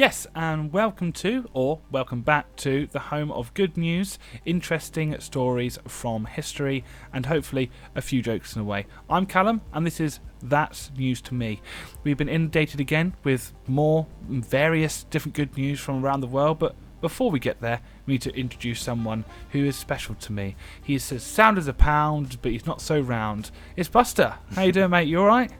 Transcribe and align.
Yes, 0.00 0.26
and 0.34 0.72
welcome 0.72 1.12
to, 1.12 1.46
or 1.52 1.78
welcome 1.90 2.22
back 2.22 2.56
to, 2.56 2.86
the 2.86 2.98
home 2.98 3.30
of 3.30 3.52
good 3.52 3.76
news, 3.76 4.18
interesting 4.46 5.20
stories 5.20 5.78
from 5.86 6.24
history, 6.24 6.84
and 7.12 7.26
hopefully 7.26 7.70
a 7.94 8.00
few 8.00 8.22
jokes 8.22 8.56
in 8.56 8.62
a 8.62 8.64
way. 8.64 8.86
I'm 9.10 9.26
Callum, 9.26 9.60
and 9.74 9.84
this 9.84 10.00
is 10.00 10.20
That's 10.42 10.90
News 10.96 11.20
to 11.20 11.34
Me. 11.34 11.60
We've 12.02 12.16
been 12.16 12.30
inundated 12.30 12.80
again 12.80 13.14
with 13.24 13.52
more 13.66 14.06
various 14.26 15.04
different 15.04 15.34
good 15.34 15.54
news 15.58 15.80
from 15.80 16.02
around 16.02 16.22
the 16.22 16.28
world, 16.28 16.58
but 16.58 16.74
before 17.02 17.30
we 17.30 17.38
get 17.38 17.60
there, 17.60 17.82
we 18.06 18.14
need 18.14 18.22
to 18.22 18.34
introduce 18.34 18.80
someone 18.80 19.26
who 19.50 19.66
is 19.66 19.76
special 19.76 20.14
to 20.14 20.32
me. 20.32 20.56
He's 20.82 21.12
as 21.12 21.24
sound 21.24 21.58
as 21.58 21.68
a 21.68 21.74
pound, 21.74 22.40
but 22.40 22.52
he's 22.52 22.64
not 22.64 22.80
so 22.80 23.00
round. 23.00 23.50
It's 23.76 23.90
Buster. 23.90 24.32
How 24.54 24.62
you 24.62 24.72
doing, 24.72 24.88
mate? 24.88 25.08
You 25.08 25.20
all 25.20 25.26
right? 25.26 25.52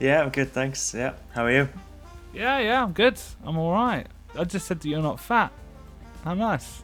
Yeah, 0.00 0.20
I'm 0.20 0.30
good, 0.30 0.50
thanks. 0.50 0.92
Yeah, 0.92 1.12
how 1.30 1.44
are 1.44 1.52
you? 1.52 1.68
Yeah, 2.32 2.58
yeah, 2.60 2.82
I'm 2.82 2.92
good. 2.92 3.18
I'm 3.44 3.58
all 3.58 3.72
right. 3.72 4.06
I 4.38 4.44
just 4.44 4.66
said 4.66 4.80
that 4.80 4.88
you're 4.88 5.02
not 5.02 5.20
fat. 5.20 5.52
How 6.24 6.34
nice. 6.34 6.82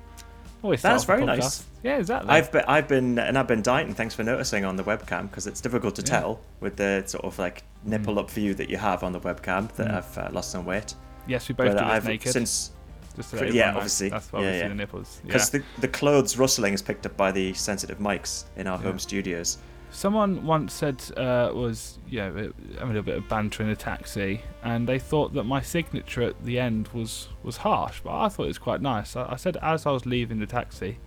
Always 0.62 0.83
That's 0.83 1.05
very 1.05 1.25
nice. 1.25 1.65
Yeah, 1.83 1.98
exactly. 1.98 2.30
I've 2.30 2.51
been, 2.51 2.65
I've 2.66 2.89
been, 2.89 3.19
and 3.19 3.39
I've 3.39 3.47
been 3.47 3.62
dieting. 3.62 3.95
Thanks 3.95 4.15
for 4.15 4.25
noticing 4.25 4.65
on 4.65 4.75
the 4.77 4.83
webcam 4.83 5.30
because 5.30 5.47
it's 5.47 5.61
difficult 5.61 5.95
to 5.97 6.03
Yeah. 6.03 6.20
tell 6.20 6.41
with 6.61 6.77
the 6.77 7.05
sort 7.06 7.25
of 7.25 7.39
like 7.39 7.62
nipple 7.84 8.19
up 8.19 8.29
view 8.30 8.55
that 8.55 8.69
you 8.69 8.77
have 8.77 9.05
on 9.05 9.12
the 9.12 9.20
webcam 9.20 9.73
that 9.77 9.87
Mm. 9.89 9.95
I've 9.95 10.19
uh, 10.19 10.29
lost 10.33 10.51
some 10.51 10.65
weight. 10.66 10.95
yes, 11.29 11.48
we 11.48 11.55
both 11.55 11.75
but 11.75 11.78
do 11.78 11.84
I've 11.84 12.05
naked. 12.06 12.33
since 12.33 12.73
just 13.15 13.30
so 13.30 13.37
yeah, 13.37 13.41
that 13.42 13.47
everyone 13.48 13.67
knows. 13.69 13.77
obviously. 13.77 14.09
That's 14.11 14.33
why 14.33 14.41
Yeah, 14.41 14.47
we 14.47 14.53
see 14.53 14.59
yeah. 14.59 14.69
the 14.69 14.75
nipples. 14.75 15.20
Yeah. 15.23 15.27
because 15.28 15.51
the 15.51 15.62
the 15.80 15.89
clothes 15.89 16.37
rustling 16.37 16.75
is 16.75 16.83
picked 16.83 17.06
up 17.06 17.17
by 17.17 17.30
the 17.30 17.55
sensitive 17.55 17.98
mics 17.98 18.45
in 18.56 18.67
our 18.67 18.77
Yeah. 18.78 18.83
home 18.84 18.98
studios. 18.98 19.59
Someone 19.91 20.45
once 20.45 20.74
said 20.74 21.02
uh, 21.16 21.51
was 21.55 21.98
you 22.09 22.19
know 22.19 22.33
having 22.34 22.52
a 22.80 22.87
little 22.87 23.02
bit 23.02 23.16
of 23.16 23.28
banter 23.28 23.62
in 23.62 23.70
a 23.70 23.77
taxi, 23.77 24.42
and 24.62 24.87
they 24.88 24.98
thought 24.98 25.33
that 25.34 25.45
my 25.45 25.62
signature 25.62 26.23
at 26.23 26.45
the 26.45 26.59
end 26.59 26.88
was 26.88 27.28
was 27.42 27.56
harsh, 27.59 28.01
but 28.05 28.16
I 28.19 28.28
thought 28.28 28.45
it 28.45 28.48
was 28.48 28.59
quite 28.59 28.83
nice. 28.83 29.16
I, 29.16 29.33
I 29.33 29.37
said 29.37 29.56
as 29.62 29.87
I 29.87 29.91
was 29.91 30.05
leaving 30.05 30.41
the 30.41 30.47
taxi, 30.47 30.98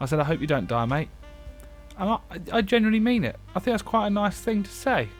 I 0.00 0.06
said 0.06 0.18
I 0.18 0.24
hope 0.24 0.40
you 0.40 0.46
don't 0.46 0.66
die, 0.66 0.86
mate. 0.86 1.08
And 1.98 2.08
I, 2.10 2.18
I 2.52 2.62
genuinely 2.62 3.00
mean 3.00 3.22
it. 3.22 3.36
I 3.50 3.58
think 3.60 3.74
that's 3.74 3.82
quite 3.82 4.06
a 4.06 4.10
nice 4.10 4.40
thing 4.40 4.62
to 4.62 4.70
say. 4.70 5.10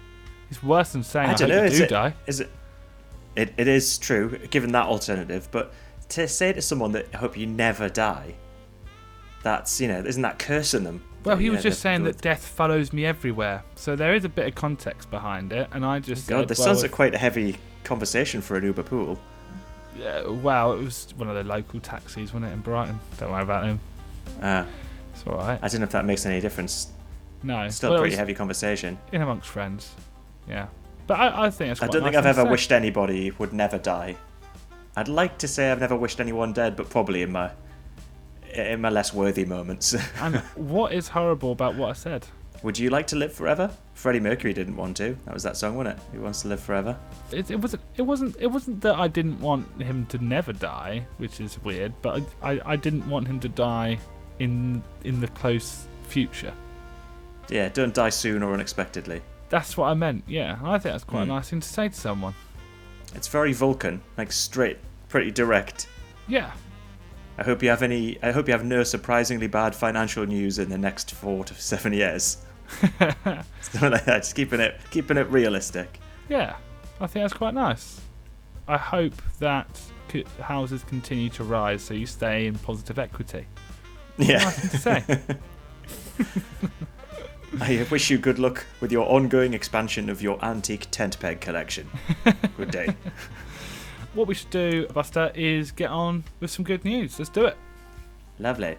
It's 0.50 0.62
worse 0.62 0.92
than 0.92 1.02
saying 1.02 1.28
I, 1.28 1.32
I 1.32 1.34
don't 1.36 1.50
hope 1.50 1.58
know, 1.58 1.64
you 1.70 1.76
do 1.78 1.84
it- 1.84 1.91
die. 1.91 2.14
Is 2.26 2.41
it? 2.41 2.50
It 3.36 3.52
it 3.58 3.69
is 3.69 3.98
true 3.98 4.38
given 4.50 4.72
that 4.72 4.86
alternative, 4.86 5.48
but 5.50 5.72
to 6.10 6.26
say 6.28 6.52
to 6.54 6.62
someone 6.62 6.92
that 6.92 7.08
I 7.14 7.19
hope 7.19 7.36
you 7.36 7.47
never 7.47 7.88
die, 7.91 8.34
that's 9.42 9.80
you 9.82 9.88
know 9.88 9.98
isn't 10.00 10.22
that 10.22 10.38
cursing 10.38 10.84
them? 10.84 11.02
Well, 11.25 11.37
he 11.37 11.47
You 11.47 11.53
was 11.53 11.62
just 11.62 11.81
saying 11.81 12.05
that 12.05 12.20
death 12.20 12.45
follows 12.47 12.92
me 12.92 13.05
everywhere, 13.06 13.62
so 13.77 13.95
there 13.95 14.15
is 14.15 14.25
a 14.25 14.28
bit 14.28 14.48
of 14.48 14.55
context 14.55 15.11
behind 15.11 15.53
it, 15.53 15.69
and 15.73 15.84
I 15.84 16.01
just 16.01 16.27
God, 16.28 16.41
said, 16.41 16.48
this 16.48 16.59
well, 16.59 16.67
sounds 16.69 16.78
if- 16.78 16.91
like 16.91 16.97
quite 16.97 17.15
a 17.15 17.19
heavy 17.19 17.56
conversation 17.84 18.41
for 18.41 18.56
an 18.56 18.65
Uber 18.65 18.83
pool. 18.83 19.19
Yeah, 19.98 20.27
well, 20.27 20.73
it 20.73 20.83
was 20.83 21.12
one 21.17 21.28
of 21.28 21.34
the 21.37 21.45
local 21.45 21.78
taxis, 21.81 22.33
wasn't 22.33 22.47
it, 22.50 22.55
in 22.55 22.61
Brighton? 22.61 22.98
Don't 23.19 23.31
worry 23.31 23.43
about 23.43 23.65
him. 23.67 23.78
Uh, 24.41 24.65
It's 25.15 25.23
all 25.27 25.37
right. 25.37 25.59
I 25.62 25.69
don't 25.69 25.81
know 25.81 25.84
if 25.84 25.93
that 25.93 26.05
makes 26.06 26.25
any 26.27 26.41
difference. 26.41 26.89
No, 27.43 27.69
Still 27.69 27.91
well, 27.91 27.98
a 27.98 28.03
pretty 28.03 28.17
heavy 28.17 28.34
conversation. 28.34 28.98
in 29.12 29.20
amongst 29.20 29.48
friends. 29.48 29.95
Yeah, 30.48 30.67
but 31.06 31.20
I, 31.20 31.47
I 31.47 31.50
think 31.50 31.73
it's. 31.73 31.83
I 31.83 31.87
don't 31.89 32.00
a 32.03 32.05
think 32.05 32.17
I've 32.17 32.25
ever 32.27 32.45
say. 32.45 32.50
wished 32.50 32.73
anybody 32.73 33.31
would 33.33 33.53
never 33.53 33.78
die. 33.78 34.17
I'd 34.97 35.09
like 35.09 35.39
to 35.39 35.48
say 35.48 35.70
I've 35.70 35.81
never 35.81 35.97
wished 35.97 36.20
anyone 36.20 36.53
dead, 36.53 36.75
but 36.77 36.89
probably 36.91 37.23
in 37.23 37.33
my 37.33 37.50
in 38.53 38.81
my 38.81 38.91
less 38.91 39.12
worthy 39.14 39.45
moments. 39.45 39.95
And 40.20 40.36
what 40.56 40.92
is 40.92 41.08
horrible 41.08 41.53
about 41.53 41.75
what 41.77 41.91
I 41.91 41.92
said? 41.95 42.27
would 42.62 42.78
you 42.78 42.91
like 42.91 43.09
to 43.09 43.17
live 43.17 43.33
forever? 43.33 43.69
Freddie 43.94 44.20
Mercury 44.20 44.53
didn't 44.53 44.77
want 44.77 44.97
to. 44.98 45.17
That 45.25 45.34
was 45.34 45.42
that 45.42 45.56
song, 45.56 45.75
wasn't 45.75 45.98
it? 45.98 46.03
He 46.12 46.19
wants 46.19 46.42
to 46.42 46.48
live 46.48 46.61
forever. 46.61 46.97
It, 47.33 47.50
it 47.50 47.56
wasn't. 47.56 47.83
It 47.97 48.03
wasn't. 48.03 48.36
It 48.39 48.47
wasn't 48.47 48.81
that 48.83 48.94
I 48.94 49.09
didn't 49.09 49.41
want 49.41 49.67
him 49.83 50.06
to 50.06 50.19
never 50.25 50.53
die, 50.53 51.05
which 51.19 51.41
is 51.41 51.59
weird. 51.64 51.92
But 52.03 52.22
I, 52.41 52.53
I, 52.53 52.61
I 52.67 52.77
didn't 52.77 53.09
want 53.11 53.27
him 53.27 53.41
to 53.41 53.48
die 53.48 53.98
in 54.39 54.81
in 55.03 55.20
the 55.20 55.27
close 55.28 55.87
future. 56.05 56.53
Yeah, 57.48 57.69
don't 57.69 57.93
die 57.94 58.10
soon 58.10 58.44
or 58.44 58.55
unexpectedly. 58.55 59.22
That's 59.49 59.76
what 59.76 59.87
I 59.88 59.94
meant. 59.94 60.22
Yeah, 60.28 60.56
I 60.62 60.78
think 60.78 60.93
that's 60.94 61.05
quite 61.05 61.25
Hmm. 61.25 61.31
a 61.32 61.34
nice 61.34 61.50
thing 61.50 61.60
to 61.60 61.69
say 61.69 61.88
to 61.88 61.94
someone. 61.94 62.34
It's 63.16 63.26
very 63.28 63.53
Vulcan, 63.53 64.00
like 64.16 64.31
straight, 64.31 64.78
pretty 65.09 65.32
direct. 65.32 65.88
Yeah, 66.28 66.53
I 67.38 67.44
hope 67.44 67.62
you 67.62 67.70
have 67.70 67.82
any. 67.82 68.19
I 68.22 68.31
hope 68.31 68.47
you 68.47 68.53
have 68.53 68.65
no 68.65 68.82
surprisingly 68.82 69.47
bad 69.47 69.75
financial 69.75 70.26
news 70.26 70.59
in 70.59 70.69
the 70.69 70.78
next 70.78 71.12
four 71.12 71.44
to 71.44 71.54
seven 71.54 71.93
years. 71.93 72.38
Something 73.60 73.91
like 73.91 74.04
that. 74.04 74.22
Just 74.22 74.34
keeping 74.34 74.60
it, 74.60 74.81
keeping 74.91 75.16
it 75.16 75.28
realistic. 75.31 75.98
Yeah, 76.28 76.56
I 77.00 77.06
think 77.06 77.25
that's 77.25 77.32
quite 77.32 77.54
nice. 77.54 78.00
I 78.69 78.76
hope 78.78 79.15
that 79.38 79.81
houses 80.41 80.84
continue 80.84 81.31
to 81.31 81.44
rise 81.44 81.82
so 81.82 81.94
you 81.94 82.06
stay 82.06 82.47
in 82.47 82.59
positive 82.59 82.98
equity. 82.98 83.47
Yeah. 84.19 84.44
Nice 84.44 84.70
to 84.70 84.78
say. 84.78 85.04
I 87.60 87.87
wish 87.91 88.10
you 88.10 88.19
good 88.19 88.38
luck 88.38 88.64
with 88.81 88.93
your 88.93 89.06
ongoing 89.09 89.53
expansion 89.53 90.09
of 90.09 90.22
your 90.22 90.43
antique 90.44 90.88
tent 90.91 91.19
peg 91.20 91.41
collection. 91.41 91.88
Good 92.56 92.70
day. 92.70 92.94
What 94.15 94.27
we 94.27 94.34
should 94.34 94.50
do, 94.50 94.87
Buster, 94.89 95.33
is 95.34 95.73
get 95.73 95.91
on 95.91 96.25
with 96.41 96.50
some 96.50 96.65
good 96.65 96.84
news. 96.84 97.19
Let's 97.19 97.31
do 97.31 97.47
it. 97.47 97.56
Lovely. 98.39 98.77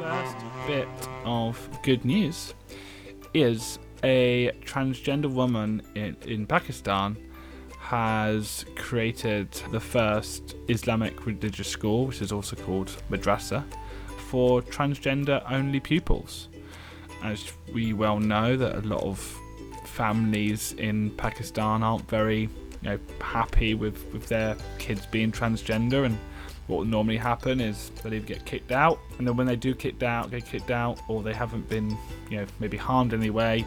First 0.00 0.36
bit 0.66 0.88
of 1.24 1.68
good 1.82 2.04
news 2.04 2.54
is 3.34 3.78
a 4.04 4.52
transgender 4.64 5.30
woman 5.30 5.82
in, 5.94 6.16
in 6.26 6.46
Pakistan 6.46 7.16
has 7.78 8.64
created 8.76 9.50
the 9.72 9.80
first 9.80 10.54
Islamic 10.68 11.24
religious 11.26 11.68
school, 11.68 12.06
which 12.06 12.20
is 12.20 12.32
also 12.32 12.54
called 12.54 12.94
madrasa, 13.10 13.64
for 14.28 14.60
transgender 14.62 15.42
only 15.50 15.80
pupils. 15.80 16.48
As 17.22 17.50
we 17.72 17.94
well 17.94 18.20
know, 18.20 18.56
that 18.56 18.76
a 18.76 18.80
lot 18.86 19.02
of 19.02 19.18
families 19.86 20.74
in 20.74 21.10
Pakistan 21.12 21.82
aren't 21.82 22.08
very 22.08 22.48
you 22.82 22.90
know, 22.90 22.98
happy 23.20 23.74
with, 23.74 24.04
with 24.12 24.26
their 24.28 24.56
kids 24.78 25.06
being 25.06 25.32
transgender 25.32 26.04
and 26.04 26.18
what 26.68 26.78
will 26.78 26.84
normally 26.84 27.16
happen 27.16 27.60
is 27.60 27.90
they'll 28.02 28.12
either 28.12 28.26
get 28.26 28.44
kicked 28.44 28.72
out, 28.72 29.00
and 29.18 29.26
then 29.26 29.36
when 29.36 29.46
they 29.46 29.56
do 29.56 29.74
kicked 29.74 30.02
out, 30.02 30.30
get 30.30 30.44
kicked 30.44 30.70
out, 30.70 31.00
or 31.08 31.22
they 31.22 31.32
haven't 31.32 31.66
been, 31.68 31.96
you 32.30 32.36
know, 32.36 32.46
maybe 32.60 32.76
harmed 32.76 33.14
in 33.14 33.20
any 33.20 33.30
way, 33.30 33.64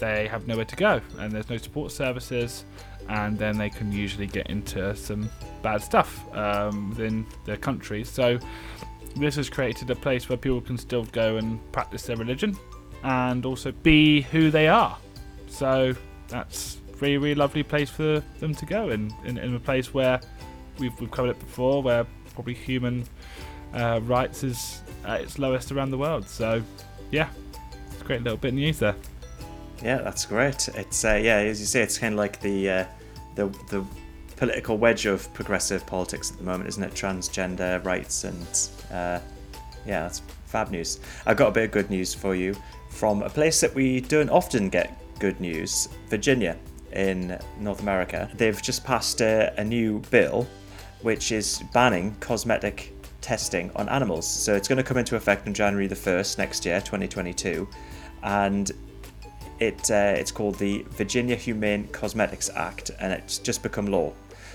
they 0.00 0.26
have 0.26 0.48
nowhere 0.48 0.64
to 0.64 0.76
go, 0.76 1.00
and 1.18 1.30
there's 1.30 1.48
no 1.48 1.56
support 1.56 1.92
services, 1.92 2.64
and 3.08 3.38
then 3.38 3.56
they 3.56 3.70
can 3.70 3.92
usually 3.92 4.26
get 4.26 4.50
into 4.50 4.94
some 4.96 5.30
bad 5.62 5.80
stuff 5.80 6.24
um, 6.34 6.90
within 6.90 7.24
their 7.44 7.56
country. 7.56 8.02
So 8.02 8.38
this 9.16 9.36
has 9.36 9.48
created 9.48 9.88
a 9.90 9.96
place 9.96 10.28
where 10.28 10.36
people 10.36 10.60
can 10.60 10.76
still 10.76 11.04
go 11.04 11.36
and 11.36 11.60
practice 11.70 12.02
their 12.02 12.16
religion, 12.16 12.56
and 13.04 13.46
also 13.46 13.70
be 13.70 14.22
who 14.22 14.50
they 14.50 14.66
are. 14.66 14.98
So 15.46 15.94
that's 16.26 16.79
really, 17.00 17.18
really 17.18 17.34
lovely 17.34 17.62
place 17.62 17.90
for 17.90 18.22
them 18.38 18.54
to 18.54 18.66
go, 18.66 18.90
and 18.90 19.12
in, 19.24 19.38
in 19.38 19.54
a 19.54 19.60
place 19.60 19.92
where 19.94 20.20
we've, 20.78 20.98
we've 21.00 21.10
covered 21.10 21.30
it 21.30 21.38
before, 21.38 21.82
where 21.82 22.06
probably 22.34 22.54
human 22.54 23.04
uh, 23.74 24.00
rights 24.04 24.42
is 24.42 24.82
at 25.04 25.20
its 25.20 25.38
lowest 25.38 25.72
around 25.72 25.90
the 25.90 25.98
world. 25.98 26.28
So, 26.28 26.62
yeah, 27.10 27.28
it's 27.90 28.00
a 28.00 28.04
great 28.04 28.22
little 28.22 28.38
bit 28.38 28.48
of 28.48 28.54
news 28.54 28.78
there. 28.78 28.96
Yeah, 29.82 29.98
that's 29.98 30.26
great. 30.26 30.68
It's 30.68 31.04
uh, 31.04 31.20
yeah, 31.22 31.36
as 31.36 31.60
you 31.60 31.66
say, 31.66 31.80
it's 31.82 31.98
kind 31.98 32.14
of 32.14 32.18
like 32.18 32.40
the 32.40 32.70
uh, 32.70 32.84
the 33.34 33.46
the 33.68 33.84
political 34.36 34.78
wedge 34.78 35.06
of 35.06 35.32
progressive 35.34 35.86
politics 35.86 36.30
at 36.30 36.38
the 36.38 36.44
moment, 36.44 36.68
isn't 36.68 36.82
it? 36.82 36.92
Transgender 36.92 37.82
rights 37.84 38.24
and 38.24 38.70
uh, 38.90 39.20
yeah, 39.86 40.02
that's 40.02 40.20
fab 40.46 40.70
news. 40.70 41.00
I've 41.26 41.36
got 41.36 41.48
a 41.48 41.50
bit 41.52 41.64
of 41.64 41.70
good 41.70 41.90
news 41.90 42.12
for 42.12 42.34
you 42.34 42.54
from 42.90 43.22
a 43.22 43.30
place 43.30 43.60
that 43.60 43.74
we 43.74 44.00
don't 44.00 44.28
often 44.30 44.68
get 44.68 44.98
good 45.18 45.40
news, 45.40 45.88
Virginia 46.08 46.56
in 46.92 47.38
North 47.58 47.80
America. 47.80 48.30
They've 48.34 48.60
just 48.60 48.84
passed 48.84 49.20
a, 49.20 49.52
a 49.58 49.64
new 49.64 50.00
bill 50.10 50.46
which 51.02 51.32
is 51.32 51.62
banning 51.72 52.14
cosmetic 52.20 52.92
testing 53.20 53.70
on 53.76 53.88
animals. 53.88 54.26
So 54.26 54.54
it's 54.54 54.68
going 54.68 54.78
to 54.78 54.82
come 54.82 54.96
into 54.96 55.16
effect 55.16 55.46
on 55.46 55.54
January 55.54 55.86
the 55.86 55.94
1st 55.94 56.38
next 56.38 56.64
year, 56.64 56.80
2022. 56.80 57.68
And 58.22 58.70
it 59.58 59.90
uh, 59.90 60.14
it's 60.16 60.32
called 60.32 60.56
the 60.56 60.84
Virginia 60.90 61.36
Humane 61.36 61.86
Cosmetics 61.88 62.48
Act, 62.54 62.90
and 62.98 63.12
it's 63.12 63.38
just 63.38 63.62
become 63.62 63.86
law. 63.86 64.12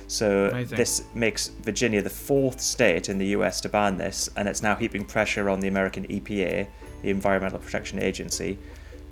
So 0.08 0.50
Amazing. 0.50 0.78
this 0.78 1.04
makes 1.14 1.48
Virginia 1.48 2.02
the 2.02 2.10
fourth 2.10 2.60
state 2.60 3.10
in 3.10 3.18
the 3.18 3.28
U.S. 3.28 3.62
to 3.62 3.70
ban 3.70 3.98
this, 3.98 4.30
and 4.36 4.48
it's 4.48 4.62
now 4.62 4.76
heaping 4.76 5.06
pressure 5.06 5.50
on 5.50 5.60
the 5.60 5.68
American 5.68 6.08
EPA, 6.08 6.68
the 7.02 7.10
Environmental 7.10 7.60
Protection 7.60 8.00
Agency, 8.00 8.58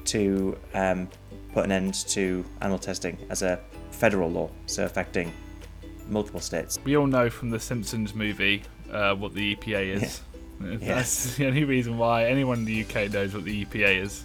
to 0.06 0.58
um, 0.74 1.10
put 1.54 1.66
an 1.66 1.72
end 1.72 1.94
to 2.10 2.44
animal 2.62 2.80
testing 2.80 3.18
as 3.30 3.42
a 3.44 3.60
federal 3.92 4.30
law, 4.30 4.50
so 4.66 4.86
affecting 4.86 5.32
multiple 6.10 6.40
states. 6.42 6.80
We 6.84 6.98
all 6.98 7.08
know 7.08 7.30
from 7.30 7.50
the 7.50 7.60
Simpsons 7.60 8.14
movie 8.14 8.64
uh, 8.92 9.16
what 9.16 9.34
the 9.34 9.56
EPA 9.56 9.96
is. 10.04 10.22
That's 10.60 10.84
Yes. 10.84 11.36
the 11.38 11.48
only 11.48 11.64
reason 11.64 11.98
why 11.98 12.26
anyone 12.26 12.60
in 12.60 12.66
the 12.66 12.82
UK 12.84 13.12
knows 13.12 13.34
what 13.34 13.44
the 13.44 13.66
EPA 13.66 14.02
is. 14.02 14.24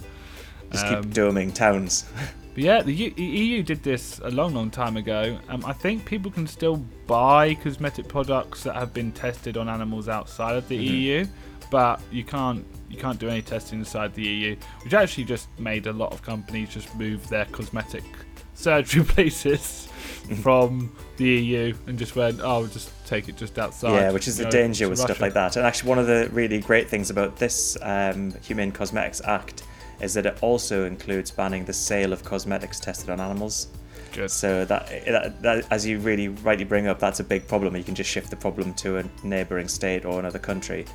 Just 0.72 0.84
Um, 0.86 1.02
keep 1.04 1.12
doming 1.12 1.54
towns. 1.54 2.04
But 2.54 2.64
yeah, 2.64 2.82
the 2.82 2.92
U- 2.92 3.14
EU 3.16 3.62
did 3.62 3.84
this 3.84 4.18
a 4.24 4.30
long, 4.32 4.52
long 4.52 4.68
time 4.68 4.96
ago. 4.96 5.38
Um, 5.48 5.64
I 5.64 5.72
think 5.72 6.04
people 6.04 6.28
can 6.28 6.44
still 6.48 6.78
buy 7.06 7.54
cosmetic 7.54 8.08
products 8.08 8.64
that 8.64 8.74
have 8.74 8.92
been 8.92 9.12
tested 9.12 9.56
on 9.56 9.68
animals 9.68 10.08
outside 10.08 10.56
of 10.56 10.66
the 10.66 10.76
Mhm. 10.76 10.90
EU, 10.90 11.26
but 11.70 12.00
you 12.10 12.24
can't 12.24 12.64
you 12.88 12.96
can't 12.96 13.18
do 13.18 13.28
any 13.28 13.42
testing 13.42 13.78
inside 13.80 14.14
the 14.14 14.22
EU, 14.22 14.56
which 14.82 14.94
actually 14.94 15.24
just 15.24 15.48
made 15.58 15.86
a 15.86 15.92
lot 15.92 16.12
of 16.12 16.22
companies 16.22 16.70
just 16.70 16.94
move 16.96 17.28
their 17.28 17.44
cosmetic 17.46 18.04
surgery 18.54 19.04
places 19.04 19.86
from 20.42 20.94
the 21.16 21.24
EU 21.24 21.74
and 21.86 21.98
just 21.98 22.16
went, 22.16 22.40
oh, 22.42 22.60
we'll 22.60 22.68
just 22.68 22.90
take 23.06 23.28
it 23.28 23.36
just 23.36 23.58
outside. 23.58 23.94
Yeah, 23.94 24.10
which 24.12 24.28
is 24.28 24.38
you 24.38 24.44
the 24.44 24.50
know, 24.50 24.52
danger 24.52 24.88
with 24.88 24.98
stuff 24.98 25.20
like 25.20 25.34
that. 25.34 25.56
And 25.56 25.66
actually, 25.66 25.88
one 25.88 25.98
of 25.98 26.06
the 26.06 26.28
really 26.32 26.60
great 26.60 26.88
things 26.88 27.10
about 27.10 27.36
this 27.36 27.76
um, 27.82 28.32
Humane 28.42 28.72
Cosmetics 28.72 29.20
Act 29.24 29.64
is 30.00 30.14
that 30.14 30.26
it 30.26 30.38
also 30.42 30.84
includes 30.84 31.30
banning 31.30 31.64
the 31.64 31.72
sale 31.72 32.12
of 32.12 32.24
cosmetics 32.24 32.78
tested 32.78 33.10
on 33.10 33.20
animals. 33.20 33.68
Good. 34.12 34.30
So 34.30 34.64
that, 34.64 34.88
that, 35.06 35.42
that, 35.42 35.66
as 35.70 35.84
you 35.86 35.98
really 35.98 36.28
rightly 36.28 36.64
bring 36.64 36.86
up, 36.86 36.98
that's 36.98 37.20
a 37.20 37.24
big 37.24 37.46
problem. 37.46 37.76
You 37.76 37.84
can 37.84 37.94
just 37.94 38.10
shift 38.10 38.30
the 38.30 38.36
problem 38.36 38.74
to 38.74 38.98
a 38.98 39.04
neighbouring 39.22 39.68
state 39.68 40.04
or 40.04 40.18
another 40.18 40.38
country. 40.38 40.86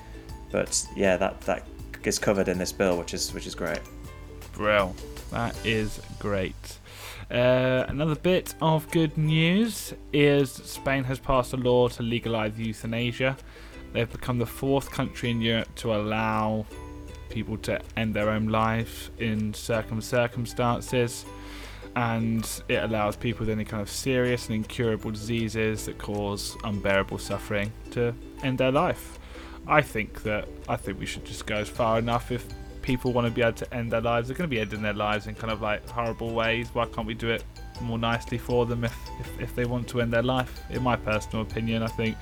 But 0.51 0.86
yeah, 0.95 1.18
that 1.18 1.42
that 1.42 1.66
is 2.08 2.20
covered 2.20 2.48
in 2.48 2.58
this 2.58 2.72
bill, 2.72 2.98
which 2.98 3.14
is 3.14 3.34
which 3.34 3.48
is 3.48 3.56
great. 3.56 3.80
Brill. 4.54 4.96
That 5.32 5.56
is 5.66 6.00
great. 6.20 6.78
Uh, 7.32 7.86
another 7.88 8.16
bit 8.16 8.54
of 8.62 8.90
good 8.92 9.18
news 9.18 9.94
is 10.12 10.52
Spain 10.52 11.04
has 11.06 11.18
passed 11.18 11.54
a 11.54 11.58
law 11.58 11.88
to 11.88 12.04
legalise 12.04 12.58
euthanasia. 12.58 13.36
They've 13.94 14.12
become 14.12 14.38
the 14.38 14.46
fourth 14.46 14.92
country 14.92 15.32
in 15.32 15.42
Europe 15.42 15.74
to 15.76 15.96
allow 15.96 16.66
people 17.30 17.58
to 17.58 17.82
end 17.98 18.14
their 18.14 18.30
own 18.30 18.48
life 18.48 19.10
in 19.18 19.54
certain 19.54 20.02
circumstances, 20.02 21.26
and 21.96 22.48
it 22.70 22.84
allows 22.84 23.16
people 23.16 23.42
with 23.42 23.50
any 23.50 23.66
kind 23.66 23.82
of 23.82 23.90
serious 23.90 24.48
and 24.48 24.56
incurable 24.56 25.10
diseases 25.10 25.86
that 25.86 25.98
cause 25.98 26.56
unbearable 26.64 27.18
suffering 27.18 27.72
to 27.92 28.14
end 28.44 28.60
their 28.60 28.72
life. 28.72 29.18
I 29.68 29.81
think 29.81 30.24
that 30.24 30.48
I 30.68 30.75
think 30.75 31.00
we 31.00 31.06
should 31.06 31.25
just 31.25 31.45
go 31.45 31.56
as 31.56 31.69
far 31.69 31.98
enough 32.00 32.31
if 32.31 32.45
people 32.81 33.13
want 33.13 33.25
to 33.25 33.31
be 33.31 33.42
able 33.42 33.54
to 33.54 33.74
end 33.74 33.92
their 33.92 34.01
lives, 34.01 34.27
they're 34.27 34.36
going 34.36 34.50
to 34.50 34.54
be 34.54 34.60
ending 34.60 34.81
their 34.81 34.94
lives 34.94 35.27
in 35.27 35.36
kind 35.36 35.51
of 35.54 35.62
like 35.62 35.88
horrible 35.88 36.33
ways. 36.33 36.68
Why 36.74 36.86
can't 36.86 37.07
we 37.07 37.13
do 37.13 37.30
it 37.30 37.44
more 37.81 37.98
nicely 37.98 38.38
for 38.38 38.65
them 38.65 38.83
if, 38.83 38.94
if, 39.21 39.39
if 39.42 39.56
they 39.56 39.63
want 39.65 39.88
to 39.89 40.01
end 40.01 40.12
their 40.12 40.21
life? 40.24 40.62
In 40.69 40.83
my 40.83 40.98
personal 40.98 41.44
opinion, 41.44 41.81
I 41.81 41.88
think 41.88 42.18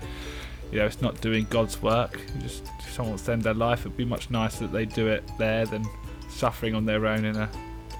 you 0.71 0.77
know 0.79 0.85
it's 0.85 1.01
not 1.01 1.19
doing 1.21 1.47
God's 1.49 1.81
work. 1.81 2.19
You 2.35 2.41
just 2.43 2.63
if 2.79 2.93
someone 2.93 3.11
wants 3.13 3.25
to 3.25 3.31
end 3.33 3.41
their 3.41 3.55
life, 3.55 3.81
it'd 3.81 3.97
be 3.97 4.05
much 4.05 4.29
nicer 4.29 4.67
that 4.67 4.71
they 4.73 4.85
do 4.85 5.07
it 5.07 5.23
there 5.39 5.65
than 5.65 5.83
suffering 6.29 6.75
on 6.75 6.85
their 6.85 7.07
own 7.07 7.25
in 7.25 7.35
a 7.35 7.49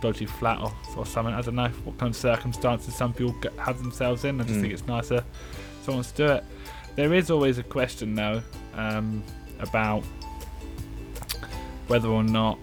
dodgy 0.02 0.26
flat 0.28 0.60
or, 0.62 0.72
or 0.98 1.06
something. 1.06 1.34
I 1.34 1.42
don't 1.42 1.56
know 1.56 1.68
what 1.84 1.98
kind 1.98 2.12
of 2.12 2.16
circumstances 2.16 2.96
some 2.96 3.12
people 3.14 3.36
have 3.58 3.80
themselves 3.80 4.24
in. 4.24 4.40
I 4.40 4.44
just 4.44 4.58
Mm. 4.58 4.62
think 4.62 4.74
it's 4.74 4.86
nicer 4.88 5.16
if 5.16 5.84
someone 5.84 5.98
wants 5.98 6.12
to 6.14 6.28
do 6.28 6.32
it. 6.34 6.44
There 6.96 7.14
is 7.14 7.32
always 7.32 7.58
a 7.58 7.64
question 7.64 8.16
though 8.16 8.42
um, 8.76 9.24
about 9.60 10.04
whether 11.88 12.08
or 12.08 12.24
not, 12.24 12.58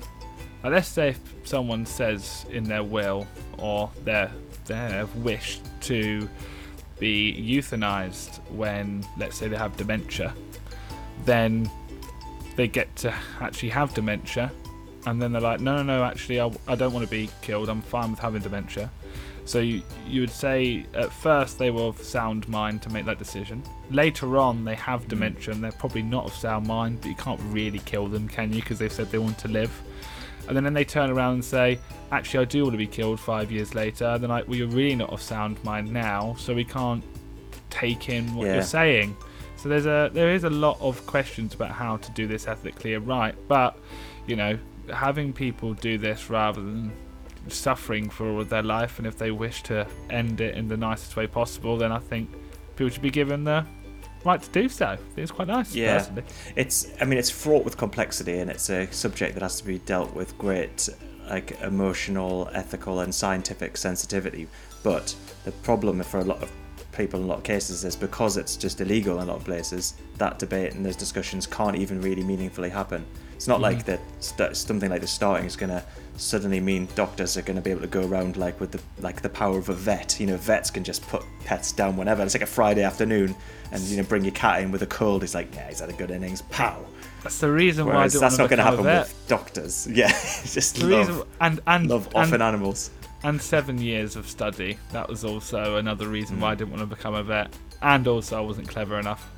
let's 0.64 0.88
say 0.88 1.10
if 1.10 1.20
someone 1.44 1.86
says 1.86 2.46
in 2.50 2.64
their 2.64 2.82
will 2.82 3.26
or 3.58 3.90
their 4.04 4.30
their 4.66 5.06
wish 5.16 5.60
to 5.80 6.28
be 6.98 7.34
euthanized 7.34 8.40
when, 8.50 9.04
let's 9.16 9.36
say, 9.36 9.48
they 9.48 9.56
have 9.56 9.76
dementia, 9.76 10.34
then 11.24 11.70
they 12.56 12.68
get 12.68 12.94
to 12.96 13.14
actually 13.40 13.68
have 13.70 13.94
dementia, 13.94 14.50
and 15.06 15.22
then 15.22 15.32
they're 15.32 15.40
like, 15.40 15.60
no, 15.60 15.76
no, 15.76 15.82
no, 15.82 16.04
actually, 16.04 16.40
I, 16.40 16.50
I 16.66 16.74
don't 16.74 16.92
want 16.92 17.04
to 17.04 17.10
be 17.10 17.30
killed. 17.40 17.68
I'm 17.68 17.82
fine 17.82 18.10
with 18.10 18.20
having 18.20 18.42
dementia. 18.42 18.90
So 19.48 19.60
you, 19.60 19.82
you 20.06 20.20
would 20.20 20.30
say 20.30 20.84
at 20.92 21.10
first 21.10 21.58
they 21.58 21.70
were 21.70 21.84
of 21.84 22.02
sound 22.02 22.46
mind 22.48 22.82
to 22.82 22.90
make 22.90 23.06
that 23.06 23.18
decision. 23.18 23.62
Later 23.90 24.36
on, 24.36 24.62
they 24.62 24.74
have 24.74 25.04
mm. 25.04 25.08
dementia 25.08 25.54
and 25.54 25.64
they're 25.64 25.72
probably 25.72 26.02
not 26.02 26.26
of 26.26 26.34
sound 26.34 26.66
mind, 26.66 27.00
but 27.00 27.08
you 27.08 27.14
can't 27.14 27.40
really 27.44 27.78
kill 27.78 28.08
them, 28.08 28.28
can 28.28 28.52
you? 28.52 28.60
Because 28.60 28.78
they've 28.78 28.92
said 28.92 29.10
they 29.10 29.18
want 29.18 29.38
to 29.38 29.48
live. 29.48 29.72
And 30.46 30.54
then, 30.54 30.64
then 30.64 30.74
they 30.74 30.84
turn 30.84 31.10
around 31.10 31.34
and 31.34 31.44
say, 31.44 31.78
actually, 32.12 32.40
I 32.40 32.44
do 32.44 32.62
want 32.64 32.74
to 32.74 32.78
be 32.78 32.86
killed 32.86 33.20
five 33.20 33.50
years 33.50 33.74
later. 33.74 34.04
And 34.04 34.22
they're 34.22 34.28
like, 34.28 34.48
well, 34.48 34.56
you're 34.56 34.68
really 34.68 34.96
not 34.96 35.10
of 35.10 35.22
sound 35.22 35.62
mind 35.64 35.90
now, 35.90 36.36
so 36.38 36.54
we 36.54 36.64
can't 36.64 37.02
take 37.70 38.10
in 38.10 38.34
what 38.34 38.46
Yeah. 38.46 38.54
you're 38.54 38.62
saying. 38.62 39.16
So 39.56 39.70
there's 39.70 39.86
a 39.86 40.10
there 40.12 40.32
is 40.34 40.44
a 40.44 40.50
lot 40.50 40.78
of 40.80 41.04
questions 41.06 41.54
about 41.54 41.70
how 41.70 41.96
to 41.96 42.10
do 42.12 42.26
this 42.26 42.46
ethically 42.46 42.94
and 42.94 43.06
right. 43.06 43.34
But 43.48 43.78
you 44.26 44.36
know, 44.36 44.58
having 44.92 45.32
people 45.32 45.74
do 45.74 45.98
this 45.98 46.30
rather 46.30 46.60
than 46.60 46.92
suffering 47.52 48.08
for 48.08 48.28
all 48.28 48.40
of 48.40 48.48
their 48.48 48.62
life, 48.62 48.98
and 48.98 49.06
if 49.06 49.18
they 49.18 49.30
wish 49.30 49.62
to 49.64 49.86
end 50.10 50.40
it 50.40 50.56
in 50.56 50.68
the 50.68 50.76
nicest 50.76 51.16
way 51.16 51.26
possible, 51.26 51.76
then 51.76 51.92
I 51.92 51.98
think 51.98 52.30
people 52.76 52.90
should 52.90 53.02
be 53.02 53.10
given 53.10 53.44
the 53.44 53.64
right 54.24 54.42
to 54.42 54.50
do 54.50 54.68
so. 54.68 54.86
I 54.86 54.96
think 54.96 55.18
it's 55.18 55.32
quite 55.32 55.48
nice, 55.48 55.74
Yeah. 55.74 55.98
personally. 55.98 56.24
It's, 56.56 56.88
I 57.00 57.04
mean, 57.04 57.18
it's 57.18 57.30
fraught 57.30 57.64
with 57.64 57.76
complexity, 57.76 58.38
and 58.38 58.50
it's 58.50 58.68
a 58.70 58.90
subject 58.92 59.34
that 59.34 59.42
has 59.42 59.60
to 59.60 59.66
be 59.66 59.78
dealt 59.80 60.14
with 60.14 60.36
great, 60.38 60.88
like 61.28 61.60
emotional, 61.62 62.50
ethical, 62.52 63.00
and 63.00 63.14
scientific 63.14 63.76
sensitivity. 63.76 64.48
But 64.82 65.14
the 65.44 65.52
problem 65.52 66.02
for 66.02 66.20
a 66.20 66.24
lot 66.24 66.42
of 66.42 66.50
people 66.92 67.20
in 67.20 67.26
a 67.26 67.28
lot 67.28 67.38
of 67.38 67.44
cases 67.44 67.84
is 67.84 67.94
because 67.94 68.36
it's 68.36 68.56
just 68.56 68.80
illegal 68.80 69.20
in 69.20 69.28
a 69.28 69.32
lot 69.32 69.36
of 69.36 69.44
places. 69.44 69.94
That 70.16 70.38
debate 70.38 70.74
and 70.74 70.84
those 70.84 70.96
discussions 70.96 71.46
can't 71.46 71.76
even 71.76 72.00
really 72.00 72.24
meaningfully 72.24 72.70
happen. 72.70 73.04
It's 73.36 73.46
not 73.46 73.56
mm-hmm. 73.56 73.62
like 73.62 73.84
that 73.84 74.00
st- 74.18 74.56
something 74.56 74.90
like 74.90 75.00
the 75.00 75.06
starting 75.06 75.46
is 75.46 75.54
going 75.54 75.70
to 75.70 75.82
suddenly 76.18 76.60
mean 76.60 76.88
doctors 76.94 77.36
are 77.36 77.42
going 77.42 77.56
to 77.56 77.62
be 77.62 77.70
able 77.70 77.80
to 77.80 77.86
go 77.86 78.06
around 78.06 78.36
like 78.36 78.60
with 78.60 78.72
the 78.72 78.80
like 79.00 79.22
the 79.22 79.28
power 79.28 79.56
of 79.58 79.68
a 79.68 79.74
vet. 79.74 80.18
You 80.20 80.26
know, 80.26 80.36
vets 80.36 80.70
can 80.70 80.84
just 80.84 81.06
put 81.08 81.24
pets 81.44 81.72
down 81.72 81.96
whenever. 81.96 82.22
It's 82.22 82.34
like 82.34 82.42
a 82.42 82.46
Friday 82.46 82.82
afternoon, 82.82 83.34
and 83.72 83.82
you 83.84 83.96
know, 83.96 84.02
bring 84.02 84.24
your 84.24 84.34
cat 84.34 84.62
in 84.62 84.70
with 84.72 84.82
a 84.82 84.86
cold. 84.86 85.22
He's 85.22 85.34
like, 85.34 85.54
yeah, 85.54 85.68
he's 85.68 85.80
had 85.80 85.88
a 85.90 85.94
good 85.94 86.10
innings. 86.10 86.42
Pow. 86.42 86.84
That's 87.22 87.38
the 87.40 87.50
reason 87.50 87.86
why 87.86 87.92
I 87.92 87.96
Whereas 87.96 88.12
don't 88.12 88.20
that's 88.22 88.38
not 88.38 88.48
going 88.48 88.58
to 88.58 88.62
happen 88.64 88.84
with 88.84 89.24
doctors. 89.28 89.86
Yeah, 89.90 90.08
just 90.12 90.76
The 90.76 90.86
love, 90.86 91.08
reason, 91.08 91.22
and 91.40 91.60
and 91.66 91.88
love 91.88 92.06
and, 92.08 92.14
often 92.16 92.42
animals. 92.42 92.90
and 93.24 93.40
seven 93.42 93.78
years 93.80 94.14
of 94.16 94.28
study. 94.28 94.78
That 94.92 95.08
was 95.08 95.24
also 95.24 95.76
another 95.76 96.06
reason 96.08 96.36
Mm. 96.36 96.40
why 96.42 96.52
I 96.52 96.54
didn't 96.54 96.70
want 96.70 96.80
to 96.82 96.86
become 96.96 97.14
a 97.14 97.22
vet. 97.22 97.52
And 97.82 98.06
also, 98.08 98.36
I 98.36 98.40
wasn't 98.40 98.68
clever 98.68 98.98
enough. 98.98 99.30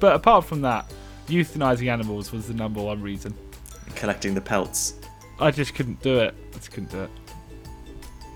But 0.00 0.14
apart 0.14 0.44
from 0.44 0.60
that, 0.62 0.92
euthanizing 1.28 1.88
animals 1.92 2.32
was 2.32 2.46
the 2.48 2.54
number 2.54 2.80
one 2.82 3.02
reason. 3.02 3.34
collecting 3.96 4.34
the 4.34 4.40
pelts. 4.40 4.94
I 5.40 5.50
just 5.50 5.74
couldn't 5.74 6.02
do 6.02 6.18
it. 6.18 6.34
I 6.50 6.56
just 6.56 6.72
couldn't 6.72 6.90
do 6.90 7.02
it. 7.02 7.10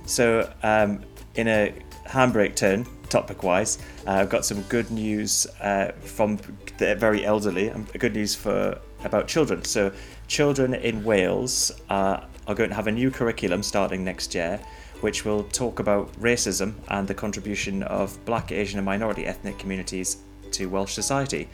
So, 0.07 0.53
um, 0.63 1.05
in 1.35 1.49
a 1.49 1.75
handbrake 2.07 2.55
turn, 2.55 2.87
topic 3.09 3.43
wise, 3.43 3.79
uh, 4.07 4.13
I've 4.13 4.31
got 4.31 4.45
some 4.45 4.63
good 4.63 4.91
news 4.91 5.47
uh, 5.61 5.93
from 6.01 6.39
the 6.79 6.95
very 6.95 7.25
elderly, 7.25 7.69
and 7.69 7.91
good 7.95 8.15
news 8.15 8.35
for 8.35 8.79
about 9.05 9.29
children. 9.29 9.65
So, 9.65 9.93
children 10.29 10.75
in 10.75 11.05
Wales 11.05 11.73
uh, 11.89 12.25
are 12.47 12.55
going 12.55 12.71
to 12.71 12.77
have 12.77 12.87
a 12.87 12.93
new 12.93 13.11
curriculum 13.11 13.63
starting 13.63 14.05
next 14.05 14.35
year, 14.35 14.61
which 15.01 15.25
will 15.25 15.45
talk 15.45 15.79
about 15.79 16.13
racism 16.21 16.75
and 16.89 17.07
the 17.07 17.15
contribution 17.15 17.83
of 17.85 18.23
black, 18.25 18.53
Asian, 18.53 18.79
and 18.79 18.87
minority 18.87 19.27
ethnic 19.27 19.59
communities 19.59 20.19
to 20.53 20.67
Welsh 20.67 20.93
society. 20.93 21.49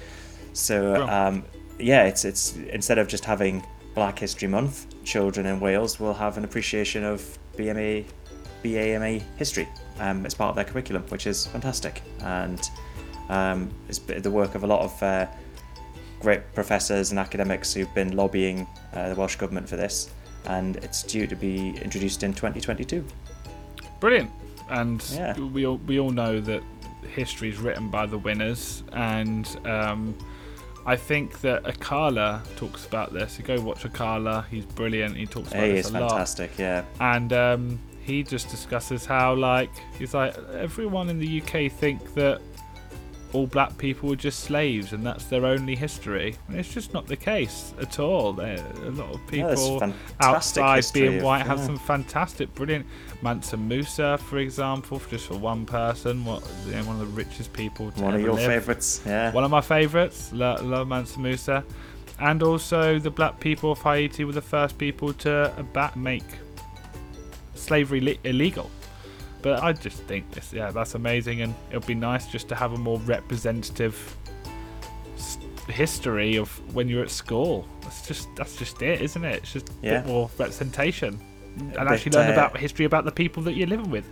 So, 0.52 1.06
um, 1.08 1.44
yeah, 1.78 2.04
it's 2.04 2.24
it's 2.24 2.56
instead 2.56 2.98
of 2.98 3.08
just 3.08 3.24
having 3.24 3.64
Black 3.94 4.18
History 4.18 4.48
Month, 4.48 4.86
children 5.08 5.46
in 5.46 5.58
Wales 5.58 5.98
will 5.98 6.12
have 6.12 6.36
an 6.36 6.44
appreciation 6.44 7.02
of 7.02 7.38
BMA, 7.56 8.04
BAME 8.62 9.22
history 9.36 9.66
um, 10.00 10.26
as 10.26 10.34
part 10.34 10.50
of 10.50 10.56
their 10.56 10.66
curriculum, 10.66 11.02
which 11.08 11.26
is 11.26 11.46
fantastic, 11.46 12.02
and 12.20 12.70
um, 13.30 13.70
it's 13.88 13.98
the 13.98 14.30
work 14.30 14.54
of 14.54 14.64
a 14.64 14.66
lot 14.66 14.82
of 14.82 15.02
uh, 15.02 15.26
great 16.20 16.42
professors 16.54 17.10
and 17.10 17.18
academics 17.18 17.72
who've 17.72 17.92
been 17.94 18.14
lobbying 18.14 18.66
uh, 18.92 19.08
the 19.08 19.14
Welsh 19.14 19.36
government 19.36 19.66
for 19.68 19.76
this, 19.76 20.10
and 20.44 20.76
it's 20.76 21.02
due 21.02 21.26
to 21.26 21.34
be 21.34 21.70
introduced 21.78 22.22
in 22.22 22.32
2022. 22.34 23.04
Brilliant. 24.00 24.30
And 24.68 25.02
Yeah. 25.14 25.38
we 25.38 25.64
all 25.66 25.78
we 25.86 25.98
all 25.98 26.10
know 26.10 26.40
that 26.40 26.62
history 27.14 27.48
is 27.48 27.58
written 27.58 27.90
by 27.90 28.04
the 28.04 28.18
winners, 28.18 28.82
and 28.92 29.46
um, 29.64 30.14
I 30.86 30.96
think 30.96 31.40
that 31.42 31.64
Akala 31.64 32.42
talks 32.56 32.86
about 32.86 33.12
this. 33.12 33.38
You 33.38 33.44
go 33.44 33.60
watch 33.60 33.82
Akala; 33.84 34.46
he's 34.48 34.64
brilliant. 34.64 35.16
He 35.16 35.26
talks 35.26 35.48
about 35.48 35.60
Hey, 35.60 35.72
this 35.72 35.90
a 35.90 35.92
lot. 35.98 36.10
fantastic, 36.10 36.58
yeah. 36.58 36.84
and 37.00 37.32
um, 37.32 37.78
he 38.02 38.22
just 38.22 38.48
discusses 38.48 39.04
how 39.04 39.34
like 39.34 39.70
he's 39.98 40.14
like 40.14 40.36
everyone 40.54 41.10
in 41.10 41.18
the 41.18 41.42
UK 41.42 41.70
think 41.70 42.14
that 42.14 42.40
all 43.34 43.46
black 43.46 43.76
people 43.76 44.08
were 44.08 44.16
just 44.16 44.40
slaves 44.40 44.92
and 44.94 45.04
that's 45.04 45.24
their 45.24 45.44
only 45.44 45.76
history 45.76 46.34
and 46.48 46.56
it's 46.56 46.72
just 46.72 46.94
not 46.94 47.06
the 47.06 47.16
case 47.16 47.74
at 47.80 47.98
all 48.00 48.32
there 48.32 48.64
a 48.84 48.90
lot 48.90 49.14
of 49.14 49.26
people 49.26 49.78
fantastic 49.78 50.62
outside 50.62 50.84
being 50.94 51.16
of- 51.18 51.22
white 51.22 51.44
have 51.46 51.60
some 51.60 51.76
fantastic 51.76 52.54
brilliant 52.54 52.86
Mansa 53.20 53.56
Musa 53.58 54.16
for 54.16 54.38
example 54.38 54.98
just 55.10 55.26
for 55.26 55.36
one 55.36 55.66
person 55.66 56.24
what 56.24 56.42
you 56.66 56.72
know, 56.72 56.84
one 56.84 57.00
of 57.00 57.00
the 57.00 57.14
richest 57.22 57.52
people 57.52 57.90
One 57.96 58.14
of 58.14 58.20
your 58.22 58.32
live. 58.34 58.46
favourites, 58.46 59.02
yeah. 59.04 59.30
One 59.32 59.44
of 59.44 59.50
my 59.50 59.60
favourites, 59.60 60.32
love, 60.32 60.64
love 60.64 60.88
Mansa 60.88 61.18
Musa. 61.20 61.64
And 62.20 62.42
also, 62.42 62.98
the 62.98 63.10
black 63.10 63.38
people 63.40 63.72
of 63.72 63.78
Haiti 63.82 64.24
were 64.24 64.32
the 64.32 64.40
first 64.42 64.76
people 64.78 65.12
to 65.14 65.52
make 65.96 66.24
slavery 67.54 68.00
li- 68.00 68.18
illegal. 68.24 68.70
But 69.40 69.62
I 69.62 69.72
just 69.72 69.98
think 70.04 70.30
this, 70.32 70.52
yeah, 70.52 70.70
that's 70.70 70.94
amazing, 70.94 71.42
and 71.42 71.54
it'll 71.70 71.86
be 71.86 71.94
nice 71.94 72.26
just 72.26 72.48
to 72.48 72.54
have 72.54 72.72
a 72.72 72.76
more 72.78 72.98
representative 73.00 74.16
history 75.68 76.36
of 76.36 76.48
when 76.74 76.88
you're 76.88 77.02
at 77.02 77.10
school. 77.10 77.66
That's 77.82 78.06
just 78.06 78.28
that's 78.36 78.56
just 78.56 78.82
it, 78.82 79.00
isn't 79.02 79.24
it? 79.24 79.36
It's 79.36 79.52
just 79.52 79.68
a 79.68 79.72
bit 79.82 80.06
more 80.06 80.30
representation, 80.38 81.20
and 81.56 81.72
But, 81.74 81.88
actually 81.88 82.12
learn 82.12 82.30
uh, 82.30 82.32
about 82.32 82.56
history 82.56 82.84
about 82.84 83.04
the 83.04 83.12
people 83.12 83.42
that 83.44 83.54
you're 83.54 83.66
living 83.68 83.90
with 83.90 84.06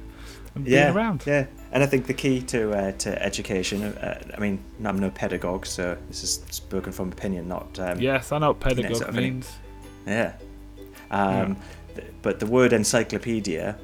and 0.54 0.66
yeah, 0.66 0.84
being 0.84 0.96
around. 0.96 1.22
Yeah, 1.26 1.46
and 1.72 1.82
I 1.82 1.86
think 1.86 2.06
the 2.06 2.14
key 2.14 2.40
to 2.42 2.72
uh, 2.72 2.92
to 2.92 3.22
education. 3.22 3.82
Uh, 3.82 4.22
I 4.36 4.40
mean, 4.40 4.62
I'm 4.84 4.98
no 4.98 5.10
pedagogue, 5.10 5.66
so 5.66 5.96
this 6.08 6.22
is 6.22 6.34
spoken 6.50 6.92
from 6.92 7.10
opinion, 7.12 7.48
not 7.48 7.78
um, 7.80 8.00
Yes, 8.00 8.32
I 8.32 8.38
know 8.38 8.48
what 8.48 8.60
pedagogue 8.60 8.96
sort 8.96 9.08
of 9.10 9.16
any- 9.16 9.40
Yeah. 10.06 10.34
Um, 11.10 11.56
th- 11.94 12.08
but 12.22 12.40
the 12.40 12.46
word 12.46 12.72
encyclopedia 12.72 13.78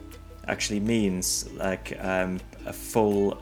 actually 0.49 0.81
means 0.81 1.51
like 1.53 1.97
um, 2.01 2.41
a 2.67 2.73
full 2.73 3.41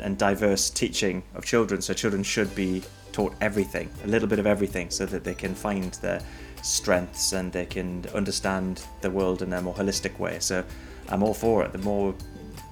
and 0.00 0.16
diverse 0.16 0.70
teaching 0.70 1.22
of 1.34 1.44
children. 1.44 1.80
So 1.82 1.94
children 1.94 2.22
should 2.22 2.54
be 2.54 2.82
taught 3.12 3.34
everything, 3.40 3.90
a 4.04 4.06
little 4.06 4.28
bit 4.28 4.38
of 4.38 4.46
everything, 4.46 4.90
so 4.90 5.06
that 5.06 5.24
they 5.24 5.34
can 5.34 5.54
find 5.54 5.92
their 5.94 6.20
strengths 6.62 7.32
and 7.32 7.52
they 7.52 7.66
can 7.66 8.04
understand 8.14 8.82
the 9.00 9.10
world 9.10 9.42
in 9.42 9.52
a 9.52 9.62
more 9.62 9.74
holistic 9.74 10.18
way. 10.18 10.38
So 10.38 10.64
I'm 11.08 11.22
all 11.22 11.34
for 11.34 11.64
it. 11.64 11.72
The 11.72 11.78
more 11.78 12.14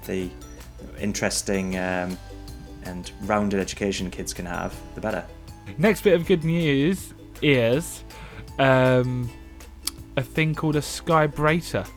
the 0.07 0.31
interesting 1.01 1.77
um, 1.79 2.17
and 2.85 3.11
rounded 3.23 3.61
education 3.61 4.11
kids 4.11 4.33
can 4.33 4.47
have, 4.47 4.75
the 4.95 5.01
better. 5.01 5.25
Next 5.79 6.03
bit 6.03 6.15
of 6.15 6.27
good 6.27 6.45
news 6.45 7.13
is 7.43 8.05
um, 8.59 9.31
a 10.17 10.23
thing 10.23 10.55
called 10.55 10.77
a 10.77 10.81
Skybrator. 10.81 11.89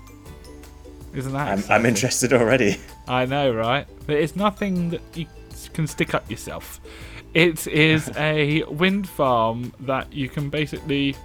Isn't 1.14 1.34
that? 1.34 1.48
I'm, 1.48 1.64
I'm 1.72 1.86
interested 1.86 2.34
already. 2.34 2.78
I 3.08 3.26
know, 3.26 3.54
right? 3.54 3.88
But 4.06 4.18
it's 4.18 4.36
nothing 4.36 4.92
that 4.92 5.02
you 5.16 5.26
can 5.74 5.88
stick 5.88 6.14
up 6.14 6.30
yourself. 6.30 6.80
It 7.34 7.68
is 7.68 8.10
a 8.18 8.64
wind 8.64 9.08
farm 9.08 9.74
that 9.82 10.12
you 10.14 10.30
can 10.30 10.50
basically 10.50 11.16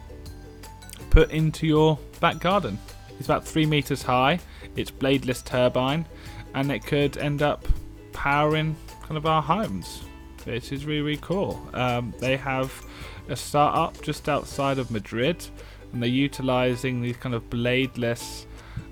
put 1.10 1.30
into 1.30 1.66
your 1.66 1.98
back 2.20 2.40
garden. 2.40 2.78
It's 3.18 3.28
about 3.28 3.44
three 3.46 3.66
meters 3.66 4.02
high. 4.02 4.40
It's 4.76 4.90
bladeless 4.90 5.44
turbine, 5.44 6.06
and 6.54 6.72
it 6.72 6.84
could 6.84 7.16
end 7.18 7.42
up 7.42 7.66
powering 8.12 8.76
kind 9.02 9.16
of 9.16 9.26
our 9.26 9.42
homes. 9.42 10.02
Which 10.44 10.72
is 10.72 10.84
really, 10.84 11.00
really 11.00 11.18
cool. 11.22 11.66
Um, 11.72 12.12
they 12.18 12.36
have 12.36 12.70
a 13.28 13.36
startup 13.36 14.00
just 14.02 14.28
outside 14.28 14.78
of 14.78 14.90
Madrid, 14.90 15.44
and 15.92 16.02
they're 16.02 16.10
utilizing 16.10 17.00
these 17.00 17.16
kind 17.16 17.34
of 17.34 17.48
bladeless 17.48 18.44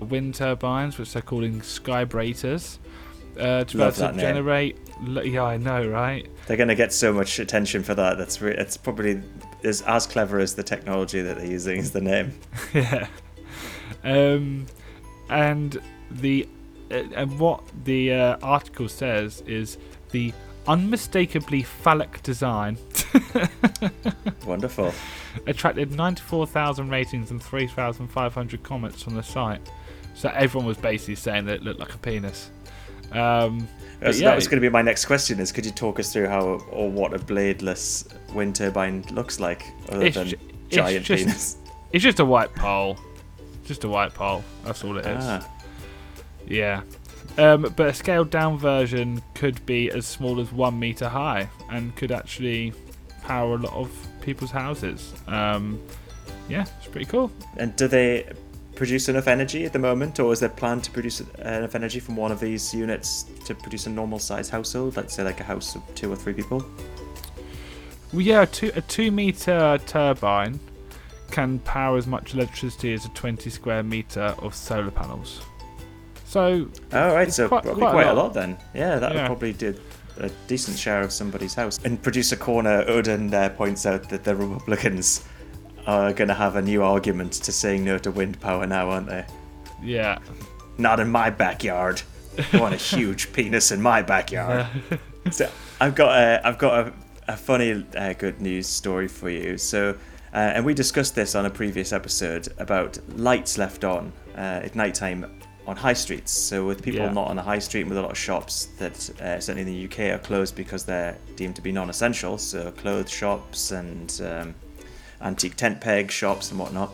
wind 0.03 0.35
turbines, 0.35 0.97
which 0.97 1.13
they're 1.13 1.21
calling 1.21 1.61
Skybrators, 1.61 2.77
uh, 3.39 3.63
to 3.63 3.77
be 3.77 3.81
able 3.81 3.91
to 3.93 3.99
that 4.01 4.15
name. 4.15 4.25
generate. 4.25 4.77
Yeah, 5.25 5.43
I 5.43 5.57
know, 5.57 5.87
right? 5.87 6.27
They're 6.47 6.57
going 6.57 6.69
to 6.69 6.75
get 6.75 6.93
so 6.93 7.11
much 7.11 7.39
attention 7.39 7.83
for 7.83 7.95
that. 7.95 8.17
That's 8.17 8.41
re- 8.41 8.55
it's 8.55 8.77
probably 8.77 9.21
is 9.63 9.81
as 9.83 10.05
clever 10.05 10.39
as 10.39 10.55
the 10.55 10.63
technology 10.63 11.21
that 11.21 11.37
they're 11.37 11.45
using 11.45 11.77
is 11.77 11.91
the 11.91 12.01
name. 12.01 12.33
yeah. 12.73 13.07
Um, 14.03 14.65
and 15.29 15.79
the 16.11 16.47
uh, 16.91 17.03
and 17.15 17.39
what 17.39 17.63
the 17.85 18.13
uh, 18.13 18.37
article 18.43 18.87
says 18.89 19.41
is 19.47 19.77
the 20.11 20.33
unmistakably 20.67 21.61
phallic 21.63 22.23
design 22.23 22.77
Wonderful. 24.45 24.93
attracted 25.45 25.91
94,000 25.91 26.89
ratings 26.89 27.31
and 27.31 27.43
3,500 27.43 28.63
comments 28.63 29.03
from 29.03 29.15
the 29.15 29.23
site. 29.23 29.61
So 30.15 30.29
everyone 30.33 30.67
was 30.67 30.77
basically 30.77 31.15
saying 31.15 31.45
that 31.45 31.55
it 31.55 31.63
looked 31.63 31.79
like 31.79 31.93
a 31.93 31.97
penis. 31.97 32.49
Um, 33.11 33.67
so 34.01 34.09
yeah, 34.09 34.29
that 34.29 34.35
was 34.35 34.47
going 34.47 34.57
to 34.61 34.61
be 34.61 34.69
my 34.69 34.81
next 34.81 35.05
question: 35.05 35.39
is 35.39 35.51
could 35.51 35.65
you 35.65 35.71
talk 35.71 35.99
us 35.99 36.11
through 36.13 36.27
how 36.27 36.41
or 36.71 36.89
what 36.89 37.13
a 37.13 37.19
bladeless 37.19 38.07
wind 38.33 38.55
turbine 38.55 39.03
looks 39.11 39.39
like, 39.39 39.63
other 39.89 40.05
It's 40.05 40.15
than 40.17 40.27
ju- 40.29 40.37
it's 40.67 40.75
giant 40.75 41.05
just- 41.05 41.23
penis? 41.25 41.57
it's 41.91 42.03
just 42.03 42.19
a 42.19 42.25
white 42.25 42.53
pole. 42.55 42.97
Just 43.65 43.83
a 43.85 43.87
white 43.89 44.13
pole. 44.13 44.43
That's 44.65 44.83
all 44.83 44.97
it 44.97 45.05
is. 45.05 45.23
Ah, 45.25 45.47
Yeah. 46.47 46.81
Um, 47.37 47.73
but 47.75 47.87
a 47.87 47.93
scaled 47.93 48.29
down 48.29 48.57
version 48.57 49.21
could 49.33 49.65
be 49.65 49.89
as 49.89 50.05
small 50.05 50.39
as 50.41 50.51
one 50.51 50.77
meter 50.77 51.07
high 51.09 51.49
and 51.71 51.95
could 51.95 52.11
actually 52.11 52.73
power 53.23 53.55
a 53.55 53.57
lot 53.57 53.73
of 53.73 53.89
people's 54.21 54.51
houses. 54.51 55.13
Um, 55.27 55.81
yeah, 56.49 56.65
it's 56.77 56.87
pretty 56.87 57.05
cool. 57.05 57.31
and 57.57 57.75
do 57.75 57.87
they 57.87 58.29
produce 58.75 59.07
enough 59.09 59.27
energy 59.27 59.65
at 59.65 59.73
the 59.73 59.79
moment, 59.79 60.19
or 60.19 60.33
is 60.33 60.39
there 60.39 60.49
plan 60.49 60.81
to 60.81 60.91
produce 60.91 61.21
enough 61.39 61.75
energy 61.75 61.99
from 61.99 62.15
one 62.15 62.31
of 62.31 62.39
these 62.39 62.73
units 62.73 63.23
to 63.45 63.53
produce 63.55 63.85
a 63.85 63.89
normal 63.89 64.19
size 64.19 64.49
household, 64.49 64.95
let's 64.97 65.13
say 65.15 65.23
like 65.23 65.39
a 65.39 65.43
house 65.43 65.75
of 65.75 65.81
two 65.95 66.11
or 66.11 66.15
three 66.15 66.33
people? 66.33 66.65
Well, 68.11 68.21
yeah, 68.21 68.43
a 68.43 68.47
two, 68.47 68.71
a 68.75 68.81
two 68.81 69.11
meter 69.11 69.79
turbine 69.85 70.59
can 71.31 71.59
power 71.59 71.97
as 71.97 72.05
much 72.05 72.33
electricity 72.35 72.93
as 72.93 73.05
a 73.05 73.09
20 73.09 73.49
square 73.49 73.81
meter 73.83 74.35
of 74.39 74.53
solar 74.53 74.91
panels. 74.91 75.41
So, 76.25 76.67
Oh, 76.91 77.13
right, 77.13 77.31
so 77.31 77.47
quite- 77.47 77.63
probably 77.63 77.81
quite 77.81 77.91
quite, 77.91 78.07
a 78.07 78.11
a 78.11 78.13
lot. 78.13 78.23
lot 78.25 78.33
then. 78.33 78.57
Yeah, 78.73 78.99
that 78.99 79.11
Yeah. 79.13 79.21
would 79.21 79.25
probably 79.27 79.53
do 79.53 79.75
a 80.19 80.29
decent 80.47 80.77
share 80.77 81.01
of 81.01 81.11
somebody's 81.11 81.53
house. 81.55 81.79
And 81.83 82.01
producer 82.01 82.35
corner 82.35 82.83
Odin 82.87 83.33
uh, 83.33 83.49
points 83.49 83.85
out 83.87 84.09
that 84.09 84.23
the 84.23 84.35
Republicans 84.35 85.23
are 85.87 86.13
going 86.13 86.27
to 86.27 86.33
have 86.33 86.55
a 86.55 86.61
new 86.61 86.83
argument 86.83 87.33
to 87.33 87.51
saying 87.51 87.83
no 87.83 87.97
to 87.99 88.11
wind 88.11 88.39
power 88.39 88.65
now, 88.65 88.89
aren't 88.89 89.07
they? 89.07 89.25
yeah. 89.83 90.19
Not 90.77 90.99
in 90.99 91.09
my 91.11 91.29
backyard. 91.29 92.01
I 92.51 92.57
want 92.57 92.73
a 92.73 92.77
huge 92.95 93.31
penis 93.31 93.71
in 93.71 93.79
my 93.81 94.01
backyard. 94.01 94.65
so 95.31 95.49
I've 95.79 95.93
got 95.93 96.17
a, 96.17 96.47
I've 96.47 96.57
got 96.57 96.87
a, 96.87 96.93
a 97.27 97.37
funny 97.37 97.85
uh, 97.95 98.13
good 98.13 98.41
news 98.41 98.65
story 98.67 99.07
for 99.07 99.29
you. 99.29 99.57
So, 99.57 99.91
uh, 100.33 100.37
and 100.37 100.65
we 100.65 100.73
discussed 100.73 101.13
this 101.13 101.35
on 101.35 101.45
a 101.45 101.49
previous 101.49 101.93
episode 101.93 102.47
about 102.57 102.97
lights 103.17 103.59
left 103.59 103.83
on 103.83 104.11
uh, 104.35 104.61
at 104.63 104.73
night 104.75 104.95
time 104.95 105.29
on 105.67 105.75
high 105.75 105.93
streets. 105.93 106.31
So 106.31 106.65
with 106.65 106.81
people 106.81 107.01
Yeah. 107.01 107.11
not 107.13 107.27
on 107.27 107.35
the 107.35 107.43
high 107.43 107.59
street 107.59 107.81
and 107.81 107.89
with 107.89 107.99
a 107.99 108.01
lot 108.01 108.11
of 108.11 108.17
shops 108.17 108.69
that 108.79 108.97
uh, 109.21 109.39
certainly 109.39 109.61
in 109.61 109.67
the 109.67 109.85
UK 109.85 110.15
are 110.15 110.19
closed 110.23 110.55
because 110.55 110.85
they're 110.85 111.17
deemed 111.35 111.55
to 111.57 111.61
be 111.61 111.71
non-essential. 111.71 112.39
So 112.39 112.71
clothes 112.71 113.11
shops 113.11 113.71
and 113.71 114.21
um, 114.25 114.55
antique 115.23 115.55
tent 115.55 115.81
peg 115.81 116.11
shops 116.11 116.51
and 116.51 116.59
whatnot. 116.59 116.91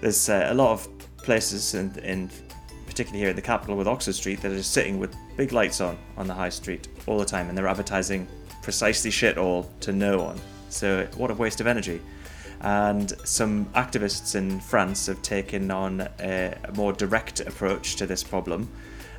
There's 0.00 0.28
uh, 0.28 0.48
a 0.50 0.54
lot 0.54 0.72
of 0.72 0.88
places, 1.18 1.74
in, 1.74 1.96
in 2.00 2.30
particularly 2.86 3.20
here 3.20 3.30
in 3.30 3.36
the 3.36 3.42
capital 3.42 3.76
with 3.76 3.86
Oxford 3.86 4.14
Street, 4.14 4.40
that 4.42 4.52
are 4.52 4.56
just 4.56 4.72
sitting 4.72 4.98
with 4.98 5.14
big 5.36 5.52
lights 5.52 5.80
on 5.80 5.96
on 6.16 6.26
the 6.26 6.34
high 6.34 6.48
street 6.50 6.88
all 7.06 7.18
the 7.18 7.24
time, 7.24 7.48
and 7.48 7.56
they're 7.56 7.68
advertising 7.68 8.26
precisely 8.62 9.10
shit 9.10 9.38
all 9.38 9.68
to 9.80 9.92
no 9.92 10.18
one. 10.22 10.38
So 10.68 11.06
what 11.16 11.30
a 11.30 11.34
waste 11.34 11.60
of 11.60 11.66
energy. 11.66 12.00
And 12.60 13.12
some 13.24 13.66
activists 13.74 14.36
in 14.36 14.60
France 14.60 15.06
have 15.06 15.20
taken 15.22 15.70
on 15.72 16.08
a, 16.20 16.54
more 16.74 16.92
direct 16.92 17.40
approach 17.40 17.96
to 17.96 18.06
this 18.06 18.22
problem, 18.22 18.68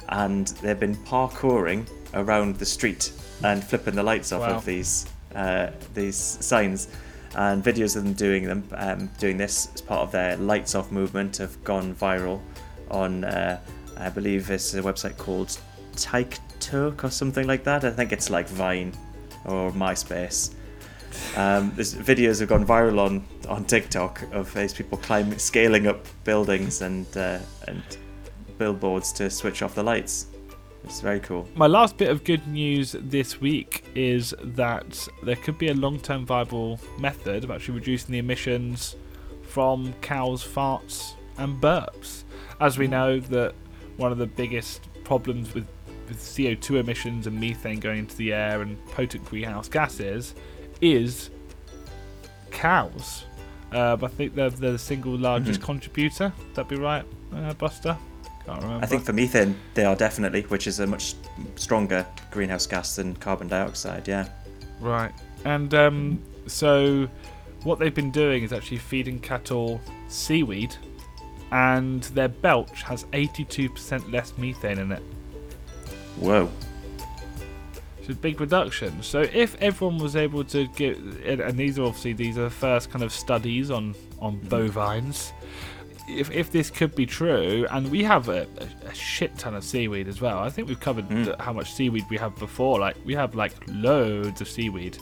and 0.10 0.48
they've 0.62 0.80
been 0.80 0.96
parkouring 0.98 1.86
around 2.14 2.56
the 2.56 2.66
street 2.66 3.12
and 3.44 3.62
flipping 3.64 3.96
the 3.96 4.04
lights 4.04 4.32
off 4.32 4.42
Wow. 4.42 4.56
of 4.58 4.66
these 4.66 5.06
uh, 5.36 5.72
these 5.94 6.16
signs. 6.18 6.88
And 7.36 7.64
videos 7.64 7.96
of 7.96 8.04
them 8.04 8.14
doing 8.14 8.46
them, 8.46 8.64
um, 8.76 9.10
doing 9.20 9.38
this 9.38 9.70
as 9.74 9.82
part 9.82 10.02
of 10.02 10.12
their 10.12 10.38
lights 10.38 10.76
off 10.76 10.92
movement 10.92 11.38
have 11.38 11.64
gone 11.64 11.96
viral 11.96 12.40
on, 12.92 13.24
uh, 13.24 13.60
I 13.98 14.10
believe 14.10 14.52
it's 14.52 14.74
a 14.76 14.82
website 14.82 15.18
called 15.18 15.58
TikTok 15.96 17.04
or 17.04 17.10
something 17.10 17.48
like 17.48 17.64
that. 17.64 17.84
I 17.86 17.90
think 17.90 18.12
it's 18.12 18.30
like 18.30 18.48
Vine 18.48 18.94
or 19.46 19.72
MySpace. 19.72 20.54
Um, 21.36 21.72
there's 21.76 21.96
videos 21.96 22.40
have 22.40 22.50
gone 22.50 22.66
viral 22.66 23.00
on, 23.00 23.26
on 23.48 23.66
TikTok 23.66 24.24
of 24.32 24.54
these 24.54 24.74
people 24.74 24.98
climbing, 24.98 25.40
scaling 25.40 25.88
up 25.88 26.06
buildings 26.24 26.82
and 26.82 27.06
uh, 27.18 27.40
and 27.68 27.84
billboards 28.58 29.12
to 29.14 29.30
switch 29.30 29.62
off 29.62 29.76
the 29.76 29.84
lights. 29.84 30.28
It's 30.84 31.00
very 31.02 31.20
cool. 31.22 31.48
My 31.56 31.68
last 31.68 31.98
bit 31.98 32.10
of 32.10 32.24
good 32.24 32.46
news 32.48 32.96
this 33.00 33.40
week 33.40 33.84
is 33.96 34.34
that 34.42 35.08
there 35.24 35.36
could 35.38 35.58
be 35.58 35.70
a 35.70 35.74
long 35.74 36.00
term 36.00 36.26
viable 36.26 36.80
method 37.00 37.44
of 37.44 37.52
actually 37.52 37.76
reducing 37.76 38.12
the 38.12 38.20
emissions 38.20 38.96
from 39.44 39.94
cows' 40.02 40.44
farts 40.46 41.14
and 41.38 41.62
burps. 41.62 42.24
As 42.60 42.78
we 42.78 42.88
know, 42.88 43.20
that 43.20 43.54
one 43.98 44.12
of 44.12 44.18
the 44.18 44.26
biggest 44.28 44.88
problems 45.04 45.54
with, 45.54 45.68
with 46.08 46.18
CO2 46.20 46.80
emissions 46.80 47.28
and 47.28 47.40
methane 47.40 47.80
going 47.80 48.00
into 48.00 48.16
the 48.18 48.34
air 48.34 48.62
and 48.62 48.84
potent 48.88 49.24
greenhouse 49.26 49.70
gases 49.70 50.36
is 50.82 51.30
cows. 52.52 53.26
Uh, 53.72 53.98
I 54.02 54.08
think 54.08 54.36
they're, 54.36 54.50
they're 54.50 54.74
the 54.74 54.78
single 54.80 55.18
largest 55.18 55.62
Mhm. 55.62 55.64
contributor. 55.66 56.34
Would 56.38 56.56
that 56.56 56.68
be 56.70 56.76
right, 56.76 57.06
uh, 57.36 57.54
Buster? 57.54 57.98
I 58.48 58.86
think 58.86 59.06
for 59.06 59.14
methane, 59.14 59.56
they 59.74 59.86
are 59.86 59.96
definitely, 59.96 60.42
which 60.44 60.68
is 60.68 60.80
a 60.80 60.88
much 60.88 61.16
stronger 61.56 62.06
greenhouse 62.32 62.68
gas 62.68 62.96
than 62.98 63.16
carbon 63.16 63.48
dioxide. 63.48 64.08
Yeah. 64.08 64.28
Right. 64.80 65.12
And 65.46 65.74
um, 65.74 66.22
so 66.48 67.08
what 67.64 67.80
they've 67.80 67.94
been 67.96 68.12
doing 68.12 68.44
is 68.44 68.52
actually 68.52 68.78
feeding 68.78 69.20
cattle 69.20 69.80
seaweed, 70.10 70.76
and 71.52 72.04
their 72.04 72.28
belch 72.28 72.84
has 72.84 73.06
82% 73.06 74.12
less 74.12 74.34
methane 74.38 74.80
in 74.80 74.92
it 74.92 75.04
Whoa. 76.18 76.50
It's 78.00 78.10
a 78.10 78.14
big 78.14 78.42
reduction. 78.42 79.02
So 79.02 79.22
if 79.22 79.56
everyone 79.62 79.98
was 79.98 80.16
able 80.16 80.44
to 80.46 80.68
get, 80.68 80.98
and- 80.98 81.40
and 81.42 81.58
these 81.58 81.80
are 81.80 81.84
obviously 81.84 82.14
these 82.14 82.38
are 82.38 82.44
the 82.44 82.50
first 82.50 82.92
kind 82.92 83.04
of 83.04 83.14
studies 83.14 83.72
on 83.72 83.96
on 84.20 84.40
bovines. 84.50 85.32
If 86.08 86.32
if 86.32 86.52
this 86.52 86.70
could 86.70 86.96
be 86.96 87.06
true, 87.06 87.66
and 87.72 87.90
we 87.90 88.04
have 88.04 88.28
a, 88.28 88.46
a, 88.60 88.88
a 88.90 88.94
shit 88.94 89.38
ton 89.38 89.56
of 89.56 89.64
seaweed 89.64 90.08
as 90.10 90.20
well. 90.20 90.40
I 90.40 90.50
think 90.50 90.68
we've 90.68 90.80
covered 90.80 91.08
Mm. 91.10 91.40
how 91.40 91.54
much 91.54 91.72
seaweed 91.74 92.04
we 92.10 92.18
have 92.18 92.36
before. 92.38 92.78
Like 92.80 92.98
we 93.06 93.14
have 93.16 93.36
like 93.36 93.54
loads 93.68 94.42
of 94.42 94.50
seaweed. 94.50 94.98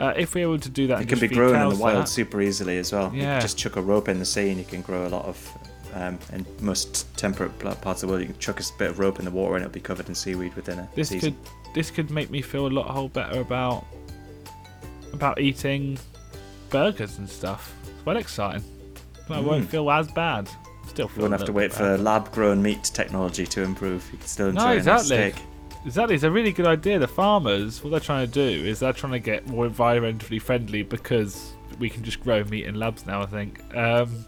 Uh, 0.00 0.12
if 0.16 0.34
we 0.34 0.44
were 0.46 0.58
to 0.58 0.68
do 0.68 0.86
that, 0.88 1.02
It 1.02 1.08
can 1.08 1.20
be 1.20 1.28
grown 1.28 1.54
in 1.54 1.68
the 1.68 1.76
wild 1.76 2.02
that- 2.02 2.08
super 2.08 2.40
easily 2.42 2.78
as 2.78 2.92
well. 2.92 3.12
You 3.14 3.22
Yeah. 3.22 3.34
can 3.34 3.40
just 3.42 3.58
chuck 3.58 3.76
a 3.76 3.82
rope 3.82 4.08
in 4.08 4.18
the 4.18 4.24
sea 4.24 4.48
and 4.50 4.58
you 4.58 4.64
can 4.64 4.82
grow 4.82 5.06
a 5.06 5.08
lot 5.10 5.24
of. 5.26 5.38
Um, 5.92 6.20
in 6.32 6.46
most 6.60 7.06
temperate 7.16 7.58
parts 7.80 8.02
of 8.04 8.08
the 8.08 8.12
world, 8.12 8.20
you 8.20 8.28
can 8.28 8.38
chuck 8.38 8.60
a 8.60 8.64
bit 8.78 8.90
of 8.90 9.00
rope 9.00 9.18
in 9.18 9.24
the 9.24 9.30
water 9.32 9.56
and 9.56 9.64
it'll 9.64 9.72
be 9.74 9.80
covered 9.80 10.08
in 10.08 10.14
seaweed 10.14 10.54
within 10.54 10.78
a 10.78 10.88
this 10.94 11.08
season. 11.08 11.32
could 11.32 11.74
this 11.74 11.90
could 11.90 12.10
make 12.12 12.30
me 12.30 12.40
feel 12.42 12.66
a 12.66 12.68
lot 12.68 12.86
whole 12.88 13.08
better 13.08 13.40
about 13.40 13.84
about 15.12 15.40
eating 15.40 15.98
burgers 16.70 17.18
and 17.18 17.28
stuff. 17.28 17.74
It's 17.92 18.02
quite 18.02 18.16
exciting. 18.16 18.62
I 19.32 19.40
won't 19.40 19.64
Mm. 19.64 19.68
feel 19.68 19.90
as 19.90 20.08
bad. 20.10 20.48
Still 20.88 21.10
You 21.14 21.22
won't 21.22 21.32
have 21.32 21.44
to 21.44 21.52
wait 21.52 21.72
for 21.72 21.96
lab-grown 21.96 22.60
meat 22.62 22.82
technology 22.84 23.46
to 23.46 23.62
improve. 23.62 24.08
You 24.12 24.18
can 24.18 24.26
still 24.26 24.48
enjoy 24.48 24.60
No, 24.60 24.66
a 24.66 24.74
nice 24.74 24.78
exactly. 24.78 25.06
steak. 25.32 25.34
Exactly, 25.86 26.14
it's 26.16 26.24
a 26.24 26.30
really 26.30 26.52
good 26.52 26.66
idea. 26.66 26.98
The 26.98 27.08
farmers, 27.08 27.82
what 27.82 27.90
they're 27.90 28.00
trying 28.00 28.26
to 28.26 28.32
do 28.32 28.66
is 28.66 28.80
they're 28.80 28.92
trying 28.92 29.12
to 29.12 29.18
get 29.20 29.46
more 29.46 29.66
environmentally 29.68 30.42
friendly 30.42 30.82
because 30.82 31.52
we 31.78 31.88
can 31.88 32.02
just 32.04 32.20
grow 32.20 32.44
meat 32.44 32.64
in 32.66 32.74
labs 32.74 33.06
now. 33.06 33.22
I 33.22 33.26
think. 33.26 33.60
Um, 33.74 34.26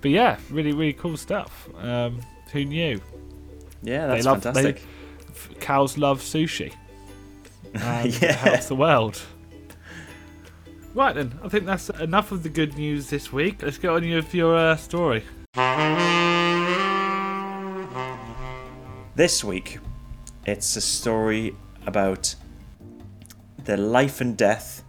but 0.00 0.10
yeah, 0.12 0.36
really, 0.50 0.72
really 0.72 0.92
cool 0.94 1.16
stuff. 1.16 1.68
Um, 1.82 2.20
who 2.52 2.64
knew? 2.64 3.00
Yeah, 3.82 4.06
They 4.06 4.14
that's 4.14 4.26
love- 4.26 4.42
fantastic. 4.42 4.82
F- 5.30 5.50
Cows 5.60 5.98
love 5.98 6.20
sushi. 6.20 6.72
And 7.74 8.22
Yeah. 8.22 8.28
it 8.30 8.34
helps 8.36 8.66
the 8.68 8.76
world. 8.76 9.20
Right 10.94 11.12
then, 11.12 11.40
I 11.42 11.48
think 11.48 11.66
that's 11.66 11.90
enough 11.90 12.30
of 12.30 12.44
the 12.44 12.48
good 12.48 12.76
news 12.76 13.10
this 13.10 13.32
week. 13.32 13.64
Let's 13.64 13.78
get 13.78 13.90
on 13.90 14.08
with 14.08 14.32
your 14.32 14.56
uh, 14.56 14.76
story. 14.76 15.24
This 19.16 19.42
week, 19.42 19.80
it's 20.46 20.76
a 20.76 20.80
story 20.80 21.56
about 21.84 22.36
the 23.64 23.76
life 23.76 24.20
and 24.20 24.36
death 24.36 24.84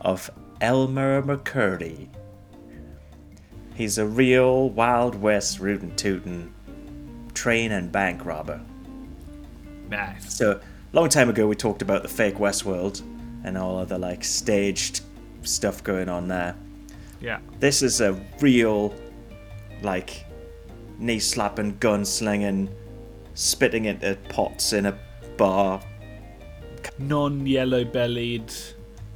of 0.00 0.30
Elmer 0.60 1.20
McCurdy. 1.22 2.10
He's 3.74 3.98
a 3.98 4.06
real 4.06 4.70
Wild 4.70 5.16
West 5.16 5.58
rootin' 5.58 5.96
tootin' 5.96 6.54
train 7.34 7.72
and 7.72 7.90
bank 7.90 8.24
robber. 8.24 8.60
Nice. 9.90 10.32
So, 10.32 10.52
a 10.52 10.60
long 10.92 11.08
time 11.08 11.28
ago, 11.28 11.48
we 11.48 11.56
talked 11.56 11.82
about 11.82 12.02
the 12.02 12.08
fake 12.08 12.36
Westworld 12.36 13.02
and 13.42 13.58
all 13.58 13.80
of 13.80 13.88
the 13.88 13.98
like 13.98 14.22
staged 14.22 15.00
stuff 15.46 15.82
going 15.84 16.08
on 16.08 16.28
there. 16.28 16.54
Yeah. 17.20 17.38
This 17.60 17.82
is 17.82 18.00
a 18.00 18.12
real, 18.40 18.94
like, 19.82 20.24
knee 20.98 21.18
slapping, 21.18 21.78
gun 21.78 22.04
slinging, 22.04 22.68
spitting 23.34 23.86
into 23.86 24.16
pots 24.28 24.72
in 24.72 24.86
a 24.86 24.98
bar. 25.36 25.80
Non-yellow 26.98 27.84
bellied 27.84 28.52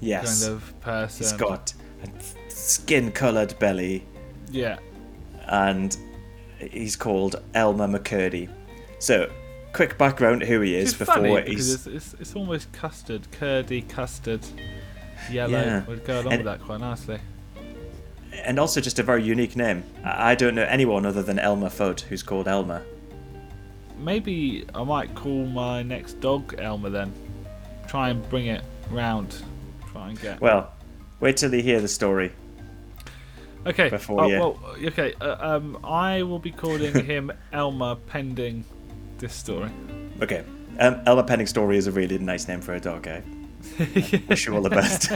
Yes. 0.01 0.45
kind 0.45 0.55
of 0.57 0.81
person. 0.81 1.19
He's 1.25 1.33
got 1.33 1.73
a 2.03 2.09
skin 2.51 3.13
coloured 3.13 3.59
belly 3.59 4.05
Yeah. 4.51 4.79
and 5.47 5.97
he's 6.59 6.97
called 6.97 7.37
Elmer 7.55 7.87
McCurdy. 7.89 8.49
So, 8.99 9.31
quick 9.73 9.97
background 9.99 10.43
who 10.43 10.61
he 10.61 10.75
is 10.77 10.95
before 10.95 11.41
he's. 11.43 11.49
because 11.49 11.87
it's, 11.87 11.87
it's, 11.87 12.21
it's 12.21 12.35
almost 12.37 12.73
custard, 12.73 13.31
curdy 13.33 13.83
custard, 13.83 14.41
yellow. 15.31 15.51
Yeah. 15.59 15.85
Would 15.87 16.05
go 16.05 16.21
along 16.21 16.33
And- 16.33 16.45
with 16.45 16.59
that 16.59 16.65
quite 16.65 16.81
nicely. 16.81 17.19
And 18.45 18.59
also 18.59 18.81
just 18.81 18.99
a 18.99 19.03
very 19.03 19.23
unique 19.25 19.57
name. 19.57 19.83
I 20.05 20.35
don't 20.35 20.55
know 20.55 20.63
anyone 20.65 21.05
other 21.07 21.23
than 21.23 21.39
Elmer 21.39 21.69
Fudd 21.71 22.01
who's 22.03 22.23
called 22.23 22.47
Elmer. 22.47 22.83
Maybe 23.99 24.65
I 24.75 24.85
might 24.85 25.15
call 25.15 25.47
my 25.47 25.83
next 25.83 26.21
dog 26.21 26.55
Elmer 26.59 26.91
then. 26.91 27.13
Try 27.89 28.11
and 28.11 28.29
bring 28.29 28.47
it 28.47 28.63
round. 28.91 29.35
Try 29.91 30.11
and 30.11 30.21
get. 30.21 30.41
Well, 30.41 30.73
wait 31.21 31.37
till 31.39 31.53
you 31.53 31.63
hear 31.63 31.81
the 31.81 31.89
story. 31.89 32.33
okay. 33.67 33.89
before 33.89 34.23
oh, 34.25 34.27
you- 34.29 34.39
Well, 34.39 34.61
okay. 34.85 35.15
Uh, 35.21 35.57
um, 35.57 35.79
I 35.83 36.23
will 36.23 36.39
be 36.39 36.53
calling 36.53 37.05
him 37.05 37.33
Elmer 37.53 37.97
pending 37.97 38.65
this 39.19 39.35
story. 39.35 39.71
Okay. 40.23 40.45
Um, 40.79 41.01
Elmer 41.07 41.25
pending 41.25 41.49
Story 41.49 41.77
is 41.77 41.89
a 41.89 41.93
really 41.93 42.19
nice 42.19 42.47
name 42.47 42.61
for 42.61 42.75
a 42.75 42.81
dog. 42.81 43.09
I 43.09 43.23
wish 44.29 44.47
you 44.47 44.55
all 44.55 44.63
the 44.63 44.71
best. 44.71 45.11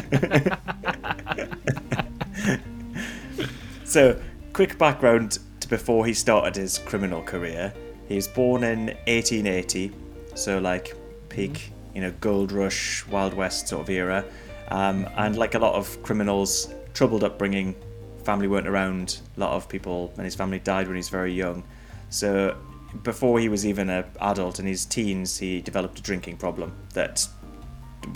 so, 3.85 4.21
quick 4.53 4.79
background 4.79 5.38
to 5.61 5.69
before 5.69 6.07
he 6.07 6.15
started 6.15 6.57
his 6.57 6.79
criminal 6.79 7.23
career. 7.23 7.73
He 8.09 8.17
was 8.17 8.29
born 8.29 8.65
in 8.65 8.87
1880, 9.07 9.93
so 10.35 10.59
like 10.59 10.95
peak, 11.29 11.73
you 11.95 12.01
know, 12.01 12.12
gold 12.21 12.53
rush, 12.53 13.07
Wild 13.07 13.35
West 13.35 13.69
sort 13.69 13.83
of 13.83 13.91
era. 13.91 14.25
Um, 14.69 15.09
and 15.17 15.37
like 15.37 15.55
a 15.55 15.59
lot 15.59 15.75
of 15.75 16.03
criminals, 16.03 16.73
troubled 16.95 17.25
upbringing, 17.25 17.75
family 18.25 18.49
weren't 18.49 18.69
around. 18.69 19.21
A 19.37 19.41
lot 19.41 19.53
of 19.53 19.69
people 19.69 20.12
and 20.17 20.25
his 20.25 20.35
family 20.35 20.59
died 20.59 20.87
when 20.87 20.97
he 20.97 20.99
was 20.99 21.09
very 21.09 21.33
young. 21.33 21.65
So 22.11 22.57
before 23.03 23.38
he 23.38 23.49
was 23.49 23.67
even 23.67 23.91
an 23.91 24.05
adult 24.21 24.61
in 24.61 24.67
his 24.67 24.85
teens, 24.85 25.38
he 25.38 25.61
developed 25.61 25.99
a 25.99 26.03
drinking 26.03 26.37
problem 26.37 26.73
that 26.95 27.27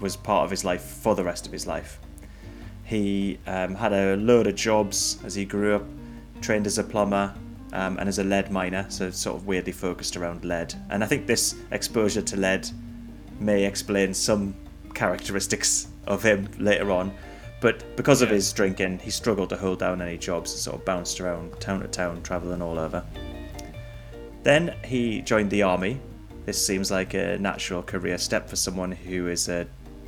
was 0.01 0.16
part 0.16 0.44
of 0.44 0.51
his 0.51 0.64
life 0.64 0.83
for 0.83 1.14
the 1.14 1.25
rest 1.25 1.46
of 1.46 1.53
his 1.53 1.66
life. 1.66 2.01
He 2.85 3.38
um, 3.46 3.75
had 3.75 3.92
a 3.92 4.16
load 4.16 4.46
of 4.46 4.55
jobs 4.55 5.18
as 5.25 5.35
he 5.35 5.44
grew 5.44 5.77
up, 5.77 5.85
trained 6.40 6.66
as 6.66 6.79
a 6.79 6.85
plumber 6.85 7.35
um, 7.72 7.99
and 7.99 8.09
as 8.09 8.18
a 8.18 8.25
lead 8.25 8.51
miner, 8.51 8.87
so 8.88 9.11
sort 9.11 9.37
of 9.37 9.46
weirdly 9.46 9.72
focused 9.72 10.16
around 10.16 10.44
lead. 10.44 10.75
And 10.90 11.03
I 11.03 11.07
think 11.07 11.27
this 11.27 11.57
exposure 11.72 12.22
to 12.22 12.37
lead 12.37 12.68
may 13.40 13.64
explain 13.64 14.14
some 14.14 14.55
characteristics 14.94 15.88
of 16.07 16.22
him 16.22 16.49
later 16.59 16.90
on. 16.92 17.12
But 17.61 17.96
because 17.96 18.22
of 18.22 18.31
his 18.31 18.53
drinking, 18.53 19.01
he 19.01 19.11
struggled 19.11 19.49
to 19.51 19.57
hold 19.57 19.79
down 19.79 20.03
any 20.03 20.18
jobs 20.18 20.53
and 20.53 20.61
sort 20.61 20.77
of 20.77 20.85
bounced 20.85 21.20
around 21.20 21.59
town 21.59 21.81
to 21.81 21.88
town, 21.88 22.22
travelling 22.22 22.62
all 22.62 22.79
over. 22.79 23.03
Then 24.42 24.77
he 24.85 25.22
joined 25.22 25.51
the 25.51 25.62
army. 25.62 26.01
This 26.44 26.64
seems 26.64 26.90
like 26.90 27.14
a 27.14 27.37
natural 27.38 27.83
career 27.83 28.18
step 28.18 28.49
for 28.49 28.57
someone 28.57 28.92
who 28.92 29.27
is 29.27 29.49
a 29.49 29.66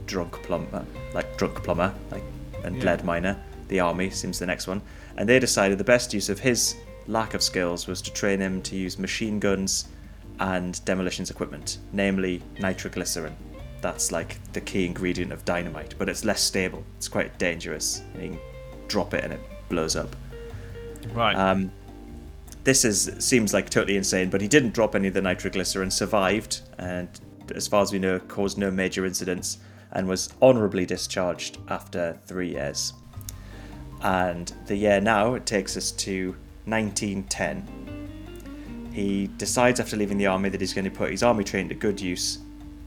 drunk 0.09 0.43
plumber, 0.43 0.85
like 1.15 1.37
drunk 1.37 1.63
plumber, 1.63 1.95
like 2.11 2.25
and 2.65 2.77
Yeah. 2.79 2.85
lead 2.87 3.05
miner. 3.05 3.37
The 3.69 3.79
army 3.81 4.11
seems 4.11 4.39
the 4.41 4.47
next 4.47 4.67
one, 4.67 4.83
and 5.17 5.29
they 5.29 5.39
decided 5.39 5.79
the 5.79 5.85
best 5.85 6.13
use 6.13 6.29
of 6.29 6.41
his 6.41 6.75
lack 7.07 7.35
of 7.35 7.43
skills 7.43 7.87
was 7.87 8.03
to 8.03 8.13
train 8.13 8.41
him 8.41 8.61
to 8.63 8.75
use 8.77 8.99
machine 8.99 9.39
guns 9.39 9.87
and 10.41 10.85
demolitions 10.85 11.31
equipment, 11.31 11.79
namely 11.93 12.43
nitroglycerin. 12.59 13.37
That's 13.81 14.11
like 14.11 14.39
the 14.53 14.61
key 14.61 14.87
ingredient 14.87 15.33
of 15.33 15.45
dynamite, 15.45 15.95
but 15.99 16.09
it's 16.09 16.25
less 16.25 16.41
stable. 16.43 16.83
It's 16.97 17.09
quite 17.09 17.39
dangerous. 17.39 18.03
You 18.15 18.31
can 18.31 18.39
drop 18.89 19.15
it 19.15 19.23
and 19.25 19.33
it 19.33 19.41
blows 19.69 19.95
up. 19.95 20.17
Right. 21.15 21.37
Um, 21.37 21.71
this 22.65 22.85
is 22.85 23.11
seems 23.19 23.55
like 23.55 23.71
totally 23.71 23.97
insane, 23.97 24.31
but 24.31 24.41
he 24.41 24.49
didn't 24.49 24.75
drop 24.75 24.95
any 24.95 25.09
of 25.09 25.15
the 25.15 25.23
nitroglycerin, 25.23 25.91
survived, 25.91 26.63
and 26.79 27.09
as 27.55 27.67
far 27.69 27.83
as 27.83 27.93
we 27.93 27.99
know, 27.99 28.19
caused 28.19 28.59
no 28.59 28.71
major 28.71 29.07
incidents, 29.07 29.59
and 29.99 30.07
was 30.07 30.33
honourably 30.41 30.87
discharged 30.87 31.59
after 31.69 32.17
three 32.25 32.53
years. 32.53 32.93
And 34.01 34.53
the 34.67 34.77
year 34.77 35.01
now 35.01 35.35
it 35.35 35.45
takes 35.45 35.77
us 35.77 35.91
to 35.91 36.37
1910. 36.67 38.91
He 38.93 39.27
decides 39.39 39.81
after 39.81 39.97
leaving 39.97 40.17
the 40.17 40.29
army 40.29 40.51
that 40.51 40.61
he's 40.61 40.73
going 40.73 40.85
to 40.85 40.91
put 40.91 41.11
his 41.11 41.25
army 41.25 41.43
training 41.43 41.71
to 41.71 41.75
good 41.75 42.01
use, 42.01 42.39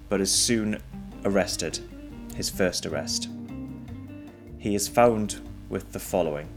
but 0.07 0.21
is 0.21 0.31
soon 0.31 0.81
arrested. 1.25 1.79
His 2.33 2.49
first 2.49 2.85
arrest. 2.85 3.27
He 4.57 4.73
is 4.73 4.87
found 4.87 5.41
with 5.67 5.91
the 5.91 5.99
following 5.99 6.47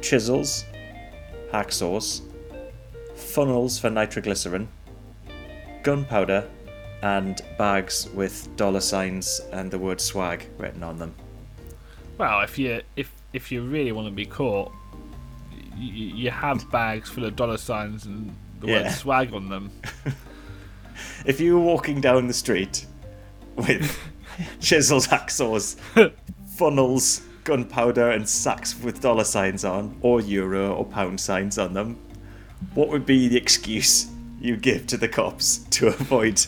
chisels, 0.00 0.64
hacksaws, 1.52 2.22
funnels 3.16 3.80
for 3.80 3.90
nitroglycerin, 3.90 4.68
gunpowder, 5.82 6.48
and 7.02 7.42
bags 7.58 8.08
with 8.14 8.48
dollar 8.56 8.80
signs 8.80 9.40
and 9.52 9.70
the 9.70 9.78
word 9.78 10.00
swag 10.00 10.46
written 10.58 10.82
on 10.82 10.98
them. 10.98 11.14
Well, 12.18 12.40
if 12.42 12.58
you 12.58 12.82
if 12.96 13.12
if 13.32 13.50
you 13.50 13.62
really 13.62 13.92
want 13.92 14.06
to 14.06 14.12
be 14.12 14.26
caught, 14.26 14.72
you, 15.76 15.92
you 15.92 16.30
have 16.30 16.70
bags 16.72 17.08
full 17.10 17.24
of 17.24 17.36
dollar 17.36 17.58
signs 17.58 18.06
and 18.06 18.34
the 18.60 18.68
word 18.68 18.90
swag 18.90 19.34
on 19.34 19.48
them. 19.48 19.70
If 21.24 21.40
you 21.40 21.58
were 21.58 21.64
walking 21.64 22.00
down 22.00 22.26
the 22.26 22.34
street 22.34 22.86
with 23.56 23.98
chisels, 24.60 25.06
hacksaws, 25.06 25.76
funnels, 26.56 27.22
gunpowder, 27.44 28.10
and 28.10 28.28
sacks 28.28 28.78
with 28.78 29.00
dollar 29.00 29.24
signs 29.24 29.64
on, 29.64 29.96
or 30.00 30.20
euro 30.20 30.74
or 30.74 30.84
pound 30.84 31.20
signs 31.20 31.58
on 31.58 31.74
them, 31.74 31.98
what 32.74 32.88
would 32.88 33.06
be 33.06 33.28
the 33.28 33.36
excuse 33.36 34.10
you 34.40 34.56
give 34.56 34.86
to 34.88 34.96
the 34.96 35.08
cops 35.08 35.58
to 35.70 35.88
avoid 35.88 36.44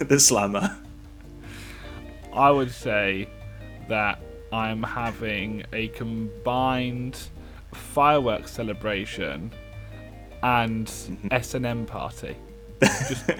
the 0.08 0.18
slammer? 0.18 0.76
I 2.32 2.50
would 2.50 2.70
say 2.70 3.28
that 3.88 4.20
I'm 4.52 4.82
having 4.82 5.64
a 5.72 5.88
combined 5.88 7.18
fireworks 7.72 8.52
celebration 8.52 9.52
and 10.42 10.86
Mm-hmm. 10.86 11.28
S 11.30 11.54
and 11.54 11.64
M 11.66 11.86
party. 11.86 12.36
Just, 12.82 13.30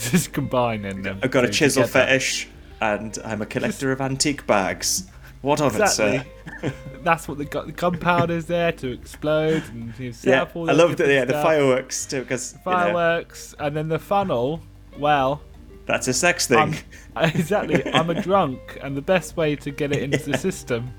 just 0.10 0.32
combining 0.32 1.02
them. 1.02 1.20
I've 1.22 1.30
got 1.30 1.44
a 1.44 1.48
chisel 1.48 1.84
together. 1.84 2.06
fetish, 2.06 2.48
and 2.80 3.16
I'm 3.24 3.40
a 3.40 3.46
collector 3.46 3.92
of 3.92 4.00
antique 4.00 4.46
bags. 4.46 5.08
What 5.44 5.60
of 5.60 5.76
Exactly. 5.78 6.16
it, 6.16 6.26
sir? 6.62 6.72
That's 7.02 7.28
what 7.28 7.36
the, 7.36 7.44
gu- 7.44 7.66
the 7.66 7.72
gunpowder's 7.72 8.46
there 8.46 8.72
to 8.72 8.90
explode 8.92 9.62
and 9.68 9.92
you 9.98 10.10
set 10.10 10.30
Yeah, 10.30 10.42
up 10.42 10.56
all 10.56 10.70
I 10.70 10.72
love 10.72 10.96
the 10.96 11.06
yeah 11.12 11.26
the 11.26 11.34
fireworks 11.34 12.06
too 12.06 12.20
because 12.22 12.56
fireworks, 12.64 13.54
and 13.58 13.76
then 13.76 13.88
the 13.88 13.98
funnel. 13.98 14.62
Well, 14.98 15.42
that's 15.84 16.08
a 16.08 16.14
sex 16.14 16.46
thing. 16.46 16.76
I'm, 17.14 17.28
exactly. 17.34 17.84
I'm 17.92 18.08
a 18.08 18.22
drunk, 18.22 18.78
and 18.82 18.96
the 18.96 19.02
best 19.02 19.36
way 19.36 19.54
to 19.56 19.70
get 19.70 19.92
it 19.92 20.02
into 20.02 20.30
the 20.30 20.38
system 20.38 20.90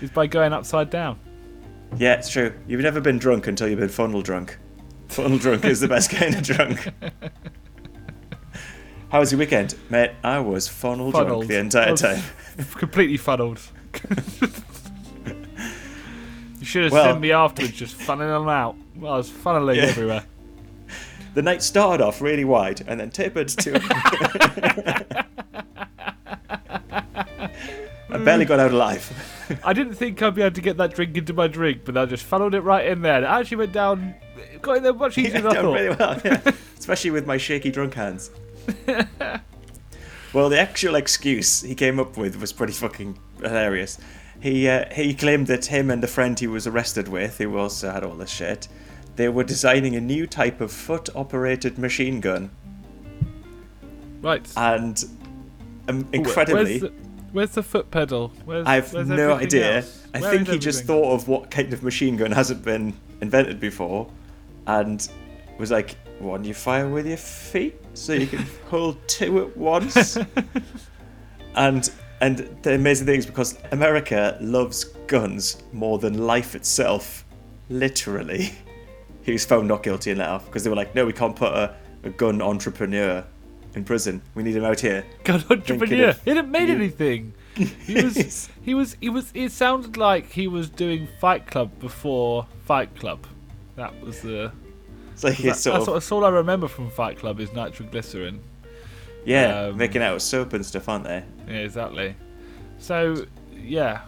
is 0.00 0.10
by 0.10 0.26
going 0.26 0.54
upside 0.54 0.88
down. 0.88 1.18
Yeah, 1.98 2.14
it's 2.14 2.30
true. 2.30 2.54
You've 2.66 2.80
never 2.80 3.00
been 3.02 3.18
drunk 3.18 3.46
until 3.46 3.68
you've 3.68 3.78
been 3.78 3.90
funnel 3.90 4.22
drunk. 4.22 4.58
Funnel 5.08 5.36
drunk 5.36 5.66
is 5.66 5.80
the 5.80 5.88
best 5.88 6.10
kind 6.10 6.34
of 6.34 6.42
drunk. 6.42 6.88
How 9.14 9.20
was 9.20 9.30
your 9.30 9.38
weekend, 9.38 9.76
mate? 9.90 10.10
I 10.24 10.40
was 10.40 10.66
funnel 10.66 11.12
drunk 11.12 11.28
Funneled. 11.28 11.46
the 11.46 11.56
entire 11.56 11.96
time. 11.96 12.20
Completely 12.74 13.16
funneled. 13.16 13.60
you 16.58 16.64
should 16.64 16.82
have 16.82 16.92
Well- 16.92 17.12
seen 17.12 17.20
me 17.20 17.30
afterwards, 17.30 17.74
just 17.74 17.96
funneling 17.96 18.40
them 18.40 18.48
out. 18.48 18.74
Well, 18.96 19.12
I 19.12 19.16
was 19.18 19.30
funneling 19.30 19.76
Yeah. 19.76 19.82
everywhere. 19.84 20.24
The 21.34 21.42
night 21.42 21.62
started 21.62 22.02
off 22.02 22.20
really 22.20 22.44
wide 22.44 22.82
and 22.88 22.98
then 22.98 23.10
tapered 23.10 23.46
to. 23.50 23.80
I 28.10 28.18
barely 28.18 28.46
got 28.46 28.58
out 28.58 28.72
alive. 28.72 29.12
I 29.62 29.72
didn't 29.74 29.94
think 29.94 30.20
I'd 30.22 30.34
be 30.34 30.42
able 30.42 30.56
to 30.56 30.60
get 30.60 30.76
that 30.78 30.92
drink 30.92 31.16
into 31.16 31.32
my 31.32 31.46
drink, 31.46 31.82
but 31.84 31.96
I 31.96 32.04
just 32.06 32.24
funneled 32.24 32.56
it 32.56 32.62
right 32.62 32.84
in 32.84 33.02
there. 33.02 33.22
It 33.22 33.26
actually 33.26 33.58
went 33.58 33.72
down, 33.72 34.16
got 34.60 34.78
in 34.78 34.82
there 34.82 34.92
much 34.92 35.16
easier 35.18 35.34
Yeah, 35.34 35.40
than 35.42 35.52
I 35.52 35.62
thought. 35.62 35.72
really 35.72 35.94
well, 35.96 36.20
yeah. 36.24 36.52
especially 36.76 37.12
with 37.12 37.28
my 37.28 37.36
shaky 37.36 37.70
drunk 37.70 37.94
hands. 37.94 38.32
well, 40.32 40.48
the 40.48 40.58
actual 40.58 40.94
excuse 40.94 41.62
he 41.62 41.74
came 41.74 41.98
up 42.00 42.16
with 42.16 42.40
was 42.40 42.52
pretty 42.52 42.72
fucking 42.72 43.18
hilarious. 43.42 43.98
He 44.40 44.68
uh, 44.68 44.92
he 44.92 45.14
claimed 45.14 45.46
that 45.46 45.66
him 45.66 45.90
and 45.90 46.02
the 46.02 46.06
friend 46.08 46.38
he 46.38 46.46
was 46.46 46.66
arrested 46.66 47.08
with, 47.08 47.38
who 47.38 47.56
also 47.56 47.90
had 47.90 48.04
all 48.04 48.14
this 48.14 48.30
shit, 48.30 48.68
they 49.16 49.28
were 49.28 49.44
designing 49.44 49.94
a 49.96 50.00
new 50.00 50.26
type 50.26 50.60
of 50.60 50.70
foot-operated 50.72 51.78
machine 51.78 52.20
gun, 52.20 52.50
Right. 54.20 54.46
and 54.56 55.02
um, 55.88 56.06
incredibly. 56.12 56.64
Where's 56.64 56.80
the, 56.80 56.92
where's 57.32 57.50
the 57.52 57.62
foot 57.62 57.90
pedal? 57.90 58.32
Where's, 58.44 58.66
I 58.66 58.76
have 58.76 58.92
where's 58.92 59.08
no 59.08 59.34
idea. 59.34 59.76
else? 59.76 60.06
I 60.14 60.20
Where 60.20 60.30
think 60.30 60.48
he 60.48 60.58
just 60.58 60.84
thought 60.84 61.12
of 61.14 61.28
what 61.28 61.50
kind 61.50 61.72
of 61.72 61.82
machine 61.82 62.16
gun 62.16 62.32
hasn't 62.32 62.64
been 62.64 62.94
invented 63.20 63.60
before 63.60 64.10
and 64.66 65.06
was 65.58 65.70
like, 65.70 65.96
one 66.18 66.44
you 66.44 66.54
fire 66.54 66.88
with 66.88 67.06
your 67.06 67.16
feet 67.16 67.76
so 67.94 68.12
you 68.12 68.26
can 68.26 68.44
hold 68.70 68.96
two 69.08 69.40
at 69.40 69.56
once. 69.56 70.16
and 71.56 71.90
and 72.20 72.38
the 72.62 72.74
amazing 72.74 73.06
thing 73.06 73.18
is 73.18 73.26
because 73.26 73.58
America 73.72 74.38
loves 74.40 74.84
guns 75.06 75.62
more 75.72 75.98
than 75.98 76.26
life 76.26 76.54
itself. 76.54 77.24
Literally. 77.68 78.52
He 79.22 79.32
was 79.32 79.46
found 79.46 79.66
not 79.68 79.82
guilty 79.82 80.10
and 80.10 80.18
let 80.18 80.28
off 80.28 80.44
because 80.44 80.64
they 80.64 80.68
were 80.68 80.76
like, 80.76 80.94
no, 80.94 81.06
we 81.06 81.14
can't 81.14 81.34
put 81.34 81.50
a, 81.54 81.74
a 82.02 82.10
gun 82.10 82.42
entrepreneur 82.42 83.24
in 83.74 83.82
prison. 83.82 84.20
We 84.34 84.42
need 84.42 84.54
him 84.54 84.64
out 84.64 84.80
here. 84.80 85.02
God, 85.24 85.50
entrepreneur. 85.50 86.10
of 86.10 86.22
He 86.24 86.34
didn't 86.34 86.50
made 86.50 86.68
you. 86.68 86.74
anything. 86.74 87.32
He 87.54 87.94
was. 88.02 88.50
he 88.62 88.74
was. 88.74 88.98
He 89.00 89.08
was. 89.08 89.30
It 89.32 89.50
sounded 89.52 89.96
like 89.96 90.30
he 90.30 90.46
was 90.46 90.68
doing 90.68 91.08
Fight 91.20 91.46
Club 91.46 91.70
before 91.80 92.46
Fight 92.66 92.94
Club. 92.96 93.26
That 93.76 93.98
was 94.02 94.20
the. 94.20 94.52
It's 95.14 95.24
like 95.24 95.36
That, 95.36 95.42
he's 95.42 95.64
that's, 95.64 95.88
of 95.88 95.94
that's 95.94 96.12
all 96.12 96.24
I 96.24 96.28
remember 96.28 96.68
from 96.68 96.90
Fight 96.90 97.18
Club 97.18 97.40
is 97.40 97.52
nitroglycerin. 97.52 98.40
Yeah, 99.24 99.68
Um, 99.68 99.76
making 99.76 100.02
out 100.02 100.14
with 100.14 100.22
soap 100.22 100.52
and 100.52 100.66
stuff, 100.66 100.88
aren't 100.88 101.04
they? 101.04 101.24
Yeah, 101.48 101.54
exactly. 101.54 102.14
So 102.78 103.24
yeah, 103.56 104.02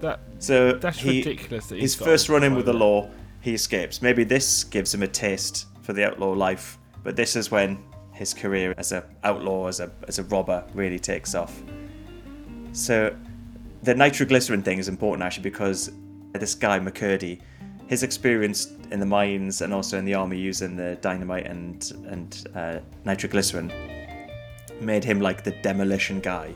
that 0.00 0.20
So 0.38 0.72
that's 0.72 0.98
he, 0.98 1.18
ridiculous. 1.18 1.66
That 1.66 1.80
his 1.80 1.94
first 1.94 2.28
run 2.28 2.44
in 2.44 2.54
with 2.54 2.66
the 2.66 2.72
law, 2.72 3.10
he 3.40 3.54
escapes. 3.54 4.00
Maybe 4.00 4.24
this 4.24 4.64
gives 4.64 4.94
him 4.94 5.02
a 5.02 5.08
taste 5.08 5.66
for 5.82 5.92
the 5.92 6.06
outlaw 6.06 6.30
life, 6.30 6.78
but 7.02 7.16
this 7.16 7.36
is 7.36 7.50
when 7.50 7.82
his 8.12 8.32
career 8.32 8.72
as 8.78 8.92
a 8.92 9.04
outlaw, 9.24 9.66
as 9.66 9.80
a 9.80 9.90
as 10.08 10.18
a 10.18 10.22
robber, 10.24 10.64
really 10.74 10.98
takes 10.98 11.34
off. 11.34 11.60
So 12.72 13.14
the 13.82 13.94
nitroglycerin 13.94 14.62
thing 14.62 14.78
is 14.78 14.88
important 14.88 15.22
actually 15.24 15.42
because 15.42 15.90
this 16.32 16.54
guy 16.54 16.78
McCurdy, 16.78 17.40
his 17.92 18.02
experience 18.02 18.72
in 18.90 19.00
the 19.00 19.06
mines 19.06 19.60
and 19.60 19.74
also 19.74 19.98
in 19.98 20.06
the 20.06 20.14
army 20.14 20.38
using 20.38 20.76
the 20.76 20.96
dynamite 21.02 21.44
and 21.44 21.92
and 22.06 22.48
uh, 22.54 22.78
nitroglycerin 23.04 23.70
made 24.80 25.04
him 25.04 25.20
like 25.20 25.44
the 25.44 25.50
demolition 25.60 26.18
guy 26.18 26.54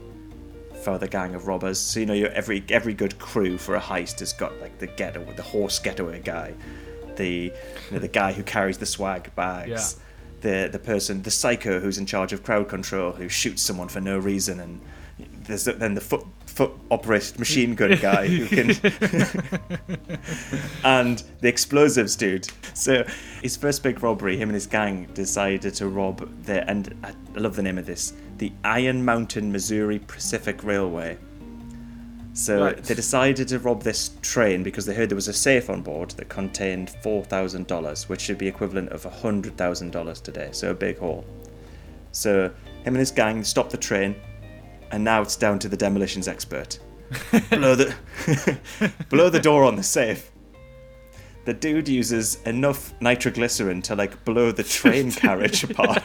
for 0.83 0.97
the 0.97 1.07
gang 1.07 1.35
of 1.35 1.47
robbers. 1.47 1.79
So 1.79 2.01
you 2.01 2.07
know, 2.07 2.15
every 2.33 2.65
every 2.71 2.95
good 2.95 3.19
crew 3.19 3.59
for 3.59 3.75
a 3.77 3.81
heist 3.81 4.21
has 4.21 4.33
got 4.33 4.59
like 4.63 4.79
the 4.79 4.87
getaway, 4.87 5.35
the 5.35 5.43
horse 5.43 5.79
getaway 5.79 6.21
guy, 6.21 6.55
the 7.17 7.29
you 7.29 7.53
know, 7.93 7.99
the 7.99 8.09
guy 8.09 8.33
who 8.33 8.43
carries 8.43 8.79
the 8.79 8.87
swag 8.87 9.35
bags, 9.35 10.01
the 10.41 10.71
the 10.73 10.79
person, 10.79 11.21
the 11.21 11.31
psycho 11.31 11.81
who's 11.81 11.99
in 11.99 12.07
charge 12.07 12.33
of 12.33 12.45
crowd 12.45 12.67
control 12.71 13.13
who 13.13 13.29
shoots 13.29 13.61
someone 13.63 13.89
for 13.89 14.01
no 14.01 14.17
reason, 14.17 14.59
and 14.61 14.81
there's 15.45 15.65
then 15.65 15.93
the 15.93 16.01
foot 16.01 16.25
foot 16.57 16.73
operated 16.91 17.39
machine 17.39 17.75
gun 17.75 17.99
guy 18.01 18.27
who 18.27 18.47
can 18.47 18.71
and 20.85 21.23
the 21.41 21.49
explosives 21.49 22.17
dude. 22.17 22.49
So 22.73 23.05
his 23.43 23.59
first 23.59 23.83
big 23.83 24.03
robbery, 24.03 24.39
him 24.39 24.49
and 24.49 24.55
his 24.55 24.67
gang 24.67 25.07
decided 25.13 25.75
to 25.75 25.89
rob 25.89 26.27
the 26.45 26.67
and 26.69 26.95
I 27.05 27.13
love 27.39 27.57
the 27.57 27.63
name 27.63 27.77
of 27.77 27.85
this, 27.85 28.15
the 28.39 28.51
Iron 28.65 29.05
Mountain 29.05 29.53
Missouri 29.53 29.99
Pacific 29.99 30.65
Railway. 30.65 31.19
So 32.33 32.63
Right. 32.65 32.83
they 32.83 32.95
decided 32.95 33.49
to 33.49 33.59
rob 33.59 33.83
this 33.83 34.13
train 34.23 34.63
because 34.63 34.87
they 34.87 34.95
heard 34.95 35.11
there 35.11 35.17
was 35.17 35.29
a 35.29 35.35
safe 35.35 35.69
on 35.69 35.83
board 35.83 36.13
that 36.13 36.31
contained 36.31 36.89
four 37.03 37.23
thousand 37.23 37.67
dollars, 37.67 38.09
which 38.09 38.23
should 38.23 38.39
be 38.39 38.49
equivalent 38.49 38.89
of 38.91 39.05
hundred 39.05 39.59
thousand 39.59 39.91
dollars 39.93 40.23
today. 40.23 40.49
So 40.53 40.71
a 40.71 40.75
big 40.75 40.99
haul. 40.99 41.27
So 42.13 42.45
him 42.85 42.95
and 42.95 42.97
his 42.97 43.11
gang 43.11 43.45
stopped 43.45 43.73
the 43.73 43.77
train, 43.77 44.17
and 44.91 45.03
now 45.05 45.23
it's 45.23 45.37
down 45.37 45.59
to 45.61 45.69
the 45.69 45.77
demolitions 45.77 46.29
expert. 46.29 46.79
blow 47.51 47.75
the 47.75 47.95
blow 49.11 49.29
the 49.31 49.41
door 49.41 49.65
on 49.65 49.77
the 49.77 49.83
safe. 49.83 50.31
The 51.45 51.55
dude 51.55 51.89
uses 51.89 52.43
enough 52.45 52.93
nitroglycerin 53.01 53.81
to 53.83 53.95
like 53.95 54.25
blow 54.25 54.51
the 54.51 54.65
train 54.65 55.13
carriage 55.23 55.63
apart. 55.65 56.03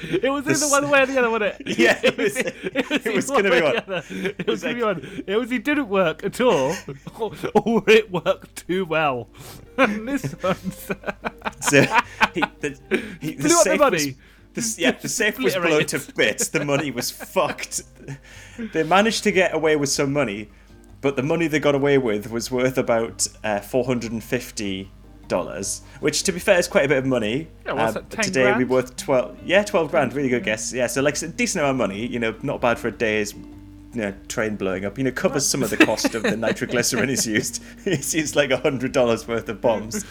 It 0.00 0.30
was 0.32 0.46
either 0.48 0.68
one 0.70 0.90
way 0.90 1.02
or 1.02 1.06
the 1.06 1.18
other, 1.18 1.30
wasn't 1.30 1.60
it? 1.68 1.78
Yeah, 1.78 2.00
it 2.02 2.16
was- 2.16 2.36
it 2.36 3.14
was 3.14 3.28
one 3.28 3.42
gonna 3.42 3.54
be 3.56 3.62
one. 3.62 3.72
the 3.74 3.82
other. 3.82 4.04
It 4.38 4.46
was 4.46 4.64
like- 4.64 4.78
gonna 4.78 4.94
be 4.96 5.00
one. 5.02 5.22
It 5.26 5.36
was 5.36 5.50
he 5.50 5.58
didn't 5.58 5.88
work 5.88 6.24
at 6.24 6.40
all, 6.40 6.74
or, 7.20 7.32
or 7.54 7.84
it 7.88 8.10
worked 8.10 8.66
too 8.66 8.84
well. 8.86 9.28
And 9.76 10.08
this 10.08 10.34
one's 10.42 10.90
So 11.60 11.82
he, 12.34 12.40
the, 12.60 12.78
he, 13.20 13.34
the 13.34 13.48
Blew 13.48 13.58
up 13.58 13.64
the 13.64 13.76
money. 13.76 14.16
The, 14.54 14.74
yeah, 14.78 14.92
the 14.92 15.08
safe 15.08 15.38
was 15.38 15.54
blown 15.54 15.86
to 15.86 16.00
bits. 16.14 16.48
The 16.48 16.64
money 16.64 16.90
was 16.90 17.10
fucked. 17.10 17.82
They 18.72 18.82
managed 18.82 19.24
to 19.24 19.32
get 19.32 19.54
away 19.54 19.76
with 19.76 19.88
some 19.88 20.12
money, 20.12 20.50
but 21.00 21.16
the 21.16 21.22
money 21.22 21.46
they 21.46 21.60
got 21.60 21.74
away 21.74 21.98
with 21.98 22.30
was 22.30 22.50
worth 22.50 22.78
about 22.78 23.26
uh, 23.44 23.60
four 23.60 23.84
hundred 23.84 24.12
and 24.12 24.22
fifty 24.24 24.90
dollars, 25.28 25.82
which, 26.00 26.22
to 26.24 26.32
be 26.32 26.38
fair, 26.40 26.58
is 26.58 26.66
quite 26.66 26.86
a 26.86 26.88
bit 26.88 26.98
of 26.98 27.06
money. 27.06 27.48
Yeah, 27.66 27.72
what's 27.74 27.96
Uh, 27.96 28.00
that, 28.00 28.10
10 28.10 28.24
today 28.24 28.42
grand? 28.52 28.68
worth 28.70 28.96
twelve. 28.96 29.36
Yeah, 29.44 29.62
twelve 29.62 29.90
grand. 29.90 30.12
Really 30.14 30.28
good 30.30 30.44
guess. 30.44 30.72
Yeah, 30.72 30.86
so 30.86 31.02
like 31.02 31.20
a 31.22 31.28
decent 31.28 31.62
amount 31.62 31.80
of 31.80 31.88
money. 31.88 32.06
You 32.06 32.18
know, 32.18 32.34
not 32.42 32.60
bad 32.60 32.78
for 32.78 32.88
a 32.88 32.92
day's. 32.92 33.34
You 33.94 34.02
know, 34.02 34.14
train 34.28 34.56
blowing 34.56 34.84
up. 34.84 34.98
You 34.98 35.04
know, 35.04 35.10
covers 35.12 35.46
some 35.46 35.62
of 35.62 35.70
the 35.70 35.78
cost 35.78 36.14
of 36.14 36.22
the 36.22 36.36
nitroglycerin 36.46 37.08
he's 37.08 37.26
used. 37.26 37.62
It's 37.86 38.14
used 38.14 38.36
like 38.36 38.50
a 38.50 38.58
hundred 38.58 38.92
dollars 38.92 39.26
worth 39.26 39.48
of 39.48 39.60
bombs. 39.62 40.04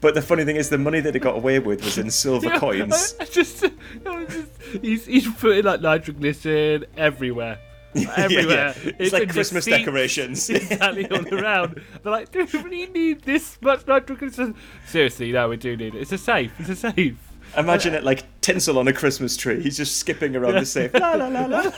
But 0.00 0.14
the 0.14 0.22
funny 0.22 0.44
thing 0.44 0.56
is, 0.56 0.68
the 0.68 0.78
money 0.78 1.00
that 1.00 1.14
he 1.14 1.20
got 1.20 1.36
away 1.36 1.58
with 1.58 1.84
was 1.84 1.98
in 1.98 2.10
silver 2.12 2.46
Yeah, 2.46 2.58
coins. 2.58 3.14
I 3.20 3.24
just, 3.24 3.64
I 3.64 4.24
just 4.26 4.48
he's, 4.82 5.06
he's 5.06 5.28
putting 5.34 5.64
like 5.64 5.80
nitroglycerin 5.80 6.86
everywhere. 6.96 7.58
Everywhere. 8.16 8.74
yeah. 8.84 8.92
It's 8.98 9.12
like 9.14 9.22
in 9.22 9.28
the 9.28 9.34
Christmas 9.34 9.64
seats, 9.64 9.78
decorations. 9.78 10.50
exactly 10.50 11.10
all 11.10 11.26
around. 11.34 11.82
They're 12.02 12.12
like, 12.12 12.30
do 12.30 12.46
we 12.52 12.60
really 12.60 12.86
need 12.86 13.22
this 13.22 13.58
much 13.62 13.86
nitroglycerin? 13.86 14.54
Seriously, 14.86 15.32
no, 15.32 15.48
we 15.48 15.56
do 15.56 15.74
need 15.76 15.94
it. 15.94 16.02
It's 16.02 16.12
a 16.12 16.18
safe. 16.18 16.52
It's 16.60 16.68
a 16.68 16.76
safe. 16.76 17.16
Imagine 17.56 17.94
it 17.94 18.04
like 18.04 18.24
tinsel 18.40 18.78
on 18.78 18.88
a 18.88 18.92
Christmas 18.92 19.36
tree. 19.36 19.62
He's 19.62 19.76
just 19.76 19.96
skipping 19.98 20.36
around 20.36 20.54
the 20.54 20.66
safe. 20.66 20.94
La, 20.94 21.12
la, 21.14 21.28
la, 21.28 21.46
la. 21.46 21.62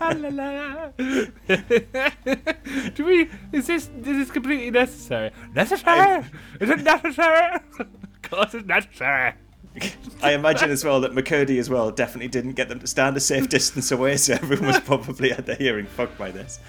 La, 0.00 0.08
la, 0.10 0.28
la. 0.28 0.88
Do 2.94 3.04
we? 3.04 3.28
Is 3.52 3.66
this? 3.66 3.88
Is 3.88 4.04
this 4.04 4.30
completely 4.30 4.70
necessary? 4.70 5.30
Necessary? 5.54 6.24
Is 6.60 6.70
it 6.70 6.80
necessary? 6.82 7.56
of 7.78 7.88
course, 8.22 8.54
it's 8.54 8.66
necessary. 8.66 9.34
I 10.22 10.32
imagine 10.32 10.70
as 10.70 10.84
well 10.84 11.00
that 11.00 11.12
McCurdy 11.12 11.58
as 11.58 11.70
well 11.70 11.90
definitely 11.90 12.28
didn't 12.28 12.52
get 12.52 12.68
them 12.68 12.78
to 12.80 12.86
stand 12.86 13.16
a 13.16 13.20
safe 13.20 13.48
distance 13.48 13.90
away, 13.90 14.16
so 14.18 14.34
everyone 14.34 14.66
was 14.66 14.80
probably 14.80 15.32
at 15.32 15.46
the 15.46 15.54
hearing 15.54 15.86
fucked 15.86 16.18
by 16.18 16.30
this. 16.30 16.60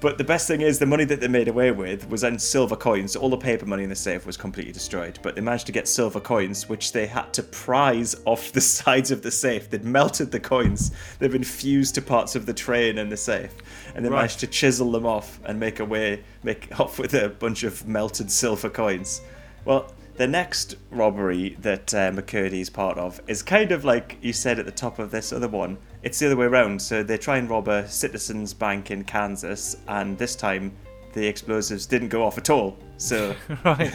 But 0.00 0.18
the 0.18 0.24
best 0.24 0.46
thing 0.46 0.60
is, 0.60 0.78
the 0.78 0.84
money 0.86 1.04
that 1.04 1.20
they 1.20 1.28
made 1.28 1.48
away 1.48 1.70
with 1.70 2.08
was 2.10 2.24
in 2.24 2.38
silver 2.38 2.76
coins. 2.76 3.16
All 3.16 3.30
the 3.30 3.38
paper 3.38 3.64
money 3.64 3.84
in 3.84 3.88
the 3.88 3.96
safe 3.96 4.26
was 4.26 4.36
completely 4.36 4.72
destroyed. 4.72 5.18
But 5.22 5.34
they 5.34 5.40
managed 5.40 5.64
to 5.66 5.72
get 5.72 5.88
silver 5.88 6.20
coins, 6.20 6.68
which 6.68 6.92
they 6.92 7.06
had 7.06 7.32
to 7.34 7.42
prise 7.42 8.14
off 8.26 8.52
the 8.52 8.60
sides 8.80 9.10
of 9.10 9.22
the 9.22 9.30
safe. 9.30 9.70
They'd 9.70 9.84
melted 9.84 10.30
the 10.30 10.40
coins. 10.40 10.90
They've 11.18 11.32
been 11.32 11.42
fused 11.42 11.94
to 11.94 12.02
parts 12.02 12.36
of 12.36 12.44
the 12.44 12.52
train 12.52 12.98
and 12.98 13.10
the 13.10 13.16
safe, 13.16 13.54
and 13.94 14.04
they 14.04 14.10
Right. 14.10 14.18
managed 14.18 14.40
to 14.40 14.46
chisel 14.46 14.92
them 14.92 15.06
off 15.06 15.40
and 15.46 15.58
make 15.58 15.80
away, 15.80 16.22
make 16.42 16.68
off 16.78 16.98
with 16.98 17.14
a 17.14 17.30
bunch 17.30 17.62
of 17.64 17.88
melted 17.88 18.30
silver 18.30 18.68
coins. 18.68 19.22
Well, 19.64 19.90
the 20.16 20.26
next 20.28 20.76
robbery 20.90 21.56
that 21.60 21.92
uh, 21.92 22.10
McCurdy 22.12 22.60
is 22.60 22.70
part 22.70 22.98
of 22.98 23.20
is 23.26 23.42
kind 23.42 23.72
of 23.72 23.84
like 23.84 24.16
you 24.20 24.32
said 24.32 24.58
at 24.58 24.64
the 24.66 24.72
top 24.72 24.98
of 24.98 25.10
this 25.10 25.32
other 25.32 25.48
one. 25.48 25.76
It's 26.02 26.18
the 26.18 26.26
other 26.26 26.36
way 26.36 26.46
around. 26.46 26.80
So 26.80 27.02
they 27.02 27.16
try 27.18 27.38
and 27.38 27.48
rob 27.50 27.68
a 27.68 27.88
Citizens 27.88 28.54
Bank 28.54 28.90
in 28.90 29.04
Kansas, 29.04 29.76
and 29.88 30.16
this 30.16 30.36
time 30.36 30.72
the 31.14 31.26
explosives 31.26 31.86
didn't 31.86 32.08
go 32.08 32.22
off 32.24 32.38
at 32.38 32.50
all. 32.50 32.76
So 32.96 33.34
Right. 33.64 33.92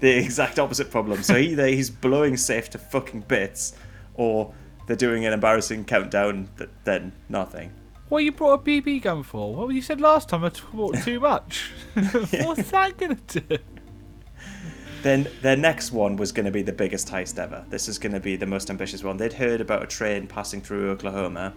the 0.00 0.10
exact 0.10 0.58
opposite 0.58 0.90
problem. 0.90 1.22
So 1.22 1.36
either 1.36 1.66
he's 1.66 1.90
blowing 1.90 2.36
safe 2.36 2.70
to 2.70 2.78
fucking 2.78 3.22
bits, 3.22 3.74
or 4.14 4.52
they're 4.86 4.96
doing 4.96 5.24
an 5.26 5.32
embarrassing 5.32 5.84
countdown 5.86 6.48
that 6.56 6.68
then 6.84 7.12
nothing. 7.28 7.72
What 8.08 8.24
you 8.24 8.32
brought 8.32 8.60
a 8.60 8.62
BB 8.62 9.02
gun 9.02 9.22
for? 9.22 9.54
What 9.54 9.74
you 9.74 9.80
said 9.80 9.98
last 10.00 10.28
time? 10.28 10.44
I 10.44 10.50
talked 10.50 11.02
too 11.02 11.18
much. 11.30 11.70
What's 11.94 12.70
that 12.70 12.98
gonna 12.98 13.14
do? 13.26 13.58
Then 15.02 15.26
their 15.40 15.56
next 15.56 15.90
one 15.92 16.16
was 16.16 16.30
going 16.32 16.46
to 16.46 16.52
be 16.52 16.62
the 16.62 16.72
biggest 16.72 17.08
heist 17.08 17.38
ever. 17.38 17.64
This 17.70 17.88
is 17.88 17.98
going 17.98 18.12
to 18.12 18.20
be 18.20 18.36
the 18.36 18.46
most 18.46 18.70
ambitious 18.70 19.02
one. 19.02 19.16
They'd 19.16 19.32
heard 19.32 19.60
about 19.60 19.82
a 19.82 19.86
train 19.86 20.26
passing 20.26 20.60
through 20.60 20.90
Oklahoma 20.90 21.52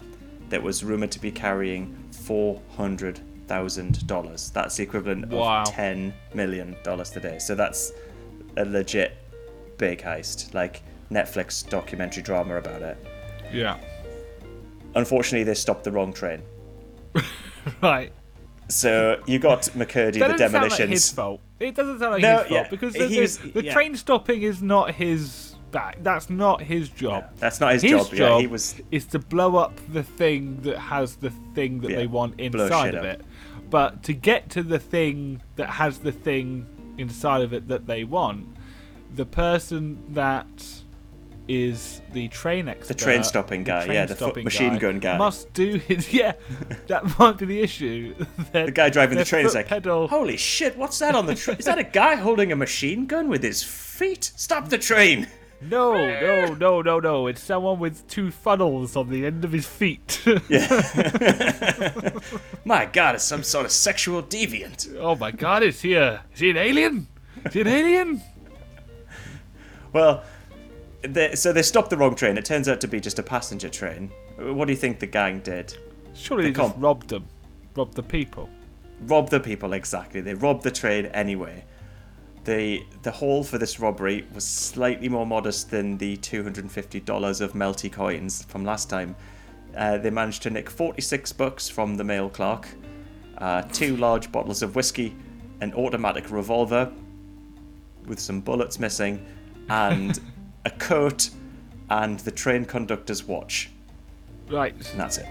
that 0.50 0.62
was 0.62 0.84
rumored 0.84 1.12
to 1.12 1.20
be 1.20 1.32
carrying 1.32 1.96
four 2.12 2.62
hundred 2.76 3.20
thousand 3.48 4.06
dollars. 4.08 4.50
That's 4.50 4.76
the 4.78 4.84
equivalent 4.84 5.28
Wow. 5.30 5.62
of 5.62 5.68
ten 5.70 6.14
million 6.34 6.76
dollars 6.84 7.12
today. 7.12 7.38
So 7.40 7.54
that's 7.56 7.92
a 8.58 8.66
legit 8.66 9.16
big 9.78 10.02
heist, 10.02 10.54
like 10.56 10.82
Netflix 11.12 11.68
documentary 11.70 12.24
drama 12.24 12.56
about 12.58 12.82
it. 12.82 12.98
Yeah. 13.54 13.78
Unfortunately, 14.96 15.44
they 15.44 15.54
stopped 15.54 15.84
the 15.84 15.92
wrong 15.92 16.14
train. 16.14 16.42
Right. 17.82 18.12
So 18.70 19.22
you 19.26 19.40
got 19.40 19.62
McCurdy, 19.76 20.20
the 20.20 20.38
sound 20.38 20.54
like 20.70 20.90
his 20.90 21.10
fault. 21.12 21.42
It 21.60 21.76
doesn't 21.76 22.00
sound 22.00 22.14
like 22.14 22.22
No, 22.22 22.30
his 22.40 22.48
fault 22.48 22.52
yeah, 22.52 22.68
because 22.70 22.94
the, 22.94 23.08
he 23.08 23.26
the, 23.26 23.52
the 23.54 23.64
yeah. 23.66 23.74
train 23.74 23.96
stopping 23.96 24.42
is 24.42 24.62
not 24.62 24.92
his 24.94 25.56
back. 25.72 25.98
That's 26.04 26.30
not 26.30 26.62
his 26.62 26.90
job. 26.90 27.26
That's 27.38 27.60
not 27.60 27.74
his, 27.74 27.82
His 27.82 27.92
job. 27.92 28.08
Yeah, 28.12 28.18
job 28.18 28.42
he 28.42 28.48
was. 28.48 28.82
is 28.92 29.06
to 29.08 29.20
blow 29.20 29.56
up 29.58 29.80
the 29.92 30.04
thing 30.04 30.62
that 30.62 30.78
has 30.78 31.16
the 31.18 31.32
thing 31.54 31.80
that 31.82 31.92
Yeah, 31.92 31.98
they 31.98 32.08
want 32.08 32.40
inside 32.40 32.96
of 32.96 33.00
up. 33.06 33.20
it. 33.20 33.26
But 33.70 34.04
to 34.04 34.14
get 34.14 34.50
to 34.52 34.64
the 34.64 34.80
thing 34.80 35.42
that 35.56 35.70
has 35.70 36.00
the 36.00 36.12
thing 36.12 36.66
inside 36.98 37.42
of 37.42 37.54
it 37.54 37.68
that 37.70 37.88
they 37.88 38.04
want, 38.04 38.48
the 39.14 39.26
person 39.26 40.02
that 40.14 40.82
is 41.48 42.02
the 42.14 42.28
train 42.30 42.68
expert, 42.68 42.88
The 42.98 43.04
train 43.04 43.24
stopping 43.24 43.64
guy, 43.64 43.86
train 43.86 43.96
yeah, 43.96 44.06
the 44.06 44.16
foot 44.16 44.44
machine 44.44 44.78
gun 44.78 45.00
guy. 45.00 45.18
must 45.18 45.52
do 45.54 45.76
his. 45.78 46.12
Yeah, 46.14 46.34
that 46.88 47.18
might 47.20 47.38
be 47.38 47.46
the 47.46 47.62
issue. 47.62 48.16
The 48.52 48.72
guy 48.72 48.90
driving 48.90 49.18
the 49.18 49.26
train 49.26 49.46
is 49.46 49.54
like, 49.56 49.68
pedal- 49.68 50.08
"Holy 50.08 50.38
shit! 50.38 50.78
What's 50.78 51.00
that 51.00 51.14
on 51.16 51.26
the 51.26 51.36
train? 51.36 51.58
is 51.58 51.66
that 51.66 51.78
a 51.78 51.84
guy 51.84 52.16
holding 52.16 52.52
a 52.52 52.56
machine 52.56 53.06
gun 53.06 53.28
with 53.30 53.44
his 53.44 53.64
feet? 53.64 54.32
Stop 54.36 54.70
the 54.70 54.78
train!" 54.78 55.28
No, 55.62 55.94
no, 55.96 56.54
no, 56.54 56.82
no, 56.82 57.00
no. 57.00 57.28
It's 57.28 57.42
someone 57.42 57.80
with 57.80 58.06
two 58.08 58.30
funnels 58.30 58.96
on 58.98 59.10
the 59.10 59.26
end 59.26 59.46
of 59.46 59.54
his 59.54 59.66
feet. 59.66 60.22
yeah. 60.50 62.12
My 62.66 62.86
God, 62.86 63.16
it's 63.16 63.24
some 63.24 63.42
sort 63.42 63.66
of 63.66 63.72
sexual 63.72 64.22
deviant. 64.22 64.96
oh 65.00 65.16
my 65.16 65.32
god, 65.32 65.64
is 65.64 65.82
he 65.82 65.94
a 65.96 66.22
is 66.34 66.42
he 66.42 66.50
an 66.52 66.58
alien? 66.58 67.08
Is 67.46 67.54
he 67.54 67.62
an 67.62 67.68
alien? 67.68 68.22
Well, 69.94 70.24
they, 71.08 71.36
so 71.36 71.52
they 71.52 71.62
stopped 71.62 71.90
the 71.90 71.98
wrong 71.98 72.16
train. 72.16 72.38
It 72.38 72.46
turns 72.46 72.68
out 72.68 72.82
to 72.82 72.88
be 72.88 73.00
just 73.00 73.20
a 73.20 73.24
passenger 73.24 73.70
train. 73.70 74.12
What 74.38 74.66
do 74.66 74.74
you 74.74 74.78
think 74.78 75.00
the 75.00 75.08
gang 75.08 75.40
did? 75.40 75.76
Surely 76.14 76.46
They 76.46 76.52
they 76.52 76.62
just 76.62 76.78
robbed 76.78 77.10
them. 77.10 77.28
Robbed 77.76 77.96
the 77.96 78.04
people. 78.04 78.50
Robbed 79.02 79.32
the 79.32 79.40
people 79.40 79.74
exactly. 79.74 80.22
They 80.22 80.34
robbed 80.34 80.64
the 80.64 80.72
train 80.72 81.08
anyway. 81.08 81.66
The 82.46 82.86
the 83.02 83.12
haul 83.12 83.44
for 83.44 83.58
this 83.58 83.80
robbery 83.80 84.26
was 84.34 84.46
slightly 84.46 85.10
more 85.10 85.26
modest 85.26 85.72
than 85.72 85.98
the 85.98 86.16
two 86.18 86.44
hundred 86.44 86.64
and 86.64 86.72
fifty 86.72 87.00
dollars 87.00 87.42
of 87.42 87.54
melty 87.54 87.92
coins 87.92 88.44
from 88.46 88.64
last 88.64 88.90
time. 88.90 89.16
Uh, 89.76 89.98
they 89.98 90.10
managed 90.10 90.44
to 90.44 90.50
nick 90.50 90.70
forty 90.70 91.02
six 91.02 91.34
bucks 91.34 91.68
from 91.68 91.96
the 91.96 92.04
mail 92.04 92.30
clerk, 92.30 92.68
uh, 93.40 93.64
two 93.64 93.98
large 93.98 94.32
bottles 94.32 94.62
of 94.62 94.76
whiskey, 94.76 95.16
an 95.62 95.74
automatic 95.74 96.30
revolver 96.32 96.92
with 98.06 98.20
some 98.20 98.40
bullets 98.40 98.80
missing, 98.80 99.26
and 99.70 100.20
a 100.66 100.70
coat 100.72 101.30
and 101.90 102.20
the 102.22 102.32
train 102.32 102.66
conductor's 102.66 103.24
watch. 103.24 103.70
Right. 104.50 104.74
And 104.92 105.00
that's 105.00 105.18
it. 105.18 105.28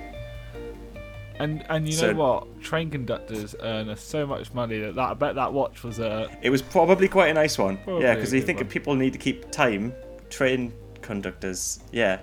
And 1.41 1.65
and 1.69 1.87
you 1.87 1.93
So- 1.95 2.13
know 2.13 2.19
what? 2.19 2.63
Train 2.63 2.91
conductors 2.91 3.55
earn 3.61 3.89
us 3.89 4.01
so 4.01 4.25
much 4.27 4.53
money 4.55 4.79
that, 4.81 4.95
that 4.95 5.11
I 5.11 5.15
bet 5.15 5.35
that 5.35 5.53
watch 5.53 5.83
was 5.83 5.99
a. 5.99 6.31
It 6.43 6.51
was 6.51 6.63
probably 6.63 7.09
quite 7.09 7.29
a 7.29 7.35
nice 7.35 7.59
one. 7.59 7.79
Yeah, 7.87 8.15
because 8.15 8.33
you 8.33 8.41
think 8.41 8.59
one. 8.59 8.67
if 8.67 8.73
people 8.73 8.95
need 8.95 9.13
to 9.13 9.19
keep 9.19 9.51
time, 9.51 9.93
train 10.31 10.73
conductors, 11.03 11.81
yeah. 11.93 12.21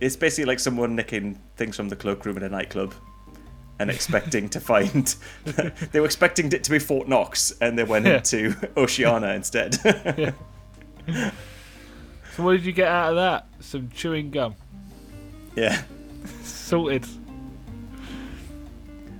It's 0.00 0.16
basically 0.16 0.46
like 0.46 0.58
someone 0.60 0.96
nicking 0.96 1.38
things 1.56 1.76
from 1.76 1.88
the 1.88 1.96
cloakroom 1.96 2.36
in 2.36 2.42
a 2.42 2.48
nightclub 2.48 2.92
and 3.78 3.88
expecting 3.90 4.48
to 4.50 4.60
find. 4.72 5.14
they 5.92 6.00
were 6.00 6.06
expecting 6.06 6.50
it 6.52 6.64
to 6.64 6.70
be 6.72 6.78
Fort 6.80 7.08
Knox 7.08 7.54
and 7.60 7.78
they 7.78 7.84
went 7.84 8.04
Yeah. 8.04 8.16
into 8.16 8.54
Oceana 8.76 9.28
instead. 9.28 9.78
So 12.36 12.42
what 12.42 12.52
did 12.52 12.64
you 12.64 12.72
get 12.72 12.88
out 12.88 13.10
of 13.10 13.16
that? 13.16 13.46
Some 13.60 13.90
chewing 13.90 14.30
gum. 14.30 14.56
yeah. 15.54 15.82
Salted. 16.42 17.06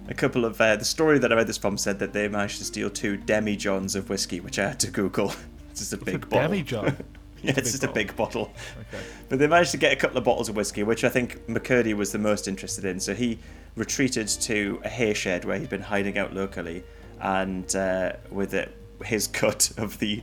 A 0.09 0.15
couple 0.15 0.45
of. 0.45 0.61
Uh, 0.61 0.77
the 0.77 0.85
story 0.85 1.19
that 1.19 1.33
I 1.33 1.37
read 1.37 1.47
this 1.47 1.57
from 1.59 1.79
said 1.79 1.99
that 2.01 2.13
they 2.13 2.29
managed 2.29 2.59
to 2.59 2.65
steal 2.65 2.91
two 2.91 3.17
demi 3.17 3.57
johns 3.57 3.95
of 3.95 4.09
whiskey, 4.11 4.41
which 4.41 4.59
I 4.59 4.69
had 4.69 4.81
to 4.81 4.91
Google. 4.91 5.33
It's 5.71 5.81
just 5.81 5.93
a 5.93 5.97
big 5.97 6.15
a 6.15 6.19
bottle. 6.27 6.41
demi-john? 6.51 6.85
yeah, 7.43 7.51
it's 7.51 7.57
big 7.57 7.65
just 7.65 7.83
a 7.83 7.89
big 7.91 8.15
bottle. 8.15 8.53
Okay. 8.79 9.03
But 9.29 9.41
they 9.41 9.49
managed 9.49 9.73
to 9.73 9.77
get 9.77 9.93
a 9.93 9.97
couple 9.97 10.17
of 10.19 10.23
bottles 10.23 10.49
of 10.49 10.55
whiskey, 10.55 10.85
which 10.85 11.03
I 11.03 11.09
think 11.09 11.45
McCurdy 11.49 11.95
was 11.95 12.13
the 12.13 12.19
most 12.21 12.47
interested 12.47 12.85
in. 12.85 13.01
So 13.01 13.13
he 13.13 13.41
retreated 13.75 14.29
to 14.29 14.81
a 14.85 14.89
hay 14.89 15.15
shed 15.15 15.45
where 15.45 15.59
he'd 15.59 15.69
been 15.71 15.81
hiding 15.81 16.17
out 16.17 16.33
locally, 16.33 16.85
and 17.21 17.75
uh, 17.75 18.13
with 18.31 18.55
it, 18.55 18.73
his 19.05 19.27
cut 19.41 19.73
of 19.77 19.99
the 19.99 20.23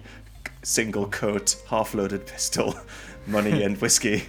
single 0.63 1.07
coat, 1.07 1.55
half-loaded 1.69 2.25
pistol, 2.25 2.75
money 3.27 3.63
and 3.63 3.79
whiskey, 3.81 4.23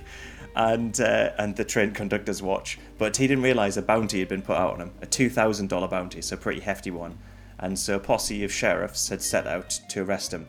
and 0.56 1.00
uh, 1.00 1.30
and 1.38 1.56
the 1.56 1.64
train 1.64 1.92
conductor's 1.92 2.42
watch. 2.42 2.78
But 2.98 3.16
he 3.16 3.26
didn't 3.26 3.44
realise 3.44 3.76
a 3.76 3.82
bounty 3.82 4.18
had 4.20 4.28
been 4.28 4.42
put 4.42 4.56
out 4.56 4.74
on 4.74 4.80
him, 4.80 4.90
a 5.00 5.06
two 5.06 5.28
thousand 5.30 5.68
dollar 5.68 5.88
bounty, 5.88 6.22
so 6.22 6.34
a 6.34 6.38
pretty 6.38 6.60
hefty 6.60 6.90
one. 6.90 7.18
And 7.58 7.78
so 7.78 7.96
a 7.96 8.00
posse 8.00 8.42
of 8.44 8.52
sheriffs 8.52 9.08
had 9.08 9.22
set 9.22 9.46
out 9.46 9.70
to 9.90 10.02
arrest 10.02 10.32
him. 10.32 10.46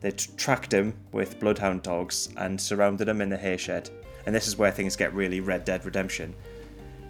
They 0.00 0.12
t- 0.12 0.30
tracked 0.36 0.72
him 0.72 0.94
with 1.12 1.38
bloodhound 1.38 1.82
dogs 1.82 2.30
and 2.38 2.58
surrounded 2.60 3.06
him 3.08 3.20
in 3.20 3.28
the 3.28 3.36
hay 3.36 3.56
shed. 3.58 3.90
And 4.26 4.34
this 4.34 4.46
is 4.46 4.56
where 4.56 4.70
things 4.70 4.96
get 4.96 5.12
really 5.12 5.40
Red 5.40 5.66
Dead 5.66 5.84
Redemption. 5.84 6.34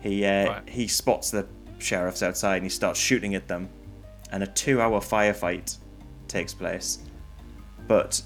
He 0.01 0.25
uh, 0.25 0.47
Right. 0.49 0.69
he 0.69 0.89
spots 0.89 1.31
the 1.31 1.47
sheriffs 1.79 2.23
outside 2.23 2.57
and 2.57 2.65
he 2.65 2.69
starts 2.71 2.99
shooting 2.99 3.35
at 3.37 3.47
them, 3.47 3.69
and 4.33 4.43
a 4.43 4.47
two-hour 4.47 5.01
firefight 5.01 5.77
takes 6.29 6.53
place. 6.53 6.99
But 7.87 8.23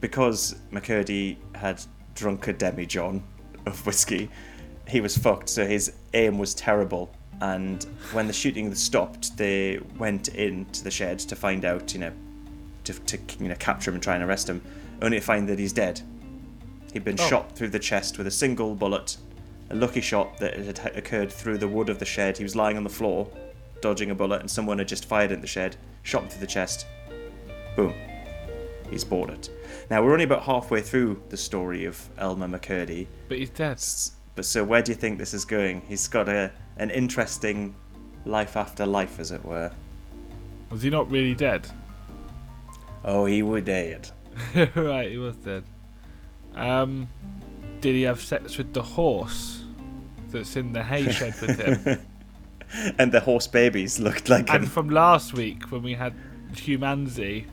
because 0.00 0.56
McCurdy 0.72 1.36
had 1.54 1.82
drunk 2.14 2.48
a 2.48 2.52
demi-john 2.52 3.22
of 3.66 3.84
whiskey, 3.86 4.30
he 4.88 5.00
was 5.00 5.16
fucked. 5.16 5.48
So 5.48 5.66
his 5.66 5.92
aim 6.14 6.38
was 6.38 6.54
terrible. 6.54 7.10
And 7.40 7.84
when 8.12 8.26
the 8.26 8.32
shooting 8.32 8.74
stopped, 8.74 9.36
they 9.36 9.78
went 9.98 10.28
into 10.28 10.84
the 10.84 10.90
shed 10.90 11.18
to 11.20 11.36
find 11.36 11.64
out, 11.64 11.92
you 11.94 12.00
know, 12.00 12.12
to, 12.84 12.92
to 12.92 13.18
you 13.38 13.48
know 13.48 13.54
capture 13.56 13.90
him 13.90 13.94
and 13.94 14.02
try 14.02 14.14
and 14.14 14.24
arrest 14.24 14.48
him, 14.48 14.60
only 15.00 15.18
to 15.18 15.24
find 15.24 15.48
that 15.48 15.58
he's 15.58 15.72
dead. 15.72 16.00
He'd 16.92 17.04
been 17.04 17.18
Oh. 17.20 17.28
shot 17.28 17.56
through 17.56 17.68
the 17.68 17.78
chest 17.78 18.18
with 18.18 18.26
a 18.26 18.30
single 18.30 18.74
bullet, 18.74 19.16
a 19.70 19.74
lucky 19.74 20.00
shot 20.00 20.38
that 20.38 20.56
had 20.58 20.96
occurred 20.96 21.32
through 21.32 21.58
the 21.58 21.68
wood 21.68 21.88
of 21.88 21.98
the 21.98 22.04
shed. 22.04 22.36
He 22.36 22.42
was 22.42 22.56
lying 22.56 22.76
on 22.76 22.84
the 22.84 22.90
floor, 22.90 23.28
dodging 23.80 24.10
a 24.10 24.14
bullet, 24.14 24.40
and 24.40 24.50
someone 24.50 24.78
had 24.78 24.88
just 24.88 25.04
fired 25.06 25.32
in 25.32 25.40
the 25.40 25.46
shed, 25.46 25.76
shot 26.02 26.24
him 26.24 26.28
through 26.28 26.40
the 26.40 26.46
chest. 26.46 26.86
Boom. 27.76 27.94
He's 28.90 29.04
bought 29.04 29.30
it. 29.30 29.48
Now 29.90 30.02
we're 30.02 30.12
only 30.12 30.24
about 30.24 30.42
halfway 30.42 30.80
through 30.82 31.22
the 31.28 31.36
story 31.36 31.84
of 31.84 32.08
Elmer 32.18 32.48
McCurdy. 32.48 33.06
But 33.28 33.38
he's 33.38 33.50
dead. 33.50 33.82
But 34.34 34.44
so 34.44 34.64
where 34.64 34.82
do 34.82 34.92
you 34.92 34.96
think 34.96 35.18
this 35.18 35.32
is 35.32 35.44
going? 35.44 35.82
He's 35.88 36.08
got 36.08 36.28
a 36.28 36.50
an 36.76 36.90
interesting 36.90 37.74
life 38.24 38.56
after 38.56 38.86
life, 38.86 39.20
as 39.20 39.30
it 39.30 39.44
were. 39.44 39.70
Was 40.70 40.82
he 40.82 40.90
not 40.90 41.10
really 41.10 41.34
dead? 41.34 41.68
Oh, 43.04 43.26
he 43.26 43.42
would 43.42 43.64
dead. 43.64 44.10
right, 44.74 45.10
he 45.10 45.18
was 45.18 45.36
dead. 45.36 45.64
Um, 46.54 47.08
did 47.80 47.94
he 47.94 48.02
have 48.02 48.20
sex 48.20 48.58
with 48.58 48.72
the 48.72 48.82
horse 48.82 49.64
that's 50.30 50.56
in 50.56 50.72
the 50.72 50.82
hay 50.82 51.10
shed 51.10 51.34
with 51.40 51.58
him? 51.58 52.00
And 53.00 53.10
the 53.10 53.18
horse 53.18 53.48
babies 53.48 53.98
looked 53.98 54.28
like 54.28 54.48
and 54.48 54.62
him. 54.62 54.70
from 54.70 54.90
last 54.90 55.32
week 55.32 55.72
when 55.72 55.82
we 55.82 55.94
had 55.94 56.14
Humanzee 56.52 57.46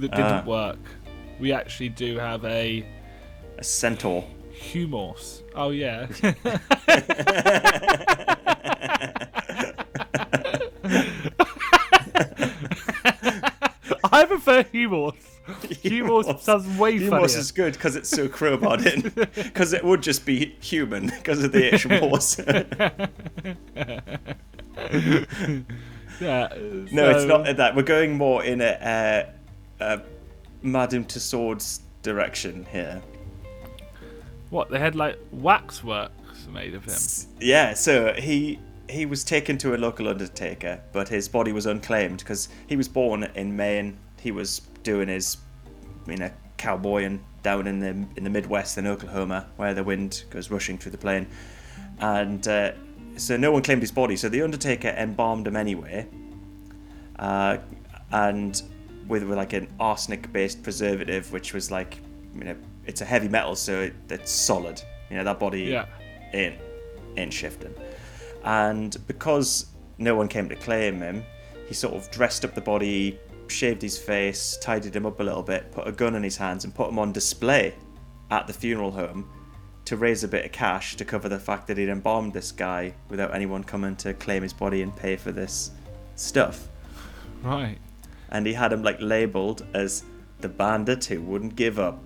that 0.00 0.10
didn't 0.10 0.24
Ah. 0.24 0.44
work, 0.44 0.78
we 1.38 1.52
actually 1.52 1.90
do 1.90 2.18
have 2.18 2.44
a 2.44 2.84
A 3.58 3.64
centaur. 3.64 4.24
humors. 4.52 5.42
Oh 5.54 5.70
yeah. 5.70 6.06
I 14.12 14.24
prefer 14.26 14.64
humors. 14.64 15.14
Humors 15.82 16.26
sounds 16.42 16.78
way 16.78 16.92
Humors 16.92 17.10
funnier. 17.32 17.38
is 17.38 17.50
good 17.50 17.72
because 17.72 17.96
it's 17.96 18.08
so 18.08 18.28
crowbarred 18.28 18.86
in. 18.86 19.10
Because 19.42 19.72
it 19.72 19.82
would 19.84 20.00
just 20.02 20.24
be 20.24 20.54
human 20.60 21.06
because 21.06 21.42
of 21.42 21.50
the 21.50 21.72
actual 21.74 21.98
horse. 21.98 22.38
Yeah. 26.20 26.48
no, 26.92 27.10
it's 27.10 27.24
not 27.24 27.56
that. 27.56 27.74
We're 27.74 27.82
going 27.82 28.16
more 28.16 28.44
in 28.44 28.60
a, 28.60 28.78
a, 28.80 29.32
a 29.80 30.02
Madame 30.62 31.04
Tussauds 31.04 31.80
direction 32.02 32.66
here. 32.70 33.02
What 34.50 34.70
they 34.70 34.78
had 34.78 34.94
like 34.94 35.18
waxworks 35.30 36.46
made 36.52 36.74
of 36.74 36.84
him. 36.84 37.28
Yeah, 37.40 37.74
so 37.74 38.12
he 38.14 38.58
he 38.88 39.06
was 39.06 39.22
taken 39.22 39.56
to 39.58 39.74
a 39.74 39.78
local 39.78 40.08
undertaker, 40.08 40.80
but 40.92 41.08
his 41.08 41.28
body 41.28 41.52
was 41.52 41.66
unclaimed 41.66 42.18
because 42.18 42.48
he 42.66 42.76
was 42.76 42.88
born 42.88 43.24
in 43.34 43.56
Maine. 43.56 43.96
He 44.20 44.32
was 44.32 44.62
doing 44.82 45.08
his, 45.08 45.36
you 46.06 46.16
know, 46.16 46.30
cowboying 46.56 47.24
down 47.42 47.66
in 47.66 47.80
the 47.80 47.90
in 48.16 48.24
the 48.24 48.30
Midwest 48.30 48.78
in 48.78 48.86
Oklahoma, 48.86 49.46
where 49.56 49.74
the 49.74 49.84
wind 49.84 50.24
goes 50.30 50.50
rushing 50.50 50.76
through 50.78 50.92
the 50.92 50.98
plain, 50.98 51.26
and 52.00 52.46
uh, 52.48 52.72
so 53.16 53.36
no 53.36 53.52
one 53.52 53.62
claimed 53.62 53.82
his 53.82 53.92
body. 53.92 54.16
So 54.16 54.28
the 54.28 54.42
undertaker 54.42 54.88
embalmed 54.88 55.46
him 55.46 55.56
anyway, 55.56 56.08
uh, 57.18 57.58
and 58.10 58.60
with, 59.10 59.24
with 59.24 59.36
like 59.36 59.52
an 59.52 59.68
arsenic-based 59.78 60.62
preservative, 60.62 61.30
which 61.32 61.52
was 61.52 61.70
like, 61.70 61.98
you 62.34 62.44
know, 62.44 62.56
it's 62.86 63.00
a 63.02 63.04
heavy 63.04 63.28
metal, 63.28 63.54
so 63.56 63.80
it, 63.82 63.94
it's 64.08 64.30
solid. 64.30 64.82
You 65.10 65.16
know, 65.18 65.24
that 65.24 65.38
body 65.38 65.64
Yeah. 65.64 65.86
ain't 66.32 66.56
ain't 67.16 67.32
shifting. 67.32 67.74
And 68.44 68.96
because 69.06 69.66
no 69.98 70.14
one 70.14 70.28
came 70.28 70.48
to 70.48 70.54
claim 70.56 71.00
him, 71.00 71.24
he 71.68 71.74
sort 71.74 71.94
of 71.94 72.10
dressed 72.10 72.44
up 72.44 72.54
the 72.54 72.60
body, 72.60 73.18
shaved 73.48 73.82
his 73.82 73.98
face, 73.98 74.56
tidied 74.62 74.94
him 74.94 75.04
up 75.06 75.18
a 75.20 75.22
little 75.22 75.42
bit, 75.42 75.70
put 75.72 75.86
a 75.86 75.92
gun 75.92 76.14
in 76.14 76.22
his 76.22 76.36
hands, 76.36 76.64
and 76.64 76.74
put 76.74 76.88
him 76.88 76.98
on 76.98 77.12
display 77.12 77.74
at 78.30 78.46
the 78.46 78.52
funeral 78.52 78.92
home 78.92 79.28
to 79.86 79.96
raise 79.96 80.22
a 80.22 80.28
bit 80.28 80.44
of 80.44 80.52
cash 80.52 80.94
to 80.96 81.04
cover 81.04 81.28
the 81.28 81.38
fact 81.38 81.66
that 81.66 81.76
he'd 81.76 81.88
embalmed 81.88 82.32
this 82.32 82.52
guy 82.52 82.94
without 83.08 83.34
anyone 83.34 83.64
coming 83.64 83.96
to 83.96 84.14
claim 84.14 84.42
his 84.42 84.52
body 84.52 84.82
and 84.82 84.94
pay 84.94 85.16
for 85.16 85.32
this 85.32 85.72
stuff. 86.14 86.68
Right. 87.42 87.78
And 88.30 88.46
he 88.46 88.52
had 88.52 88.72
him 88.72 88.82
like 88.82 88.96
labeled 89.00 89.66
as 89.74 90.04
the 90.40 90.48
bandit 90.48 91.04
who 91.04 91.20
wouldn't 91.20 91.56
give 91.56 91.78
up 91.78 92.02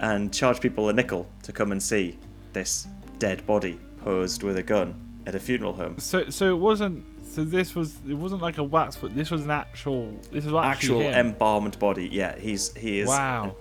and 0.00 0.32
charged 0.32 0.60
people 0.62 0.88
a 0.88 0.92
nickel 0.92 1.26
to 1.42 1.52
come 1.52 1.72
and 1.72 1.82
see 1.82 2.18
this 2.52 2.86
dead 3.18 3.46
body 3.46 3.78
posed 4.02 4.42
with 4.42 4.56
a 4.56 4.62
gun 4.62 4.94
at 5.26 5.34
a 5.34 5.38
funeral 5.40 5.72
home. 5.74 5.98
So 5.98 6.30
so 6.30 6.50
it 6.50 6.58
wasn't. 6.58 7.04
So 7.26 7.44
this 7.44 7.74
was 7.74 7.96
it 8.08 8.14
wasn't 8.14 8.42
like 8.42 8.58
a 8.58 8.64
wax, 8.64 8.96
but 8.96 9.14
this 9.14 9.30
was 9.30 9.44
an 9.44 9.50
actual. 9.50 10.12
This 10.32 10.44
was 10.46 10.54
Actual 10.64 11.00
him. 11.00 11.14
embalmed 11.26 11.78
body. 11.78 12.08
Yeah, 12.10 12.36
he's 12.38 12.74
he 12.76 13.00
is 13.00 13.08
Wow. 13.08 13.54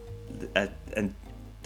a, 0.55 0.69
a, 0.95 1.09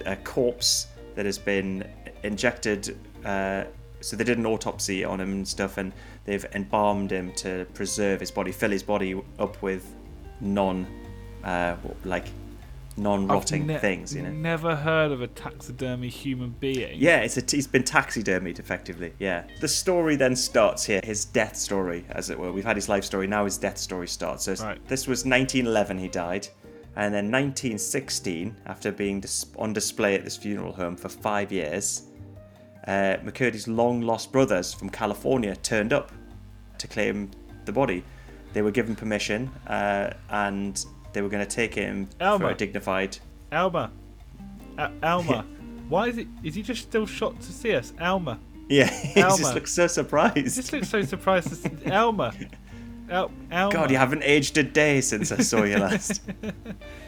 a 0.06 0.16
corpse 0.18 0.88
that 1.16 1.26
has 1.26 1.38
been 1.38 1.88
injected. 2.24 2.98
Uh, 3.24 3.66
so 4.02 4.18
they 4.18 4.24
did 4.26 4.38
an 4.38 4.46
autopsy 4.46 5.06
on 5.06 5.22
him 5.22 5.32
and 5.32 5.48
stuff, 5.48 5.78
and 5.78 5.94
they've 6.26 6.46
embalmed 6.54 7.12
him 7.12 7.32
to 7.36 7.66
preserve 7.74 8.20
his 8.20 8.32
body, 8.32 8.52
fill 8.52 8.72
his 8.72 8.84
body 8.84 9.16
up 9.40 9.62
with 9.62 9.96
non, 10.44 10.86
uh, 11.44 11.76
like 12.04 12.28
non-rotting 12.96 13.66
ne- 13.66 13.80
things. 13.80 14.14
You 14.14 14.22
know. 14.22 14.32
Never 14.32 14.76
heard 14.76 15.12
of 15.12 15.22
a 15.22 15.28
taxidermy 15.28 16.10
human 16.10 16.52
being. 16.60 16.96
Yeah, 17.00 17.22
it's 17.22 17.38
a, 17.38 17.44
he's 17.50 17.66
been 17.66 17.84
taxidermied 17.84 18.60
effectively. 18.60 19.14
Yeah. 19.20 19.46
The 19.62 19.68
story 19.68 20.16
then 20.16 20.36
starts 20.36 20.84
here. 20.86 21.02
His 21.04 21.26
death 21.26 21.56
story, 21.56 22.06
as 22.10 22.30
it 22.30 22.38
were. 22.38 22.52
We've 22.52 22.64
had 22.66 22.76
his 22.76 22.90
life 22.90 23.04
story. 23.04 23.26
Now 23.26 23.46
his 23.46 23.58
death 23.58 23.78
story 23.78 24.08
starts. 24.08 24.44
So 24.44 24.54
Right. 24.64 24.88
this 24.88 25.08
was 25.08 25.26
1911. 25.26 25.98
He 25.98 26.08
died, 26.08 26.48
and 26.96 27.14
then 27.14 27.32
1916, 27.32 28.56
after 28.68 28.92
being 28.92 29.20
dis- 29.22 29.48
on 29.58 29.74
display 29.74 30.14
at 30.16 30.24
this 30.24 30.38
funeral 30.38 30.72
home 30.74 30.96
for 30.96 31.10
five 31.10 31.52
years, 31.52 32.04
uh, 32.88 33.18
McCurdy's 33.24 33.68
long 33.68 34.02
lost 34.02 34.32
brothers 34.32 34.74
from 34.74 34.90
California 34.90 35.56
turned 35.56 35.94
up 35.94 36.12
to 36.78 36.88
claim 36.88 37.32
the 37.66 37.72
body. 37.72 38.04
They 38.54 38.62
were 38.62 38.72
given 38.72 38.96
permission, 38.96 39.50
uh, 39.68 40.14
and 40.30 40.84
they 41.12 41.22
were 41.22 41.30
going 41.30 41.46
to 41.46 41.56
take 41.56 41.74
him 41.74 42.08
for 42.18 42.24
Elmer. 42.24 42.50
a 42.52 42.56
dignified. 42.56 43.18
Alma. 43.52 43.92
A- 44.78 44.92
Alma. 45.04 45.46
Why 45.90 46.08
is 46.08 46.18
it? 46.18 46.28
Is 46.44 46.56
he 46.56 46.62
just 46.62 46.82
still 46.84 47.06
shocked 47.06 47.42
to 47.44 47.52
see 47.52 47.76
us, 47.76 47.94
Alma? 48.00 48.40
Yeah, 48.70 48.86
he 49.14 49.22
just 49.22 49.54
looks 49.54 49.74
so 49.74 49.88
surprised. 49.88 50.38
He 50.38 50.44
just 50.44 50.72
looks 50.72 50.90
so 50.90 51.02
surprised 51.04 51.50
to 51.50 51.56
see 51.56 51.70
Alma. 51.92 52.34
Alma. 53.12 53.32
God, 53.52 53.92
you 53.92 53.98
haven't 53.98 54.24
aged 54.24 54.58
a 54.58 54.64
day 54.64 55.02
since 55.02 55.32
I 55.32 55.38
saw 55.42 55.64
you 55.64 55.78
last. 55.78 56.22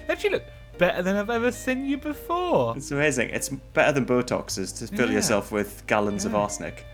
Actually, 0.10 0.32
look 0.32 0.44
better 0.78 1.02
than 1.02 1.16
I've 1.16 1.30
ever 1.30 1.52
seen 1.52 1.86
you 1.86 1.98
before. 1.98 2.76
It's 2.76 2.92
amazing. 2.92 3.30
It's 3.30 3.50
better 3.50 3.92
than 3.94 4.06
Botoxes 4.06 4.78
to 4.80 4.88
fill 4.96 5.08
Yeah. 5.08 5.16
yourself 5.16 5.52
with 5.52 5.84
gallons 5.88 6.26
of 6.26 6.36
arsenic. 6.36 6.86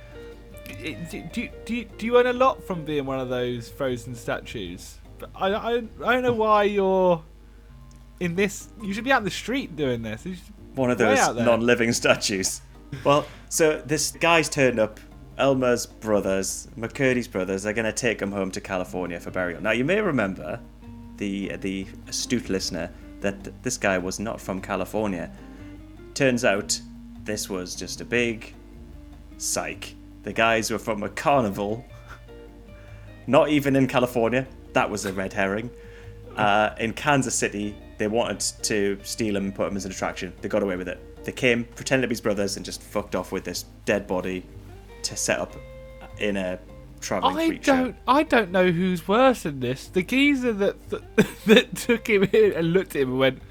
Do, 0.82 1.24
do, 1.32 1.50
do, 1.66 1.76
you, 1.76 1.86
do 1.86 2.06
you 2.06 2.18
earn 2.18 2.28
a 2.28 2.34
lot 2.34 2.64
from 2.64 2.84
being 2.84 3.06
one 3.06 3.20
of 3.20 3.30
those 3.30 3.70
frozen 3.70 4.16
statues? 4.16 4.98
But 5.20 5.30
I, 5.36 5.54
I, 5.54 5.84
I 6.04 6.14
don't 6.14 6.24
know 6.24 6.34
why 6.34 6.64
you're 6.64 7.24
in 8.20 8.36
this. 8.36 8.70
You 8.82 8.94
should 8.94 9.04
be 9.04 9.12
out 9.12 9.20
in 9.20 9.26
the 9.26 9.32
street 9.32 9.76
doing 9.76 10.02
this. 10.02 10.26
One 10.76 10.90
of 10.90 10.98
those 10.98 11.36
non-living 11.36 11.92
statues. 11.94 12.62
Well, 13.04 13.26
so 13.50 13.82
this 13.86 14.12
guy's 14.12 14.50
turned 14.50 14.80
up. 14.80 15.00
Elmer's 15.38 15.86
brothers, 15.86 16.68
McCurdy's 16.78 17.28
brothers, 17.28 17.66
are 17.66 17.74
going 17.74 17.86
to 17.86 17.94
take 17.94 18.22
him 18.22 18.32
home 18.32 18.52
to 18.52 18.62
California 18.62 19.20
for 19.20 19.32
burial. 19.32 19.62
Now, 19.62 19.72
you 19.72 19.86
may 19.86 20.00
remember, 20.00 20.60
the 21.18 21.56
the 21.58 21.88
astute 22.08 22.50
listener, 22.50 22.92
that 23.22 23.64
this 23.64 23.78
guy 23.78 23.98
was 23.98 24.20
not 24.20 24.40
from 24.40 24.62
California. 24.62 25.32
Turns 26.14 26.46
out, 26.46 26.80
this 27.24 27.50
was 27.50 27.76
just 27.76 28.02
a 28.02 28.06
big 28.06 28.54
psych. 29.38 29.96
The 30.24 30.34
guys 30.34 30.70
were 30.70 30.80
from 30.80 31.04
a 31.04 31.10
carnival, 31.10 31.86
not 33.28 33.50
even 33.50 33.76
in 33.76 33.88
California. 33.88 34.48
That 34.74 34.90
was 34.90 35.06
a 35.06 35.14
red 35.14 35.34
herring. 35.34 35.72
Uh, 36.36 36.76
in 36.80 36.94
Kansas 36.94 37.36
City, 37.36 37.76
they 37.98 38.08
wanted 38.08 38.40
to 38.64 39.00
steal 39.04 39.36
him 39.36 39.46
and 39.46 39.56
put 39.56 39.68
him 39.68 39.78
as 39.78 39.86
an 39.86 39.92
attraction. 39.92 40.34
They 40.42 40.50
got 40.50 40.64
away 40.64 40.76
with 40.76 40.88
it. 40.88 41.26
They 41.26 41.32
came, 41.32 41.66
pretended 41.66 42.04
to 42.04 42.08
be 42.08 42.14
his 42.14 42.22
brothers, 42.22 42.56
and 42.56 42.66
just 42.66 42.82
fucked 42.82 43.16
off 43.16 43.32
with 43.32 43.44
this 43.44 43.66
dead 43.86 44.08
body 44.08 44.46
to 45.04 45.16
set 45.16 45.40
up 45.40 45.56
in 46.20 46.38
a 46.38 46.60
traveling 47.00 47.38
I 47.38 47.48
freak 47.48 47.64
show. 47.64 47.76
don't. 47.76 47.96
I 48.08 48.24
don't 48.24 48.52
know 48.52 48.72
who's 48.72 49.08
worse 49.08 49.44
than 49.44 49.60
this. 49.60 49.88
The 49.88 50.04
geezer 50.04 50.54
that 50.54 50.90
that, 50.90 51.16
that 51.46 51.76
took 51.76 52.08
him 52.08 52.24
in 52.24 52.54
and 52.54 52.74
looked 52.74 52.96
at 52.96 53.04
him 53.04 53.10
and 53.10 53.20
went, 53.20 53.42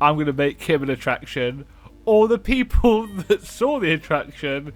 "I'm 0.00 0.14
going 0.14 0.26
to 0.26 0.32
make 0.32 0.62
him 0.62 0.82
an 0.82 0.90
attraction," 0.90 1.66
or 2.04 2.28
the 2.28 2.38
people 2.38 3.06
that 3.28 3.42
saw 3.42 3.78
the 3.78 3.92
attraction 3.92 4.72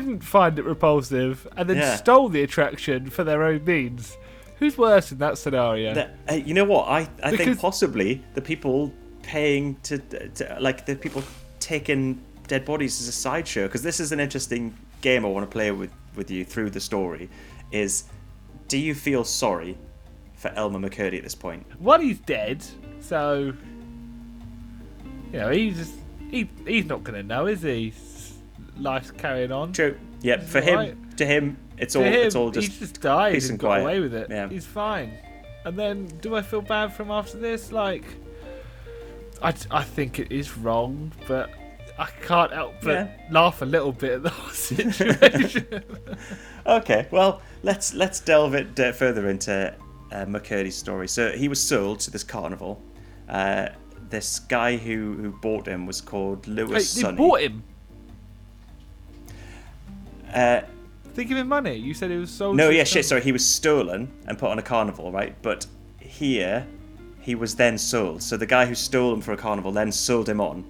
didn't 0.00 0.20
find 0.24 0.58
it 0.58 0.64
repulsive 0.64 1.46
and 1.56 1.68
then 1.68 1.76
Yeah. 1.76 1.96
stole 1.96 2.28
the 2.28 2.42
attraction 2.42 3.10
for 3.10 3.24
their 3.24 3.42
own 3.44 3.64
means. 3.64 4.16
Who's 4.58 4.78
worse 4.78 5.12
in 5.12 5.18
that 5.18 5.38
scenario? 5.38 5.92
That- 5.94 6.16
uh, 6.30 6.34
you 6.34 6.54
know 6.54 6.64
what? 6.64 6.88
I, 6.88 7.08
I 7.22 7.36
think 7.36 7.58
possibly 7.58 8.22
the 8.34 8.40
people 8.40 8.92
paying 9.22 9.76
to, 9.84 9.98
to 9.98 10.56
like 10.60 10.86
the 10.86 10.96
people 10.96 11.22
taking 11.60 12.20
dead 12.48 12.64
bodies 12.64 13.00
as 13.00 13.08
a 13.08 13.12
sideshow 13.12 13.66
because 13.66 13.82
this 13.82 14.00
is 14.00 14.12
an 14.12 14.20
interesting 14.20 14.74
game 15.00 15.24
I 15.24 15.28
want 15.28 15.48
to 15.48 15.52
play 15.52 15.70
with 15.70 15.90
with 16.16 16.30
you 16.30 16.44
through 16.44 16.70
the 16.70 16.80
story. 16.80 17.28
Is 17.70 18.04
do 18.68 18.78
you 18.78 18.94
feel 18.94 19.24
sorry 19.24 19.76
for 20.36 20.48
Elmer 20.50 20.78
McCurdy 20.78 21.16
at 21.18 21.22
this 21.24 21.34
point? 21.34 21.64
One, 21.80 22.00
he's 22.00 22.18
dead, 22.20 22.64
so 23.00 23.52
you 25.32 25.38
know 25.38 25.50
he's 25.50 25.76
just 25.76 25.94
he, 26.30 26.48
he's 26.66 26.86
not 26.86 27.04
going 27.04 27.20
to 27.20 27.22
know, 27.26 27.46
is 27.46 27.62
he? 27.62 27.92
Life's 28.78 29.10
carrying 29.10 29.52
on. 29.52 29.72
True. 29.72 29.98
Yeah. 30.22 30.40
For 30.40 30.60
him, 30.60 30.74
alright. 30.78 31.16
to 31.18 31.26
him, 31.26 31.56
it's 31.78 31.92
To 31.94 32.00
all 32.00 32.04
him, 32.04 32.14
it's 32.14 32.34
all 32.34 32.50
just 32.50 32.68
he's 32.68 32.78
just 32.78 33.00
died 33.00 33.34
peace 33.34 33.50
and 33.50 33.58
got 33.58 33.66
quiet. 33.68 33.82
away 33.82 34.00
with 34.00 34.14
it. 34.14 34.28
Yeah. 34.30 34.48
He's 34.48 34.66
fine. 34.66 35.12
And 35.64 35.78
then, 35.78 36.06
do 36.20 36.34
I 36.34 36.42
feel 36.42 36.60
bad 36.62 36.92
for 36.92 37.02
him 37.04 37.10
after 37.10 37.38
this? 37.38 37.70
Like, 37.72 38.04
I, 39.42 39.54
I 39.70 39.82
think 39.82 40.18
it 40.18 40.32
is 40.32 40.56
wrong, 40.56 41.12
but 41.28 41.50
I 41.98 42.06
can't 42.22 42.52
help 42.52 42.74
but 42.82 42.92
Yeah. 42.92 43.08
laugh 43.30 43.62
a 43.62 43.66
little 43.66 43.92
bit 43.92 44.12
at 44.12 44.22
the 44.22 44.30
whole 44.30 44.50
situation. 44.50 45.84
Okay, 46.66 47.06
well, 47.10 47.42
let's 47.62 47.92
let's 47.94 48.20
delve 48.20 48.54
it 48.54 48.78
uh, 48.78 48.92
further 48.92 49.28
into 49.28 49.74
uh, 50.12 50.24
McCurdy's 50.26 50.76
story. 50.76 51.08
So 51.08 51.32
he 51.32 51.48
was 51.48 51.60
sold 51.60 52.00
to 52.00 52.10
this 52.10 52.24
carnival. 52.24 52.80
Uh, 53.28 53.68
this 54.10 54.40
guy 54.40 54.76
who, 54.76 55.14
who 55.14 55.30
bought 55.40 55.66
him 55.66 55.86
was 55.86 56.00
called 56.00 56.46
Wait, 56.46 56.54
Louis 56.54 56.94
they 56.94 57.12
bought 57.12 57.40
him. 57.40 57.62
Uh, 60.32 60.62
They 61.14 61.24
give 61.24 61.36
him 61.36 61.48
money. 61.48 61.74
You 61.76 61.94
said 61.94 62.10
it 62.10 62.18
was 62.18 62.30
sold. 62.30 62.56
no, 62.56 62.68
yeah, 62.70 62.84
shit. 62.84 63.04
Sorry, 63.04 63.20
he 63.22 63.32
was 63.32 63.44
stolen 63.46 64.10
and 64.26 64.38
put 64.38 64.50
on 64.50 64.58
a 64.58 64.62
carnival, 64.62 65.12
right? 65.12 65.34
But 65.42 65.66
here, 66.00 66.66
he 67.20 67.34
was 67.34 67.54
then 67.54 67.76
sold. 67.78 68.22
So 68.22 68.36
the 68.36 68.46
guy 68.46 68.64
who 68.66 68.74
stole 68.74 69.12
him 69.12 69.20
for 69.20 69.32
a 69.32 69.36
carnival 69.36 69.72
then 69.72 69.92
sold 69.92 70.28
him 70.28 70.40
on 70.40 70.64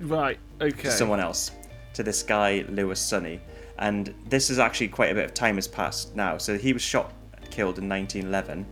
Right. 0.00 0.38
Okay. 0.60 0.82
to 0.82 0.90
someone 0.90 1.20
else, 1.20 1.50
to 1.94 2.02
this 2.02 2.22
guy 2.22 2.64
Louis 2.68 2.98
Sonney. 2.98 3.40
And 3.78 4.14
this 4.28 4.48
is 4.50 4.58
actually 4.58 4.88
quite 4.88 5.10
a 5.10 5.14
bit 5.14 5.24
of 5.24 5.34
time 5.34 5.56
has 5.56 5.68
passed 5.68 6.14
now. 6.16 6.38
So 6.38 6.56
he 6.58 6.72
was 6.72 6.82
shot, 6.82 7.12
killed 7.50 7.78
in 7.78 7.88
1911, 7.88 8.64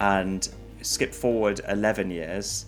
and 0.00 0.48
skip 0.82 1.14
forward 1.14 1.60
11 1.68 2.10
years. 2.10 2.66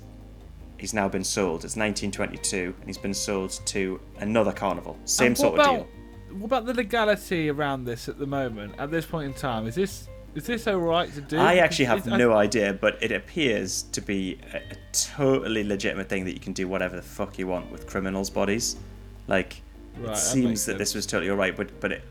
He's 0.78 0.94
now 0.94 1.08
been 1.08 1.24
sold. 1.24 1.64
It's 1.64 1.76
1922, 1.76 2.74
and 2.78 2.86
he's 2.88 2.98
been 2.98 3.14
sold 3.14 3.50
to 3.66 4.00
another 4.20 4.52
carnival. 4.52 4.96
Same 5.04 5.28
And 5.28 5.38
what 5.38 5.38
sort 5.38 5.54
of 5.54 5.66
about, 5.66 5.74
deal. 5.74 5.88
What 6.32 6.46
about 6.46 6.66
the 6.66 6.74
legality 6.74 7.48
around 7.48 7.84
this 7.84 8.08
at 8.08 8.18
the 8.18 8.26
moment? 8.26 8.74
At 8.78 8.90
this 8.90 9.06
point 9.06 9.26
in 9.26 9.34
time, 9.34 9.66
is 9.66 9.74
this 9.74 10.08
is 10.34 10.46
this 10.46 10.66
all 10.66 10.76
right 10.76 11.12
to 11.14 11.20
do? 11.20 11.38
I 11.38 11.56
actually 11.56 11.86
have 11.86 11.98
it's- 12.00 12.12
I- 12.12 12.18
no 12.18 12.32
idea, 12.34 12.72
but 12.74 13.02
it 13.02 13.12
appears 13.12 13.82
to 13.92 14.00
be 14.00 14.38
a, 14.52 14.58
a 14.58 14.76
totally 14.92 15.64
legitimate 15.64 16.08
thing 16.08 16.24
that 16.26 16.32
you 16.34 16.40
can 16.40 16.52
do 16.52 16.68
whatever 16.68 16.96
the 16.96 17.02
fuck 17.02 17.38
you 17.38 17.46
want 17.46 17.70
with 17.72 17.86
criminals' 17.86 18.30
bodies. 18.30 18.76
Like, 19.26 19.60
Right, 19.96 20.04
it 20.04 20.06
that 20.10 20.16
seems 20.18 20.44
makes 20.44 20.64
that 20.66 20.78
this 20.78 20.94
was 20.94 21.06
totally 21.06 21.30
alright, 21.30 21.56
but 21.56 21.80
but 21.80 21.92
it, 21.92 22.02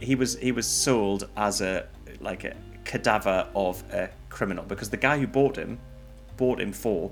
he 0.00 0.14
was 0.14 0.36
he 0.38 0.52
was 0.52 0.66
sold 0.66 1.28
as 1.36 1.60
a 1.60 1.86
like 2.20 2.44
a 2.44 2.54
cadaver 2.84 3.46
of 3.54 3.82
a 3.92 4.08
criminal 4.28 4.64
because 4.64 4.88
the 4.90 4.96
guy 4.96 5.18
who 5.18 5.26
bought 5.26 5.56
him 5.56 5.78
bought 6.36 6.60
him 6.60 6.72
for 6.72 7.10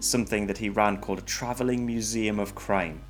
something 0.00 0.46
that 0.46 0.58
he 0.58 0.68
ran 0.68 0.98
called 0.98 1.18
a 1.18 1.22
traveling 1.22 1.86
museum 1.86 2.38
of 2.38 2.54
crime. 2.54 3.00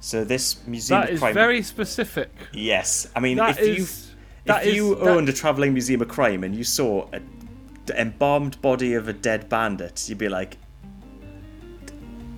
So 0.00 0.24
this 0.24 0.66
museum 0.66 1.00
That 1.00 1.08
of 1.10 1.14
is 1.14 1.20
crime, 1.20 1.34
very 1.34 1.62
specific. 1.62 2.30
yes. 2.52 3.06
I 3.14 3.20
mean, 3.20 3.36
That 3.36 3.58
if 3.60 3.66
you 3.66 3.82
is- 3.84 4.06
that 4.46 4.66
if 4.66 4.74
you 4.74 4.94
is- 4.94 5.00
that- 5.00 5.08
owned 5.08 5.28
a 5.28 5.32
traveling 5.32 5.72
museum 5.74 6.00
of 6.00 6.08
crime 6.08 6.42
and 6.42 6.54
you 6.56 6.64
saw 6.64 7.06
a 7.12 7.20
d- 7.20 7.92
embalmed 7.96 8.60
body 8.62 8.94
of 8.94 9.08
a 9.08 9.12
dead 9.12 9.48
bandit, 9.50 10.08
you'd 10.08 10.16
be 10.18 10.28
like, 10.28 10.56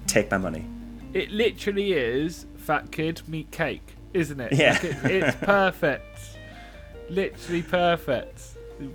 "Take 0.07 0.31
my 0.31 0.39
money." 0.39 0.67
It 1.15 1.31
literally 1.31 1.93
is 1.93 2.47
fat 2.57 2.91
kid 2.91 3.23
meat 3.29 3.51
cake, 3.51 3.95
isn't 4.13 4.41
it? 4.41 4.53
Yeah. 4.53 4.73
Like, 4.73 4.85
it- 4.85 5.05
it's 5.23 5.37
perfect. 5.41 6.19
Literally 7.09 7.63
perfect. 7.63 8.41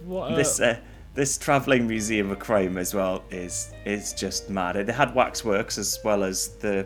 What 0.05 0.33
a, 0.33 0.35
this 0.35 0.59
uh, 0.59 0.77
this 1.13 1.37
traveling 1.37 1.87
museum 1.87 2.31
of 2.31 2.39
crime 2.39 2.77
as 2.77 2.93
well 2.93 3.23
is 3.31 3.71
is 3.85 4.13
just 4.13 4.49
mad. 4.49 4.75
They 4.87 4.91
had 4.93 5.15
waxworks 5.15 5.77
as 5.77 5.99
well 6.03 6.23
as 6.23 6.49
the 6.59 6.85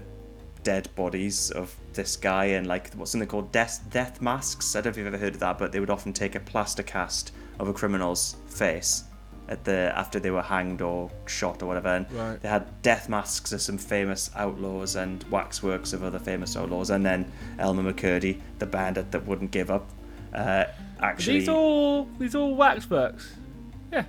dead 0.64 0.90
bodies 0.96 1.52
of 1.52 1.76
this 1.94 2.16
guy 2.16 2.46
and 2.46 2.68
like 2.68 2.94
what's 2.94 3.12
something 3.12 3.28
called 3.28 3.52
death 3.52 3.84
death 3.90 4.22
masks. 4.22 4.76
I 4.76 4.80
don't 4.82 4.86
know 4.86 4.90
if 4.92 4.98
you've 4.98 5.08
ever 5.08 5.18
heard 5.18 5.34
of 5.34 5.40
that, 5.40 5.58
but 5.60 5.72
they 5.72 5.80
would 5.80 5.90
often 5.90 6.14
take 6.14 6.36
a 6.36 6.40
plaster 6.40 6.84
cast 6.84 7.32
of 7.60 7.68
a 7.68 7.74
criminal's 7.74 8.36
face 8.48 9.04
at 9.48 9.64
the 9.66 9.92
after 9.96 10.20
they 10.20 10.32
were 10.32 10.42
hanged 10.42 10.82
or 10.82 11.12
shot 11.26 11.62
or 11.62 11.66
whatever. 11.66 11.90
And 11.90 12.12
Right. 12.12 12.42
they 12.42 12.48
had 12.48 12.82
death 12.82 13.10
masks 13.10 13.52
of 13.52 13.62
some 13.62 13.78
famous 13.78 14.30
outlaws 14.36 14.96
and 14.96 15.24
waxworks 15.30 15.94
of 15.94 16.04
other 16.04 16.20
famous 16.20 16.56
outlaws, 16.56 16.90
and 16.90 17.06
then 17.06 17.32
Elmer 17.60 17.92
McCurdy, 17.92 18.40
the 18.60 18.66
bandit 18.66 19.12
that 19.12 19.26
wouldn't 19.26 19.52
give 19.52 19.70
up. 19.70 19.90
Uh, 20.34 20.66
actually, 21.02 21.40
these 21.40 21.50
all 21.50 22.08
these 22.20 22.36
all 22.36 22.56
waxworks. 22.56 23.34
Yeah. 23.92 24.06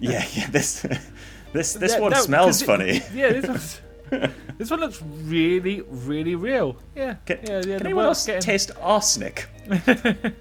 Yeah, 0.00 0.24
yeah. 0.32 0.46
This 0.50 0.86
this 1.52 1.74
this 1.74 1.98
one 1.98 2.14
smells 2.14 2.62
it- 2.62 2.66
funny. 2.66 3.02
Yeah, 3.14 3.32
this 3.32 3.46
one's. 3.48 3.80
this 4.58 4.70
one 4.70 4.80
looks 4.80 5.02
really, 5.02 5.82
really 5.88 6.34
real. 6.34 6.76
Yeah. 6.94 7.16
Can, 7.26 7.38
yeah, 7.42 7.56
yeah. 7.56 7.78
can 7.78 7.86
anyone 7.86 8.04
else 8.04 8.26
getting, 8.26 8.42
taste 8.42 8.70
arsenic? 8.80 9.46
the 9.66 10.32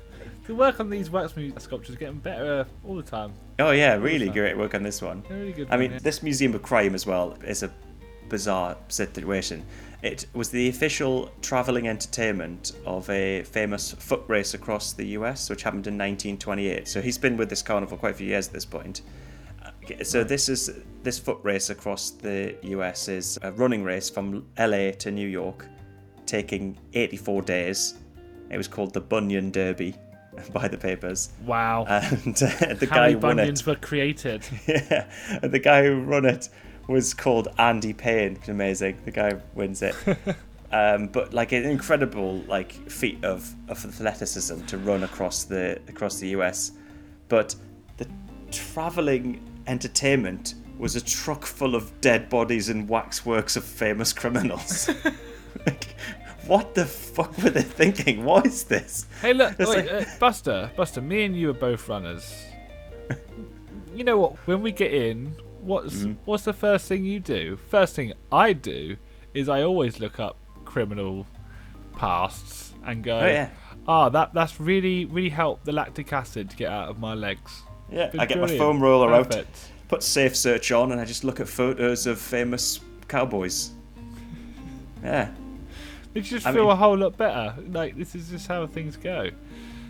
work 0.55 0.79
on 0.79 0.89
these 0.89 1.09
wax 1.09 1.33
sculptures 1.57 1.91
is 1.91 1.95
getting 1.97 2.19
better 2.19 2.65
all 2.85 2.95
the 2.95 3.03
time. 3.03 3.33
Oh 3.59 3.71
yeah, 3.71 3.95
really 3.95 4.29
great 4.29 4.57
work 4.57 4.75
on 4.75 4.83
this 4.83 5.01
one. 5.01 5.23
They're 5.27 5.37
really 5.37 5.53
good. 5.53 5.67
I 5.69 5.77
mean, 5.77 5.91
yeah. 5.91 5.99
this 5.99 6.23
museum 6.23 6.53
of 6.55 6.61
crime 6.61 6.95
as 6.95 7.05
well 7.05 7.37
is 7.45 7.63
a 7.63 7.71
bizarre 8.29 8.77
situation. 8.87 9.65
It 10.03 10.27
was 10.33 10.49
the 10.49 10.69
official 10.69 11.31
traveling 11.41 11.87
entertainment 11.87 12.73
of 12.85 13.09
a 13.09 13.43
famous 13.43 13.93
foot 13.93 14.23
race 14.27 14.53
across 14.53 14.93
the 14.93 15.05
US, 15.07 15.49
which 15.49 15.63
happened 15.63 15.87
in 15.87 15.95
1928. 15.95 16.87
So 16.87 17.01
he's 17.01 17.17
been 17.17 17.35
with 17.35 17.49
this 17.49 17.63
carnival 17.63 17.97
quite 17.97 18.11
a 18.11 18.17
few 18.17 18.27
years 18.27 18.47
at 18.47 18.53
this 18.53 18.65
point. 18.65 19.01
Uh, 19.63 20.03
so 20.03 20.23
this 20.23 20.49
is 20.49 20.69
this 21.07 21.17
foot 21.17 21.39
race 21.41 21.69
across 21.69 22.09
the 22.09 22.53
US 22.63 23.07
is 23.07 23.39
a 23.41 23.53
running 23.53 23.81
race 23.81 24.09
from 24.09 24.45
LA 24.59 24.91
to 24.91 25.09
New 25.09 25.29
York, 25.29 25.65
taking 26.25 26.77
84 26.93 27.43
days. 27.43 27.93
It 28.49 28.57
was 28.57 28.67
called 28.67 28.93
the 28.93 28.99
Bunion 28.99 29.49
Derby 29.49 29.95
by 30.53 30.67
the 30.67 30.77
papers, 30.77 31.29
wow. 31.45 31.85
and 31.87 32.35
uh, 32.43 32.73
the 32.73 32.87
How 32.89 32.95
guy 32.97 33.01
many 33.03 33.13
who 33.13 33.19
won 33.19 33.39
it. 33.39 33.43
bunions 33.43 33.65
were 33.65 33.75
created? 33.75 34.45
Yeah, 34.67 35.09
and 35.41 35.49
the 35.49 35.59
guy 35.59 35.85
who 35.85 36.01
run 36.01 36.25
it 36.25 36.49
was 36.89 37.13
called 37.13 37.47
Andy 37.57 37.93
Payne. 37.93 38.37
Amazing. 38.49 38.97
The 39.05 39.11
guy 39.11 39.35
who 39.35 39.39
wins 39.55 39.81
it. 39.81 39.95
um, 40.73 41.07
but 41.07 41.33
like 41.33 41.53
an 41.53 41.63
incredible 41.63 42.39
like 42.49 42.73
feat 42.91 43.23
of, 43.23 43.55
of 43.69 43.85
athleticism 43.85 44.59
to 44.65 44.77
run 44.77 45.03
across 45.03 45.45
the 45.45 45.79
across 45.87 46.19
the 46.19 46.27
US. 46.39 46.73
But 47.29 47.55
the 47.95 48.07
traveling 48.51 49.41
entertainment 49.67 50.55
was 50.79 50.95
a 50.95 51.01
truck 51.03 51.45
full 51.45 51.75
of 51.75 51.99
dead 52.01 52.29
bodies 52.29 52.69
and 52.69 52.87
waxworks 52.87 53.55
of 53.55 53.63
famous 53.63 54.13
criminals. 54.13 54.89
like, 55.65 55.85
what 56.45 56.75
the 56.75 56.85
fuck 56.85 57.37
were 57.39 57.49
they 57.49 57.61
thinking? 57.63 58.23
What 58.23 58.45
is 58.45 58.63
this? 58.63 59.05
Hey, 59.21 59.33
look, 59.33 59.57
wait, 59.59 59.67
like- 59.67 59.91
uh, 59.91 60.05
Buster, 60.19 60.71
Buster, 60.77 61.01
me 61.01 61.23
and 61.25 61.35
you 61.35 61.49
are 61.49 61.53
both 61.53 61.87
runners. 61.89 62.45
you 63.93 64.03
know 64.03 64.17
what? 64.19 64.35
When 64.47 64.61
we 64.61 64.71
get 64.71 64.93
in, 64.93 65.35
what's 65.61 65.95
Mm-hmm. 65.95 66.13
what's 66.25 66.43
the 66.43 66.53
first 66.53 66.87
thing 66.87 67.03
you 67.05 67.19
do? 67.19 67.57
First 67.69 67.95
thing 67.95 68.13
I 68.31 68.53
do 68.53 68.97
is 69.33 69.49
I 69.49 69.63
always 69.63 69.99
look 69.99 70.19
up 70.19 70.37
criminal 70.65 71.25
pasts 71.95 72.73
and 72.85 73.03
go, 73.03 73.19
Oh 73.19 73.25
yeah. 73.27 73.49
ah, 73.87 74.09
that 74.09 74.33
that's 74.33 74.59
really 74.59 75.05
really 75.05 75.29
helped 75.29 75.65
the 75.65 75.71
lactic 75.71 76.13
acid 76.13 76.49
to 76.51 76.55
get 76.55 76.71
out 76.71 76.89
of 76.89 76.99
my 76.99 77.13
legs. 77.13 77.61
Yeah, 77.91 78.11
I 78.19 78.25
get 78.25 78.39
my 78.39 78.47
foam 78.57 78.81
roller 78.81 79.13
out, 79.13 79.29
Perfect. 79.29 79.71
Put 79.87 80.03
safe 80.03 80.35
search 80.35 80.71
on, 80.71 80.91
and 80.91 80.99
I 81.01 81.05
just 81.05 81.23
look 81.23 81.39
at 81.39 81.47
photos 81.47 82.05
of 82.07 82.19
famous 82.19 82.79
cowboys. 83.07 83.71
Yeah. 85.03 85.29
Makes 86.13 86.31
you 86.31 86.37
just 86.37 86.47
I 86.47 86.53
feel 86.53 86.63
mean- 86.63 86.71
a 86.71 86.75
whole 86.75 86.97
lot 86.97 87.17
better. 87.17 87.55
Like 87.69 87.97
this 87.97 88.15
is 88.15 88.29
just 88.29 88.47
how 88.47 88.65
things 88.67 88.97
go. 88.97 89.29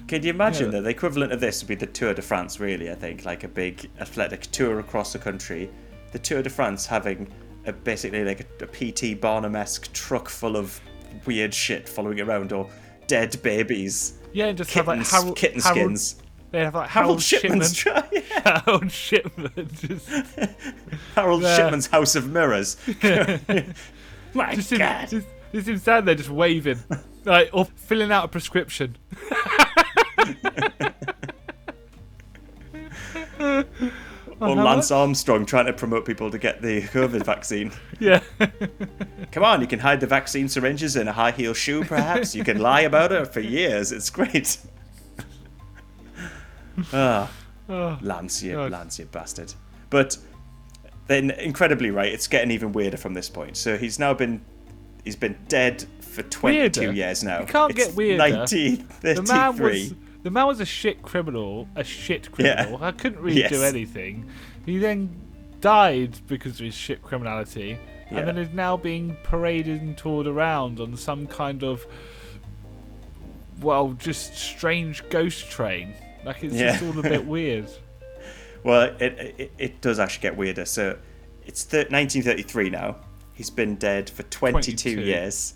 Can 0.07 0.23
you 0.23 0.29
imagine 0.29 0.67
Yeah. 0.67 0.71
that 0.77 0.81
the 0.83 0.89
equivalent 0.89 1.33
of 1.33 1.41
this 1.41 1.61
would 1.61 1.67
be 1.67 1.75
the 1.75 1.85
Tour 1.85 2.13
de 2.13 2.21
France, 2.21 2.59
really? 2.59 2.89
I 2.89 2.95
think, 2.95 3.25
like 3.25 3.43
a 3.43 3.47
big 3.49 3.89
athletic 3.99 4.43
tour 4.51 4.79
across 4.79 5.11
the 5.13 5.19
country. 5.19 5.69
The 6.13 6.19
Tour 6.19 6.41
de 6.41 6.49
France 6.49 6.85
having 6.85 7.27
a, 7.65 7.73
basically 7.73 8.23
like 8.23 8.39
a, 8.61 8.63
a 8.63 8.67
PT 8.67 9.19
Barnum 9.19 9.55
esque 9.57 9.91
truck 9.91 10.29
full 10.29 10.55
of 10.55 10.79
weird 11.25 11.53
shit 11.53 11.89
following 11.89 12.21
around, 12.21 12.53
or 12.53 12.69
dead 13.07 13.35
babies, 13.41 14.13
Yeah, 14.31 14.45
and 14.47 14.57
just 14.57 14.71
have 14.73 14.87
like 14.87 14.99
kittens, 14.99 15.11
Harold, 15.11 15.37
kitten 15.37 15.59
skins. 15.61 16.15
They 16.51 16.59
have 16.59 16.75
like 16.75 16.89
Harold 16.89 17.21
Harold, 17.21 17.23
Shipman's 17.23 17.75
Shipman. 17.75 18.03
Yeah. 18.11 18.61
Harold 18.65 18.91
Shipman. 18.91 19.69
Just, 19.73 20.09
Harold. 21.15 21.43
Shipman's 21.43 21.87
House 21.87 22.15
of 22.15 22.29
Mirrors. 22.29 22.77
My 24.33 24.55
just, 24.55 24.71
him, 24.71 24.79
God. 24.79 25.09
just, 25.09 25.27
just 25.53 25.67
him 25.67 25.77
standing 25.77 26.05
there 26.05 26.15
just 26.15 26.29
waving, 26.29 26.79
like 27.25 27.49
or 27.51 27.65
filling 27.65 28.11
out 28.11 28.25
a 28.25 28.27
prescription. 28.27 28.95
Or 34.39 34.55
Lance 34.55 34.91
Armstrong 34.91 35.45
trying 35.45 35.65
to 35.65 35.73
promote 35.73 36.05
people 36.05 36.29
to 36.29 36.37
get 36.37 36.61
the 36.61 36.83
COVID 36.83 37.23
vaccine. 37.25 37.71
Yeah. 37.99 38.21
Come 39.31 39.43
on, 39.43 39.61
you 39.61 39.67
can 39.67 39.79
hide 39.79 39.99
the 39.99 40.07
vaccine 40.07 40.47
syringes 40.47 40.95
in 40.95 41.07
a 41.07 41.13
high 41.13 41.31
heel 41.31 41.55
shoe, 41.55 41.83
perhaps. 41.83 42.35
You 42.35 42.43
can 42.43 42.59
lie 42.59 42.81
about 42.81 43.11
it 43.11 43.33
for 43.33 43.39
years. 43.39 43.91
It's 43.91 44.11
great. 44.11 44.59
Ah, 46.93 47.31
Oh, 47.69 47.97
Lance, 48.01 48.41
you. 48.41 48.57
Lance, 48.61 48.97
you 48.99 49.05
bastard. 49.05 49.53
But 49.89 50.17
then, 51.07 51.31
incredibly 51.31 51.91
right, 51.91 52.11
it's 52.13 52.27
getting 52.27 52.51
even 52.51 52.71
weirder 52.71 52.95
from 52.97 53.13
this 53.13 53.29
point. 53.29 53.57
So 53.57 53.77
he's 53.77 53.99
now 53.99 54.13
been, 54.13 54.39
he's 55.03 55.15
been 55.17 55.37
dead 55.49 55.85
for 55.99 56.23
22 56.23 56.79
Weirder? 56.81 56.93
years 56.95 57.23
now. 57.25 57.41
You 57.41 57.45
can't 57.45 57.71
It's 57.71 57.87
get 57.87 57.95
weirder. 57.95 58.23
1933. 58.23 59.13
the 59.13 59.21
man 59.33 59.57
was 59.57 59.93
the 60.23 60.31
man 60.31 60.47
was 60.47 60.59
a 60.61 60.65
shit 60.65 61.01
criminal, 61.01 61.67
a 61.75 61.83
shit 61.83 62.31
criminal. 62.31 62.81
I 62.83 62.91
couldn't 62.91 63.19
really 63.19 63.43
do 63.47 63.61
anything. 63.63 64.29
He 64.65 64.77
then 64.77 65.09
died 65.61 66.17
because 66.27 66.53
of 66.59 66.65
his 66.65 66.73
shit 66.73 67.01
criminality, 67.01 67.77
Yeah. 68.11 68.19
and 68.19 68.27
then 68.29 68.37
is 68.37 68.49
now 68.53 68.77
being 68.77 69.15
paraded 69.23 69.81
and 69.81 69.97
toured 69.97 70.25
around 70.27 70.79
on 70.79 70.95
some 70.97 71.27
kind 71.27 71.63
of 71.63 71.85
well, 73.61 73.93
just 73.93 74.35
strange 74.37 75.07
ghost 75.09 75.49
train. 75.49 75.93
Like 76.25 76.43
it's 76.43 76.55
just 76.55 76.83
all 76.83 76.99
a 76.99 77.03
bit 77.03 77.25
weird. 77.35 77.69
Well, 78.63 78.95
it, 78.99 79.35
it 79.37 79.51
it 79.57 79.81
does 79.81 79.99
actually 79.99 80.21
get 80.23 80.37
weirder. 80.37 80.65
So 80.65 80.97
it's 81.45 81.63
th- 81.63 81.89
1933 81.89 82.69
now. 82.69 82.97
He's 83.33 83.49
been 83.49 83.75
dead 83.75 84.09
for 84.09 84.23
22, 84.23 84.93
22. 84.93 85.01
years. 85.01 85.53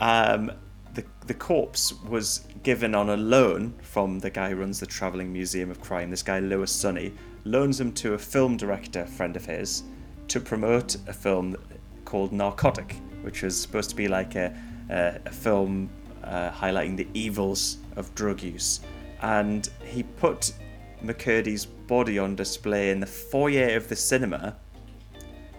Um, 0.00 0.52
the 0.94 1.04
the 1.26 1.34
corpse 1.34 1.94
was 2.04 2.46
given 2.62 2.94
on 2.94 3.10
a 3.10 3.16
loan 3.16 3.74
from 3.82 4.18
the 4.18 4.30
guy 4.30 4.50
who 4.50 4.56
runs 4.56 4.80
the 4.80 4.86
Travelling 4.86 5.32
Museum 5.32 5.70
of 5.70 5.80
Crime. 5.80 6.10
This 6.10 6.22
guy 6.22 6.40
Louis 6.40 6.70
Sonney 6.70 7.12
loans 7.44 7.80
him 7.80 7.92
to 7.92 8.14
a 8.14 8.18
film 8.18 8.56
director 8.56 9.06
friend 9.06 9.36
of 9.36 9.46
his 9.46 9.84
to 10.28 10.40
promote 10.40 10.96
a 11.06 11.12
film 11.12 11.56
called 12.04 12.32
Narcotic, 12.32 12.96
which 13.22 13.42
was 13.42 13.58
supposed 13.58 13.90
to 13.90 13.96
be 13.96 14.08
like 14.08 14.34
a 14.34 14.56
a, 14.90 15.20
a 15.26 15.30
film 15.30 15.88
uh, 16.24 16.50
highlighting 16.50 16.96
the 16.96 17.06
evils 17.14 17.78
of 17.96 18.12
drug 18.14 18.42
use. 18.42 18.80
And 19.22 19.68
he 19.84 20.02
put 20.02 20.52
McCurdy's 21.02 21.66
body 21.66 22.18
on 22.18 22.36
display 22.36 22.90
in 22.90 23.00
the 23.00 23.06
foyer 23.06 23.76
of 23.76 23.88
the 23.88 23.96
cinema 23.96 24.56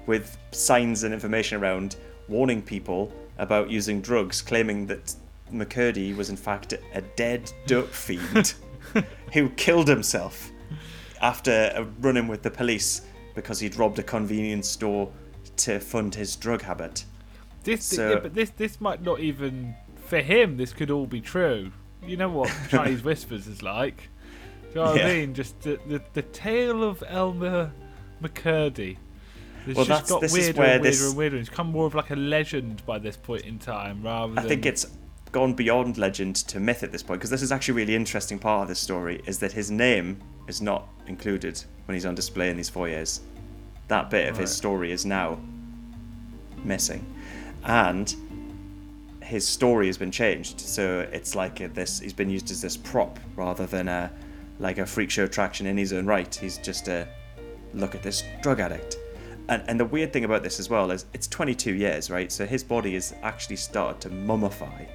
with 0.06 0.38
signs 0.52 1.04
and 1.04 1.14
information 1.14 1.60
around 1.62 1.98
warning 2.28 2.62
people 2.62 3.12
about 3.38 3.70
using 3.70 4.02
drugs, 4.02 4.42
claiming 4.42 4.86
that 4.88 5.14
McCurdy 5.52 6.16
was 6.16 6.30
in 6.30 6.38
fact 6.38 6.74
a 6.94 7.02
dead 7.16 7.52
dope 7.66 7.90
fiend 7.90 8.56
who 9.34 9.50
killed 9.52 9.88
himself 9.88 10.52
after 11.22 11.88
running 12.00 12.28
with 12.28 12.42
the 12.42 12.52
police 12.52 13.02
because 13.36 13.60
he'd 13.60 13.76
robbed 13.76 14.00
a 14.00 14.04
convenience 14.04 14.68
store 14.68 15.12
to 15.58 15.80
fund 15.80 16.14
his 16.16 16.36
drug 16.36 16.62
habit. 16.62 17.06
This, 17.64 17.86
So- 17.86 18.10
yeah, 18.12 18.20
but 18.20 18.34
this 18.34 18.50
this 18.52 18.80
might 18.80 19.02
not 19.02 19.20
even 19.20 19.76
for 19.96 20.20
him. 20.20 20.58
This 20.58 20.74
could 20.74 20.92
all 20.92 21.06
be 21.06 21.22
true. 21.22 21.72
You 22.06 22.18
know 22.18 22.30
what 22.30 22.52
Chinese 22.70 23.04
whispers 23.04 23.48
is 23.48 23.62
like. 23.62 24.10
Do 24.74 24.80
you 24.80 24.86
know 24.86 24.92
what 24.92 25.02
I 25.02 25.14
mean? 25.14 25.34
Just 25.34 25.60
the, 25.62 25.80
the 25.88 26.02
the 26.14 26.22
tale 26.22 26.84
of 26.84 27.04
Elmer 27.08 27.72
McCurdy. 28.22 28.98
It's 29.66 29.76
Well, 29.76 29.86
just 29.86 29.90
that's- 29.90 30.10
got 30.10 30.22
this 30.22 30.32
is 30.36 30.38
weirder 30.56 30.60
where 30.60 30.74
and 30.76 30.82
weirder 30.82 30.98
this- 30.98 31.08
and 31.10 31.18
weirder. 31.18 31.38
It's 31.38 31.50
become 31.50 31.72
more 31.72 31.86
of 31.88 31.96
like 31.96 32.10
a 32.12 32.16
legend 32.16 32.86
by 32.86 33.00
this 33.00 33.18
point 33.18 33.44
in 33.44 33.60
time, 33.60 34.02
rather 34.04 34.40
I 34.40 34.44
think 34.44 34.66
it's 34.66 34.86
gone 35.34 35.54
beyond 35.54 35.98
legend 35.98 36.38
to 36.38 36.60
myth 36.60 36.84
at 36.84 36.92
this 36.94 37.04
point 37.04 37.20
because 37.20 37.30
this 37.30 37.42
is 37.42 37.52
actually 37.52 37.74
a 37.74 37.76
really 37.86 37.96
interesting 37.96 38.40
part 38.40 38.62
of 38.64 38.68
this 38.70 38.80
story 38.80 39.22
is 39.26 39.40
that 39.40 39.52
his 39.52 39.70
name 39.70 40.22
is 40.48 40.62
not 40.62 40.88
included 41.08 41.62
when 41.86 41.96
he's 41.96 42.06
on 42.06 42.16
display 42.16 42.50
in 42.50 42.56
these 42.56 42.70
foyers. 42.70 43.20
That 43.90 44.10
bit 44.10 44.30
of 44.30 44.38
his 44.38 44.52
story 44.56 44.92
is 44.94 45.06
now 45.06 45.38
missing, 46.64 47.06
and 47.66 48.14
his 49.28 49.46
story 49.46 49.88
has 49.88 49.98
been 49.98 50.12
changed. 50.12 50.62
So 50.62 51.08
it's 51.12 51.36
like 51.36 51.74
this. 51.74 52.00
He's 52.00 52.14
been 52.14 52.30
used 52.30 52.50
as 52.50 52.62
this 52.62 52.78
prop 52.78 53.20
rather 53.36 53.66
than 53.66 53.90
a 53.90 54.12
like 54.60 54.78
a 54.80 54.86
freak 54.86 55.12
show 55.12 55.26
attraction 55.26 55.68
in 55.68 55.78
his 55.78 55.94
own 55.94 56.06
right. 56.06 56.34
He's 56.34 56.58
just 56.58 56.88
a 56.88 57.08
look 57.74 57.94
at 57.94 58.02
this 58.02 58.24
drug 58.42 58.60
addict. 58.60 58.98
And, 59.50 59.64
and 59.68 59.80
the 59.80 59.86
weird 59.86 60.12
thing 60.12 60.24
about 60.24 60.44
this 60.44 60.60
as 60.60 60.70
well 60.70 60.90
is 60.92 61.06
it's 61.14 61.28
22 61.28 61.74
years, 61.74 62.10
right? 62.10 62.32
So 62.32 62.46
his 62.46 62.64
body 62.64 62.94
has 62.96 63.14
actually 63.22 63.58
started 63.58 64.02
to 64.02 64.10
mummify. 64.10 64.88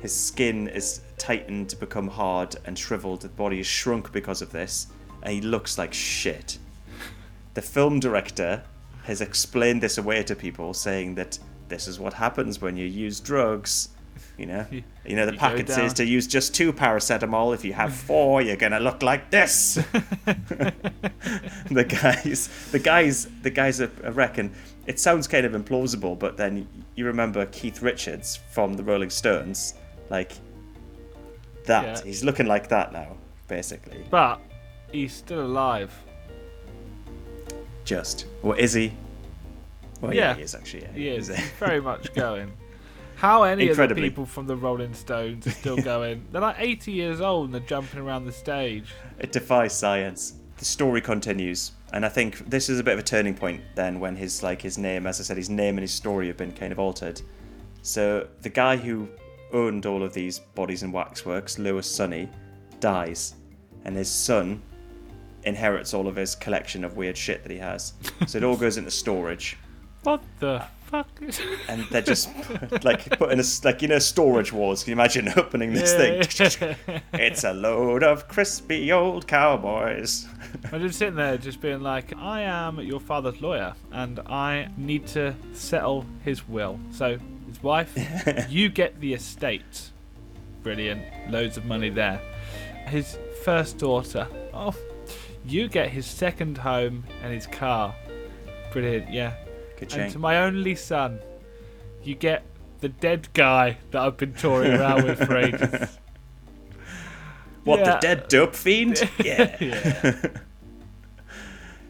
His 0.00 0.14
skin 0.14 0.68
is 0.68 1.00
tightened 1.18 1.68
to 1.70 1.76
become 1.76 2.08
hard 2.08 2.56
and 2.64 2.78
shriveled. 2.78 3.22
The 3.22 3.28
body 3.28 3.60
is 3.60 3.66
shrunk 3.66 4.12
because 4.12 4.40
of 4.40 4.52
this, 4.52 4.86
and 5.22 5.32
he 5.32 5.40
looks 5.40 5.78
like 5.78 5.92
shit. 5.92 6.58
The 7.54 7.62
film 7.62 8.00
director 8.00 8.64
has 9.04 9.20
explained 9.20 9.80
this 9.80 9.98
away 9.98 10.24
to 10.24 10.34
people, 10.34 10.74
saying 10.74 11.14
that 11.14 11.38
this 11.68 11.88
is 11.88 11.98
what 11.98 12.12
happens 12.14 12.60
when 12.60 12.76
you 12.76 12.86
use 12.86 13.20
drugs. 13.20 13.88
You 14.38 14.46
know, 14.46 14.66
You- 14.72 14.82
you 15.06 15.16
know 15.16 15.26
the 15.26 15.32
you 15.32 15.38
packet 15.38 15.68
says 15.68 15.92
to 15.94 16.04
use 16.04 16.26
just 16.26 16.54
two 16.54 16.72
paracetamol. 16.72 17.54
If 17.54 17.64
you 17.64 17.72
have 17.72 17.94
four, 18.08 18.42
you're 18.42 18.56
gonna 18.56 18.80
look 18.80 19.02
like 19.02 19.30
this. 19.30 19.74
the 21.70 21.84
guys, 21.88 22.48
the 22.72 22.78
guys, 22.78 23.28
the 23.42 23.50
guys 23.50 23.80
are, 23.80 23.90
I 24.04 24.08
reckon 24.08 24.52
it 24.86 24.98
sounds 25.00 25.26
kind 25.28 25.46
of 25.46 25.52
implausible, 25.52 26.18
but 26.18 26.36
then 26.36 26.66
you 26.94 27.04
remember 27.06 27.46
Keith 27.46 27.82
Richards 27.82 28.36
from 28.50 28.74
the 28.74 28.82
Rolling 28.82 29.10
Stones, 29.10 29.74
like 30.10 30.32
that. 31.66 31.98
Yeah. 31.98 32.04
He's 32.04 32.24
looking 32.24 32.46
like 32.46 32.68
that 32.68 32.92
now, 32.92 33.16
basically. 33.48 34.04
but 34.10 34.40
he's 34.92 35.12
still 35.14 35.42
alive. 35.44 35.92
Just, 37.84 38.26
or 38.42 38.56
is 38.56 38.72
he? 38.72 38.92
Well, 40.04 40.14
yeah, 40.14 40.30
Yeah. 40.30 40.34
he 40.36 40.42
is 40.42 40.54
actually. 40.54 40.82
Yeah, 40.82 40.92
He 40.92 41.08
is 41.08 41.28
very 41.58 41.80
much 41.80 42.12
going. 42.14 42.52
How 43.16 43.44
any 43.44 43.68
of 43.68 43.76
the 43.76 43.94
people 43.94 44.26
from 44.26 44.46
the 44.46 44.56
Rolling 44.56 44.92
Stones 44.92 45.46
are 45.46 45.50
still 45.50 45.76
going? 45.94 46.24
They're 46.32 46.40
like 46.40 46.56
80 46.58 46.92
years 46.92 47.20
old 47.20 47.46
and 47.46 47.54
they're 47.54 47.60
jumping 47.68 48.00
around 48.00 48.24
the 48.26 48.32
stage. 48.32 48.92
It 49.18 49.32
defies 49.32 49.72
science. 49.72 50.34
The 50.58 50.64
story 50.64 51.00
continues, 51.00 51.72
and 51.92 52.04
I 52.06 52.08
think 52.08 52.48
this 52.48 52.68
is 52.68 52.78
a 52.78 52.84
bit 52.84 52.92
of 52.94 53.00
a 53.00 53.02
turning 53.02 53.34
point 53.34 53.60
then 53.74 53.98
when 53.98 54.14
his 54.14 54.42
like 54.42 54.62
his 54.62 54.78
name, 54.78 55.06
as 55.06 55.20
I 55.20 55.24
said, 55.24 55.36
his 55.36 55.50
name 55.50 55.76
and 55.78 55.80
his 55.82 55.92
story 55.92 56.26
have 56.28 56.36
been 56.36 56.52
kind 56.52 56.72
of 56.72 56.78
altered. 56.78 57.20
So 57.82 58.28
the 58.42 58.48
guy 58.50 58.76
who 58.76 59.08
owned 59.52 59.84
all 59.86 60.02
of 60.02 60.12
these 60.12 60.38
bodies 60.38 60.82
and 60.84 60.92
waxworks, 60.92 61.58
Louis 61.58 61.86
Sonney, 61.86 62.28
dies, 62.80 63.34
and 63.84 63.96
his 63.96 64.08
son 64.08 64.62
inherits 65.44 65.92
all 65.92 66.06
of 66.08 66.16
his 66.16 66.34
collection 66.34 66.84
of 66.84 66.96
weird 66.96 67.16
shit 67.16 67.42
that 67.42 67.50
he 67.52 67.58
has. 67.58 67.92
So 68.26 68.38
it 68.38 68.44
all 68.44 68.56
goes 68.56 68.76
into 68.76 68.90
storage, 68.90 69.56
What 70.04 70.22
the 70.38 70.62
fuck? 70.84 71.08
and 71.68 71.84
they're 71.90 72.02
just 72.02 72.28
like 72.84 73.18
putting 73.18 73.40
a 73.40 73.44
like 73.64 73.82
you 73.82 73.88
know 73.88 73.98
storage 73.98 74.52
wars. 74.52 74.84
Can 74.84 74.90
you 74.90 74.96
imagine 74.96 75.32
opening 75.36 75.72
this 75.72 75.94
thing? 75.94 76.22
It's 77.14 77.44
a 77.44 77.52
load 77.52 78.02
of 78.02 78.28
crispy 78.28 78.92
old 78.92 79.26
cowboys. 79.26 80.26
I'm 80.72 80.80
just 80.82 80.98
sitting 80.98 81.16
there, 81.16 81.36
just 81.36 81.60
being 81.60 81.80
like, 81.80 82.14
I 82.16 82.42
am 82.42 82.80
your 82.80 83.00
father's 83.00 83.40
lawyer, 83.40 83.74
and 83.92 84.20
I 84.20 84.68
need 84.76 85.06
to 85.08 85.34
settle 85.52 86.04
his 86.22 86.46
will. 86.48 86.78
So, 86.90 87.18
his 87.48 87.62
wife, 87.62 87.92
you 88.48 88.68
get 88.68 89.00
the 89.00 89.14
estate. 89.14 89.90
Brilliant. 90.62 91.02
Loads 91.30 91.56
of 91.56 91.64
money 91.64 91.88
there. 91.90 92.20
His 92.86 93.18
first 93.42 93.78
daughter, 93.78 94.28
oh, 94.52 94.74
you 95.44 95.68
get 95.68 95.90
his 95.90 96.06
second 96.06 96.58
home 96.58 97.04
and 97.22 97.32
his 97.32 97.46
car. 97.46 97.94
Brilliant, 98.72 99.10
yeah. 99.10 99.34
And 99.80 99.88
Ka-ching. 99.90 100.12
to 100.12 100.18
my 100.18 100.38
only 100.38 100.74
son, 100.74 101.18
you 102.02 102.14
get 102.14 102.44
the 102.80 102.88
dead 102.88 103.28
guy 103.34 103.78
that 103.90 104.00
I've 104.02 104.16
been 104.16 104.34
touring 104.34 104.72
around 104.72 105.04
with 105.04 105.18
for 105.26 105.36
ages. 105.46 105.98
What 107.64 107.80
Yeah. 107.80 107.94
the 107.94 107.98
dead 108.00 108.28
dope 108.28 108.54
fiend? 108.54 109.08
Yeah. 109.24 109.56
yeah. 109.60 110.14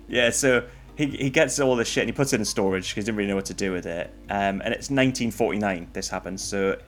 yeah. 0.09 0.31
So 0.31 0.65
he 0.97 1.07
he 1.07 1.31
gets 1.31 1.59
all 1.59 1.77
this 1.77 1.89
shit 1.89 2.03
and 2.03 2.09
he 2.09 2.13
puts 2.13 2.33
it 2.33 2.39
in 2.41 2.45
storage 2.45 2.91
because 2.91 3.05
he 3.05 3.07
didn't 3.07 3.17
really 3.17 3.29
know 3.29 3.37
what 3.37 3.47
to 3.47 3.55
do 3.55 3.73
with 3.73 3.87
it. 3.87 4.09
Um, 4.31 4.61
and 4.65 4.73
it's 4.73 4.91
1949. 4.91 5.89
This 5.93 6.09
happens. 6.09 6.43
So 6.43 6.79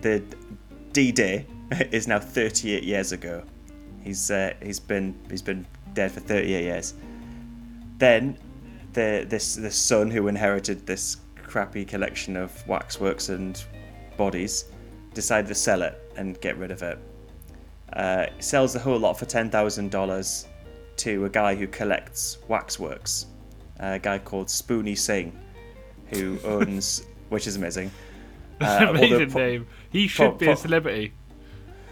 the 0.00 0.22
D-Day 0.92 1.46
is 1.92 2.08
now 2.08 2.18
38 2.18 2.82
years 2.82 3.12
ago. 3.12 3.42
He's 4.02 4.30
uh, 4.30 4.54
he's 4.62 4.80
been 4.80 5.14
he's 5.30 5.42
been 5.42 5.66
dead 5.94 6.12
for 6.12 6.20
38 6.20 6.62
years. 6.62 6.94
Then 7.98 8.38
the 8.96 9.24
this 9.28 9.54
the 9.54 9.70
son 9.70 10.10
who 10.10 10.26
inherited 10.26 10.84
this 10.86 11.18
crappy 11.42 11.84
collection 11.84 12.36
of 12.36 12.50
waxworks 12.66 13.28
and 13.28 13.62
bodies 14.16 14.64
decided 15.14 15.46
to 15.46 15.54
sell 15.54 15.82
it 15.82 15.94
and 16.16 16.40
get 16.40 16.56
rid 16.58 16.70
of 16.72 16.82
it. 16.82 16.98
Uh, 17.92 18.26
sells 18.40 18.72
the 18.72 18.78
whole 18.80 18.98
lot 18.98 19.16
for 19.18 19.26
ten 19.26 19.48
thousand 19.50 19.90
dollars 19.90 20.48
to 20.96 21.26
a 21.26 21.28
guy 21.28 21.54
who 21.54 21.66
collects 21.68 22.38
waxworks, 22.48 23.26
a 23.80 23.98
guy 23.98 24.18
called 24.18 24.48
Spoony 24.50 24.96
Singh, 24.96 25.30
who 26.08 26.38
owns, 26.44 27.06
which 27.28 27.46
is 27.46 27.56
amazing. 27.56 27.90
Uh, 28.60 28.86
Amazing 28.88 29.30
pro- 29.30 29.40
name. 29.42 29.66
He 29.90 30.08
should 30.08 30.30
pro- 30.30 30.38
be 30.38 30.48
a 30.48 30.56
celebrity. 30.56 31.12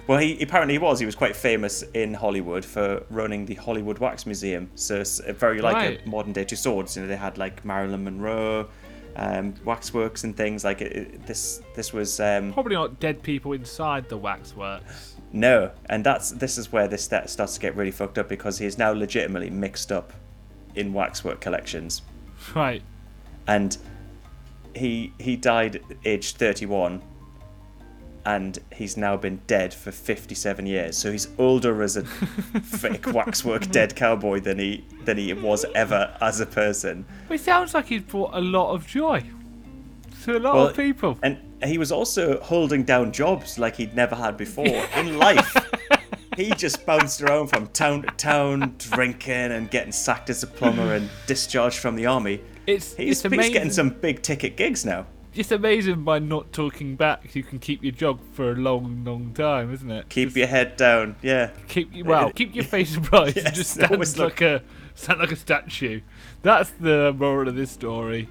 Well, 0.06 0.18
he 0.18 0.40
apparently 0.42 0.74
he 0.74 0.78
was. 0.78 1.00
He 1.00 1.06
was 1.06 1.14
quite 1.14 1.34
famous 1.34 1.82
in 1.94 2.12
Hollywood 2.12 2.64
for 2.64 3.02
running 3.10 3.46
the 3.46 3.54
Hollywood 3.54 3.98
Wax 3.98 4.26
Museum. 4.26 4.70
So 4.74 5.00
it's 5.00 5.18
very 5.20 5.62
like 5.62 5.74
Right. 5.74 6.00
a 6.04 6.08
modern 6.08 6.32
day 6.34 6.44
Tussauds. 6.44 6.94
You 6.96 7.02
know, 7.02 7.08
they 7.08 7.16
had 7.16 7.38
like 7.38 7.64
Marilyn 7.64 8.04
Monroe, 8.04 8.68
um, 9.16 9.54
waxworks 9.64 10.24
and 10.24 10.36
things 10.36 10.62
like 10.64 10.82
it, 10.82 10.92
it- 10.94 11.26
this. 11.26 11.62
This 11.74 11.92
was 11.94 12.20
um, 12.20 12.52
Probably 12.52 12.74
not 12.74 13.00
dead 13.00 13.22
people 13.22 13.52
inside 13.52 14.08
the 14.10 14.18
waxworks. 14.18 15.14
no, 15.32 15.70
and 15.86 16.04
that's 16.04 16.30
this 16.32 16.58
is 16.58 16.70
where 16.70 16.86
this 16.86 17.04
sta- 17.04 17.24
starts 17.26 17.54
to 17.54 17.60
get 17.60 17.74
really 17.74 17.90
fucked 17.90 18.18
up 18.18 18.28
because 18.28 18.58
he 18.58 18.66
is 18.66 18.76
now 18.76 18.92
legitimately 18.92 19.48
mixed 19.50 19.90
up 19.90 20.12
in 20.74 20.92
waxwork 20.92 21.40
collections, 21.40 22.02
Right. 22.54 22.82
and 23.46 23.78
he 24.74 25.12
he 25.18 25.36
died 25.36 25.80
aged 26.04 26.36
thirty 26.36 26.66
one. 26.66 27.00
And 28.26 28.58
he's 28.74 28.96
now 28.96 29.16
been 29.16 29.40
dead 29.46 29.74
for 29.74 29.92
57 29.92 30.66
years. 30.66 30.96
So 30.96 31.12
he's 31.12 31.28
older 31.38 31.82
as 31.82 31.96
a 31.96 32.04
fake 32.62 33.12
waxwork 33.12 33.70
dead 33.70 33.94
cowboy 33.94 34.40
than 34.40 34.58
he 34.58 34.84
than 35.04 35.18
he 35.18 35.32
was 35.32 35.64
ever 35.74 36.16
as 36.20 36.40
a 36.40 36.46
person. 36.46 37.04
It 37.30 37.40
sounds 37.40 37.74
like 37.74 37.86
he's 37.86 38.02
brought 38.02 38.34
a 38.34 38.40
lot 38.40 38.72
of 38.74 38.86
joy 38.86 39.22
to 40.24 40.38
a 40.38 40.40
lot 40.40 40.54
Well, 40.54 40.68
of 40.68 40.76
people. 40.76 41.18
And 41.22 41.38
he 41.62 41.78
was 41.78 41.92
also 41.92 42.40
holding 42.40 42.84
down 42.84 43.12
jobs 43.12 43.58
like 43.58 43.76
he'd 43.76 43.94
never 43.94 44.14
had 44.14 44.36
before 44.36 44.66
in 44.96 45.18
life. 45.18 45.54
he 46.36 46.50
just 46.52 46.84
bounced 46.86 47.22
around 47.22 47.48
from 47.48 47.66
town 47.68 48.02
to 48.02 48.08
town, 48.16 48.74
drinking 48.78 49.32
and 49.52 49.70
getting 49.70 49.92
sacked 49.92 50.30
as 50.30 50.42
a 50.42 50.46
plumber 50.46 50.94
and 50.94 51.08
discharged 51.26 51.78
from 51.78 51.96
the 51.96 52.06
army. 52.06 52.40
It's 52.66 52.94
He's, 52.94 53.22
it's 53.24 53.34
he's 53.34 53.50
getting 53.50 53.70
some 53.70 53.90
big 53.90 54.22
ticket 54.22 54.56
gigs 54.56 54.84
now. 54.86 55.06
It's 55.34 55.50
amazing 55.50 56.04
by 56.04 56.20
not 56.20 56.52
talking 56.52 56.94
back, 56.94 57.34
you 57.34 57.42
can 57.42 57.58
keep 57.58 57.82
your 57.82 57.90
job 57.92 58.20
for 58.32 58.52
a 58.52 58.54
long, 58.54 59.02
long 59.04 59.32
time, 59.34 59.72
isn't 59.74 59.90
it? 59.90 60.08
Keep 60.08 60.28
Just 60.28 60.36
your 60.36 60.46
head 60.46 60.76
down, 60.76 61.16
yeah. 61.22 61.50
keep 61.66 61.92
you 61.92 62.04
well, 62.04 62.30
keep 62.30 62.54
your 62.54 62.64
face 62.64 62.96
bright 63.10 63.36
and 63.36 63.52
just 63.52 63.70
stand 63.74 63.90
always 63.92 64.16
look- 64.16 64.40
like 64.40 64.42
a 64.42 64.62
stand 64.94 65.18
like 65.18 65.32
a 65.32 65.36
statue. 65.36 66.00
That's 66.42 66.70
the 66.78 67.12
moral 67.18 67.48
of 67.48 67.56
this 67.56 67.72
story. 67.72 68.28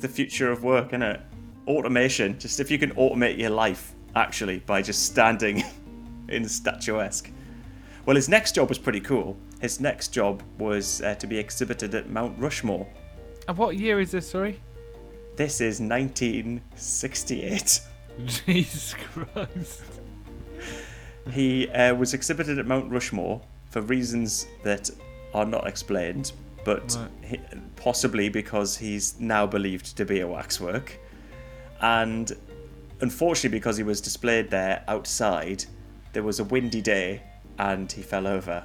The 0.00 0.08
future 0.08 0.50
of 0.50 0.62
work, 0.64 0.92
innit? 0.92 1.20
Automation. 1.66 2.38
Just 2.38 2.58
if 2.58 2.70
you 2.70 2.78
can 2.78 2.92
automate 2.94 3.38
your 3.38 3.50
life, 3.50 3.92
actually, 4.16 4.60
by 4.60 4.80
just 4.80 5.04
standing 5.04 5.62
in 6.28 6.48
statuesque. 6.48 7.30
Well, 8.06 8.16
his 8.16 8.30
next 8.30 8.54
job 8.54 8.70
was 8.70 8.78
pretty 8.78 9.00
cool. 9.00 9.36
His 9.60 9.78
next 9.80 10.08
job 10.08 10.42
was 10.58 11.02
uh, 11.02 11.14
to 11.16 11.26
be 11.26 11.38
exhibited 11.38 11.94
at 11.94 12.08
Mount 12.08 12.38
Rushmore. 12.38 12.86
And 13.46 13.58
what 13.58 13.76
year 13.76 14.00
is 14.00 14.10
this? 14.12 14.28
Sorry, 14.30 14.60
This 15.36 15.60
is 15.60 15.80
1968. 15.80 17.80
Jesus 18.26 18.94
Christ. 19.12 19.82
He 21.32 21.68
uh, 21.70 21.94
was 21.94 22.12
exhibited 22.14 22.58
at 22.58 22.66
Mount 22.66 22.90
Rushmore 22.90 23.40
for 23.70 23.80
reasons 23.80 24.46
that 24.62 24.90
are 25.32 25.46
not 25.46 25.66
explained, 25.66 26.32
but 26.64 26.94
Right. 26.96 27.08
he, 27.22 27.40
possibly 27.76 28.28
because 28.28 28.76
he's 28.76 29.18
now 29.18 29.46
believed 29.46 29.96
to 29.96 30.04
be 30.04 30.20
a 30.20 30.28
waxwork. 30.28 30.98
And 31.80 32.30
unfortunately, 33.00 33.58
because 33.58 33.76
he 33.76 33.82
was 33.82 34.00
displayed 34.00 34.50
there 34.50 34.84
outside, 34.86 35.64
there 36.12 36.22
was 36.22 36.38
a 36.40 36.44
windy 36.44 36.80
day 36.82 37.22
and 37.58 37.90
he 37.90 38.02
fell 38.02 38.26
over. 38.28 38.64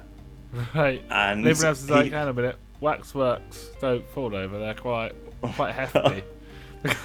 Right. 0.74 1.02
And 1.10 1.46
Everyone 1.46 1.66
else 1.68 1.82
is 1.82 1.88
he- 1.88 1.94
like, 1.94 2.12
hang 2.12 2.22
on 2.22 2.28
a 2.28 2.32
minute, 2.32 2.56
waxworks 2.80 3.70
don't 3.80 4.08
fall 4.10 4.34
over. 4.36 4.58
They're 4.58 4.74
quite 4.74 5.12
quite 5.42 5.74
hefty. 5.80 6.22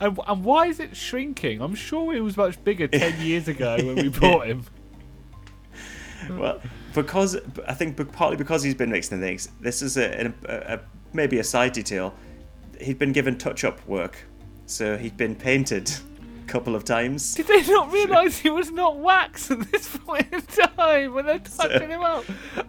And, 0.00 0.18
and 0.26 0.44
why 0.44 0.66
is 0.66 0.80
it 0.80 0.96
shrinking? 0.96 1.60
I'm 1.60 1.74
sure 1.74 2.14
it 2.14 2.20
was 2.20 2.36
much 2.36 2.62
bigger 2.64 2.88
ten 2.88 3.20
years 3.20 3.48
ago 3.48 3.76
when 3.76 3.96
we 3.96 4.08
bought 4.08 4.46
him. 4.46 4.64
well, 6.30 6.60
because 6.94 7.36
I 7.66 7.74
think 7.74 7.96
partly 8.12 8.36
because 8.36 8.62
he's 8.62 8.74
been 8.74 8.90
mixing 8.90 9.20
things. 9.20 9.48
This 9.60 9.82
is 9.82 9.96
a, 9.96 10.32
a, 10.44 10.74
a 10.74 10.80
maybe 11.12 11.38
a 11.38 11.44
side 11.44 11.72
detail. 11.72 12.14
He'd 12.80 12.98
been 12.98 13.12
given 13.12 13.38
touch-up 13.38 13.86
work, 13.86 14.18
so 14.66 14.96
he'd 14.96 15.16
been 15.16 15.36
painted 15.36 15.90
couple 16.52 16.76
of 16.76 16.84
times. 16.84 17.34
Did 17.34 17.46
they 17.46 17.62
not 17.62 17.90
realise 17.90 18.38
he 18.38 18.50
was 18.50 18.70
not 18.70 18.98
wax 18.98 19.50
at 19.50 19.60
this 19.72 19.96
point 19.96 20.26
in 20.30 20.42
time 20.42 21.14
when 21.14 21.24
they're 21.24 21.38
touching 21.38 21.88
him 21.88 22.02
up? 22.02 22.24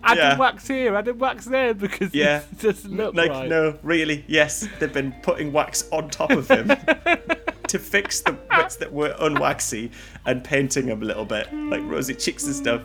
Adding 0.06 0.24
yeah. 0.24 0.38
wax 0.38 0.68
here, 0.68 0.96
adding 0.96 1.18
wax 1.20 1.44
there 1.44 1.74
because 1.74 2.14
Yeah. 2.14 2.44
it 2.52 2.60
doesn't 2.60 2.96
look 2.96 3.14
like 3.14 3.30
right. 3.30 3.50
no, 3.50 3.78
really, 3.84 4.24
yes, 4.28 4.68
they've 4.80 4.94
been 4.94 5.12
putting 5.22 5.52
wax 5.52 5.90
on 5.92 6.10
top 6.10 6.32
of 6.32 6.50
him 6.50 6.70
to 7.68 7.78
fix 7.78 8.22
the 8.22 8.32
bits 8.32 8.78
that 8.78 8.92
were 8.92 9.14
unwaxy 9.20 9.92
and 10.26 10.44
painting 10.46 10.88
him 10.88 11.02
a 11.02 11.06
little 11.06 11.26
bit, 11.26 11.54
like 11.54 11.82
rosy 11.84 12.16
cheeks 12.16 12.46
and 12.46 12.56
stuff. 12.56 12.84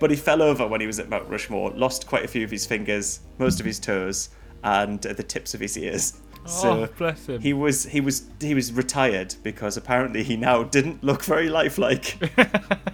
But 0.00 0.10
he 0.10 0.16
fell 0.16 0.40
over 0.40 0.66
when 0.66 0.80
he 0.80 0.86
was 0.86 0.98
at 0.98 1.10
Mount 1.10 1.28
Rushmore, 1.28 1.70
lost 1.72 2.06
quite 2.06 2.24
a 2.24 2.28
few 2.28 2.42
of 2.44 2.50
his 2.50 2.64
fingers, 2.64 3.20
most 3.38 3.60
of 3.60 3.66
his 3.66 3.78
toes, 3.78 4.30
and 4.64 5.04
uh, 5.06 5.12
the 5.12 5.22
tips 5.22 5.52
of 5.52 5.60
his 5.60 5.76
ears. 5.76 6.20
Oh, 6.46 6.48
so 6.48 6.70
oh, 6.84 6.88
bless 6.96 7.26
him. 7.28 7.40
he 7.40 7.52
was 7.52 7.84
he 7.84 8.00
was 8.00 8.26
he 8.40 8.54
was 8.54 8.72
retired 8.72 9.34
because 9.42 9.76
apparently 9.76 10.22
he 10.22 10.36
now 10.36 10.62
didn't 10.62 11.02
look 11.04 11.22
very 11.24 11.48
lifelike. 11.48 12.16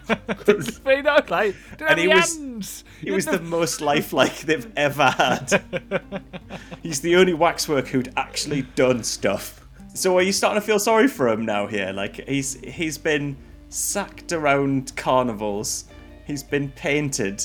Very 0.85 1.01
nice, 1.03 1.31
like, 1.31 1.55
And 1.81 1.99
he 1.99 2.05
any 2.05 2.15
was- 2.15 2.37
hands. 2.37 2.85
He 3.01 3.07
You 3.09 3.15
was 3.15 3.25
the 3.27 3.41
most 3.41 3.81
lifelike 3.93 4.41
they've 4.41 4.71
ever 4.77 5.09
had. 5.11 5.63
He's 6.83 7.01
the 7.01 7.17
only 7.17 7.33
waxwork 7.35 7.89
who'd 7.89 8.13
actually 8.17 8.63
done 8.75 9.03
stuff. 9.03 9.67
So 9.95 10.19
are 10.19 10.23
you 10.23 10.33
starting 10.33 10.61
to 10.61 10.67
feel 10.67 10.79
sorry 10.79 11.09
for 11.09 11.29
him 11.29 11.47
now 11.47 11.67
here? 11.67 11.93
Like 11.93 12.17
he's 12.29 12.61
he's 12.61 12.99
been 12.99 13.37
sacked 13.71 14.33
around 14.33 14.95
carnivals, 14.97 15.85
he's 16.27 16.43
been 16.43 16.71
painted, 16.73 17.43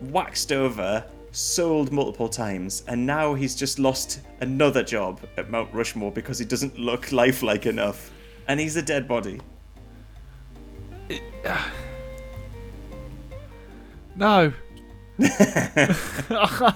waxed 0.00 0.52
over, 0.52 1.04
sold 1.38 1.92
multiple 1.92 2.28
times, 2.28 2.82
and 2.88 3.06
now 3.06 3.32
he's 3.34 3.54
just 3.54 3.78
lost 3.78 4.20
another 4.40 4.82
job 4.82 5.20
at 5.36 5.50
Mount 5.50 5.72
Rushmore 5.72 6.10
because 6.10 6.38
he 6.38 6.44
doesn't 6.44 6.78
look 6.78 7.12
lifelike 7.12 7.66
enough. 7.66 8.10
And 8.48 8.58
he's 8.58 8.76
a 8.76 8.82
dead 8.82 9.06
body. 9.06 9.40
No. 14.16 14.52
I 15.20 16.74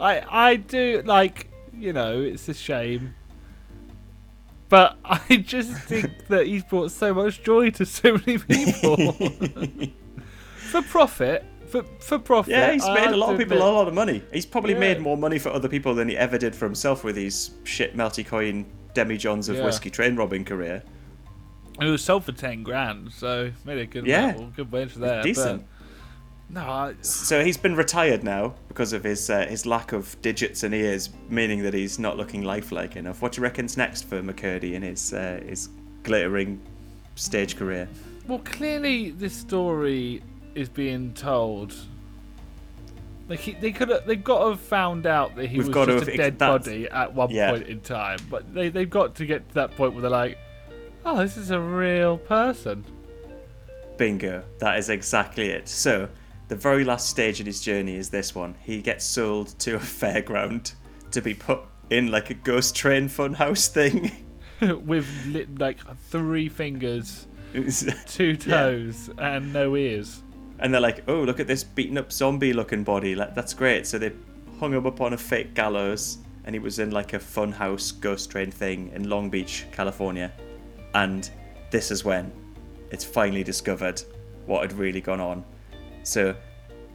I 0.00 0.54
do 0.68 1.02
like 1.04 1.50
you 1.76 1.92
know 1.92 2.20
it's 2.20 2.48
a 2.48 2.54
shame, 2.54 3.16
but 4.68 4.96
I 5.04 5.38
just 5.38 5.72
think 5.72 6.12
that 6.28 6.46
he's 6.46 6.62
brought 6.62 6.92
so 6.92 7.12
much 7.12 7.42
joy 7.42 7.70
to 7.70 7.84
so 7.84 8.12
many 8.24 8.38
people 8.38 9.12
for 10.56 10.82
profit. 10.82 11.44
For 11.82 11.84
for 12.00 12.18
profit. 12.18 12.52
Yeah, 12.52 12.72
he's 12.72 12.84
I 12.84 12.94
made 12.94 13.10
a 13.12 13.16
lot 13.16 13.32
of 13.32 13.38
people 13.38 13.58
a 13.58 13.60
lot 13.60 13.88
of 13.88 13.94
money. 13.94 14.22
He's 14.32 14.46
probably 14.46 14.72
Yeah. 14.74 14.80
made 14.80 15.00
more 15.00 15.16
money 15.16 15.38
for 15.38 15.50
other 15.50 15.68
people 15.68 15.94
than 15.94 16.08
he 16.08 16.16
ever 16.16 16.38
did 16.38 16.54
for 16.54 16.64
himself 16.64 17.04
with 17.04 17.16
these 17.16 17.50
shit 17.64 17.96
melty 17.96 18.26
coin 18.26 18.66
demijohns 18.94 19.48
of 19.48 19.56
Yeah. 19.56 19.64
whiskey 19.64 19.90
train 19.90 20.16
robbing 20.16 20.44
career. 20.44 20.82
It 21.80 21.84
was 21.84 22.02
sold 22.02 22.24
for 22.24 22.32
ten 22.32 22.62
grand, 22.62 23.12
so 23.12 23.50
made 23.64 23.78
a 23.78 23.86
good 23.86 24.06
Yeah. 24.06 24.26
level, 24.26 24.52
good 24.56 24.72
wage 24.72 24.94
there. 24.94 25.22
Decent. 25.22 25.64
No, 26.48 26.60
I, 26.60 26.94
So 27.02 27.44
he's 27.44 27.56
been 27.56 27.74
retired 27.74 28.22
now 28.22 28.54
because 28.68 28.92
of 28.92 29.02
his 29.04 29.28
uh, 29.28 29.46
his 29.46 29.66
lack 29.66 29.92
of 29.92 30.16
digits 30.22 30.62
and 30.62 30.72
ears, 30.74 31.10
meaning 31.28 31.62
that 31.64 31.74
he's 31.74 31.98
not 31.98 32.16
looking 32.16 32.42
lifelike 32.42 32.96
enough. 32.96 33.20
What 33.20 33.32
do 33.32 33.38
you 33.38 33.42
reckon's 33.42 33.76
next 33.76 34.02
for 34.08 34.22
McCurdy 34.22 34.72
in 34.74 34.82
his 34.82 35.12
uh, 35.12 35.40
his 35.46 35.68
glittering 36.04 36.60
stage 37.16 37.56
career? 37.56 37.88
Well, 38.28 38.38
clearly 38.38 39.10
this 39.10 39.34
story 39.34 40.22
is 40.56 40.68
being 40.68 41.12
told. 41.14 41.74
Like 43.28 43.40
he, 43.40 43.52
they 43.52 43.72
could 43.72 43.88
have, 43.88 44.06
they've 44.06 44.22
got 44.22 44.42
to 44.44 44.50
have 44.50 44.60
found 44.60 45.06
out 45.06 45.34
that 45.36 45.46
he 45.46 45.58
We've 45.58 45.66
was 45.66 45.74
got 45.74 45.88
just 45.88 46.06
have 46.06 46.14
a 46.14 46.16
dead 46.16 46.38
that's- 46.38 46.64
body 46.64 46.88
at 46.88 47.12
one 47.14 47.30
Yeah. 47.30 47.50
point 47.50 47.66
in 47.68 47.80
time. 47.80 48.18
But 48.30 48.52
they 48.54 48.68
they've 48.68 48.88
got 48.90 49.14
to 49.16 49.26
get 49.26 49.48
to 49.48 49.54
that 49.56 49.76
point 49.76 49.92
where 49.94 50.02
they're 50.02 50.10
like, 50.10 50.38
oh, 51.04 51.18
this 51.18 51.36
is 51.36 51.50
a 51.50 51.60
real 51.60 52.18
person. 52.18 52.84
Bingo. 53.96 54.44
That 54.58 54.78
is 54.78 54.90
exactly 54.90 55.50
it. 55.50 55.68
So, 55.68 56.08
the 56.48 56.56
very 56.56 56.84
last 56.84 57.08
stage 57.10 57.40
in 57.40 57.46
his 57.46 57.60
journey 57.60 57.96
is 57.96 58.10
this 58.10 58.34
one. 58.34 58.54
He 58.62 58.80
gets 58.82 59.04
sold 59.04 59.58
to 59.60 59.74
a 59.76 59.78
fairground 60.00 60.74
to 61.10 61.20
be 61.22 61.34
put 61.34 61.60
in 61.90 62.10
like 62.10 62.30
a 62.30 62.34
ghost 62.34 62.76
train 62.76 63.08
funhouse 63.08 63.68
thing. 63.68 64.10
with 64.86 65.08
li- 65.26 65.46
like 65.58 65.78
three 66.10 66.48
fingers, 66.48 67.26
two 68.06 68.36
toes, 68.36 69.10
and 69.18 69.52
no 69.52 69.74
ears. 69.76 70.22
And 70.58 70.72
they're 70.72 70.80
like, 70.80 71.04
"Oh, 71.08 71.22
look 71.22 71.40
at 71.40 71.46
this 71.46 71.64
beaten 71.64 71.98
up 71.98 72.12
zombie 72.12 72.52
looking 72.52 72.84
body. 72.84 73.14
Like, 73.14 73.34
That's 73.34 73.54
great." 73.54 73.86
So 73.86 73.98
they 73.98 74.12
hung 74.58 74.72
him 74.72 74.86
up 74.86 75.00
on 75.00 75.12
a 75.12 75.18
fake 75.18 75.54
gallows, 75.54 76.18
and 76.44 76.54
he 76.54 76.58
was 76.58 76.78
in 76.78 76.90
like 76.90 77.12
a 77.12 77.18
funhouse 77.18 77.98
ghost 78.00 78.30
train 78.30 78.50
thing 78.50 78.90
in 78.94 79.08
Long 79.08 79.30
Beach, 79.30 79.66
California. 79.72 80.32
And 80.94 81.28
this 81.70 81.90
is 81.90 82.04
when 82.04 82.32
it's 82.90 83.04
finally 83.04 83.42
discovered 83.42 84.02
what 84.46 84.62
had 84.62 84.72
really 84.72 85.00
gone 85.00 85.20
on. 85.20 85.44
So 86.04 86.34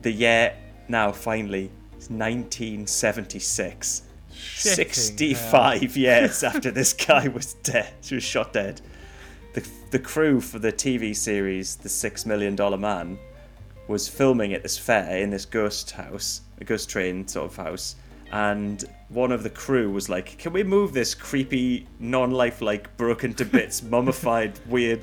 the 0.01 0.11
year 0.11 0.55
now 0.87 1.11
finally 1.11 1.65
is 1.99 2.09
1976. 2.09 4.03
Shitting 4.31 4.93
65 4.93 5.97
years 5.97 6.43
after 6.45 6.71
this 6.71 6.93
guy 6.93 7.27
was 7.27 7.53
dead, 7.55 7.93
he 8.01 8.15
was 8.15 8.23
shot 8.23 8.53
dead. 8.53 8.81
The, 9.53 9.67
the 9.91 9.99
crew 9.99 10.39
for 10.39 10.59
the 10.59 10.71
TV 10.71 11.13
series 11.15 11.75
The 11.75 11.89
Six 11.89 12.25
Million 12.25 12.55
Dollar 12.55 12.77
Man 12.77 13.19
was 13.87 14.07
filming 14.07 14.53
at 14.53 14.63
this 14.63 14.77
fair 14.77 15.17
in 15.17 15.29
this 15.29 15.45
ghost 15.45 15.91
house, 15.91 16.41
a 16.59 16.63
ghost 16.63 16.89
train 16.89 17.27
sort 17.27 17.51
of 17.51 17.55
house, 17.55 17.95
and 18.31 18.85
one 19.09 19.31
of 19.31 19.43
the 19.43 19.49
crew 19.49 19.91
was 19.91 20.09
like, 20.09 20.37
"Can 20.37 20.53
we 20.53 20.63
move 20.63 20.93
this 20.93 21.13
creepy, 21.13 21.87
non-lifelike, 21.99 22.95
broken 22.97 23.33
to 23.35 23.45
bits, 23.45 23.83
mummified, 23.95 24.59
weird, 24.67 25.01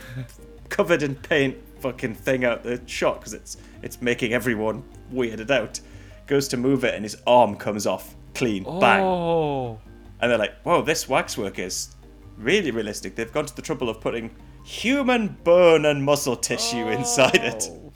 covered 0.69 1.03
in 1.03 1.15
paint 1.15 1.57
fucking 1.81 2.15
thing 2.15 2.45
out 2.45 2.63
the 2.65 2.81
shot 2.87 3.21
because 3.21 3.35
it's 3.35 3.57
it's 3.83 4.01
making 4.03 4.33
everyone 4.33 4.83
weirded 5.13 5.51
out." 5.51 5.81
Goes 6.27 6.47
to 6.49 6.59
move 6.59 6.85
it, 6.85 6.95
and 6.95 7.05
his 7.05 7.17
arm 7.27 7.57
comes 7.57 7.87
off 7.87 8.15
clean, 8.35 8.63
bang. 8.65 9.03
Oh, 9.03 9.79
And 10.21 10.31
they're 10.31 10.39
like, 10.39 10.61
whoa, 10.63 10.83
this 10.83 11.09
waxwork 11.09 11.59
is 11.59 11.95
really 12.37 12.71
realistic. 12.71 13.17
They've 13.17 13.33
gone 13.33 13.47
to 13.47 13.57
the 13.57 13.63
trouble 13.63 13.89
of 13.89 14.01
putting 14.01 14.31
human 14.65 15.37
bone 15.45 15.87
and 15.87 16.05
muscle 16.05 16.37
tissue 16.37 16.89
inside 16.89 17.37
it. 17.37 17.69
Oh. 17.71 17.88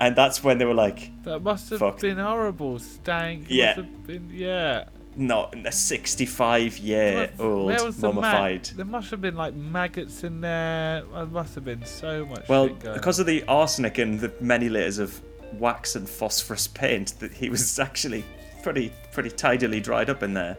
And 0.00 0.16
that's 0.16 0.42
when 0.42 0.58
they 0.58 0.64
were 0.64 0.74
like, 0.74 1.10
That 1.24 1.40
must 1.40 1.70
have 1.70 1.78
Fuck. 1.78 2.00
been 2.00 2.18
horrible. 2.18 2.78
Stank. 2.78 3.46
Yeah. 3.48 3.80
Been, 4.06 4.28
yeah. 4.32 4.84
not 5.16 5.54
a 5.66 5.70
65 5.72 6.78
year 6.78 7.30
old 7.38 7.66
Where 7.66 7.84
was 7.84 7.96
the 7.98 8.12
mummified. 8.12 8.64
There 8.76 8.84
must 8.84 9.10
have 9.10 9.20
been 9.20 9.36
like 9.36 9.54
maggots 9.54 10.24
in 10.24 10.40
there. 10.40 11.02
There 11.12 11.26
must 11.26 11.54
have 11.54 11.64
been 11.64 11.84
so 11.84 12.26
much. 12.26 12.48
Well, 12.48 12.68
because 12.68 13.18
of 13.20 13.26
the 13.26 13.44
arsenic 13.44 13.98
and 13.98 14.18
the 14.18 14.32
many 14.40 14.68
layers 14.68 14.98
of 14.98 15.20
wax 15.54 15.94
and 15.94 16.08
phosphorus 16.08 16.66
paint, 16.66 17.18
that 17.20 17.32
he 17.32 17.48
was 17.48 17.78
actually 17.88 18.24
pretty 18.62 18.92
pretty 19.12 19.30
tidily 19.30 19.80
dried 19.80 20.10
up 20.10 20.22
in 20.22 20.34
there. 20.34 20.56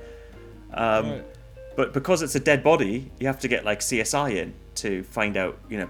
Um, 0.74 1.10
Right. 1.10 1.26
But 1.76 1.92
because 1.92 2.22
it's 2.22 2.36
a 2.36 2.40
dead 2.40 2.64
body, 2.64 3.12
you 3.20 3.28
have 3.28 3.40
to 3.42 3.50
get 3.50 3.66
like 3.66 3.82
CSI 3.82 4.38
in 4.38 4.54
to 4.76 5.04
find 5.04 5.36
out, 5.36 5.58
you 5.70 5.78
know, 5.78 5.90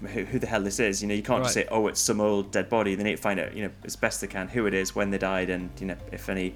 who, 0.00 0.24
who 0.24 0.38
the 0.38 0.46
hell 0.46 0.62
this 0.62 0.78
is. 0.80 1.02
You 1.02 1.08
know, 1.08 1.14
you 1.14 1.22
can't 1.22 1.42
just 1.42 1.54
say, 1.54 1.66
oh, 1.70 1.86
it's 1.88 2.00
some 2.00 2.20
old 2.20 2.50
dead 2.52 2.68
body. 2.68 2.94
They 2.94 3.02
need 3.04 3.16
to 3.16 3.22
find 3.22 3.38
out, 3.40 3.54
you 3.54 3.64
know, 3.64 3.70
as 3.84 3.96
best 3.96 4.20
they 4.20 4.26
can 4.26 4.48
who 4.48 4.66
it 4.66 4.74
is, 4.74 4.94
when 4.94 5.10
they 5.10 5.18
died, 5.18 5.50
and 5.50 5.70
you 5.80 5.86
know, 5.86 5.96
if 6.12 6.28
any 6.28 6.54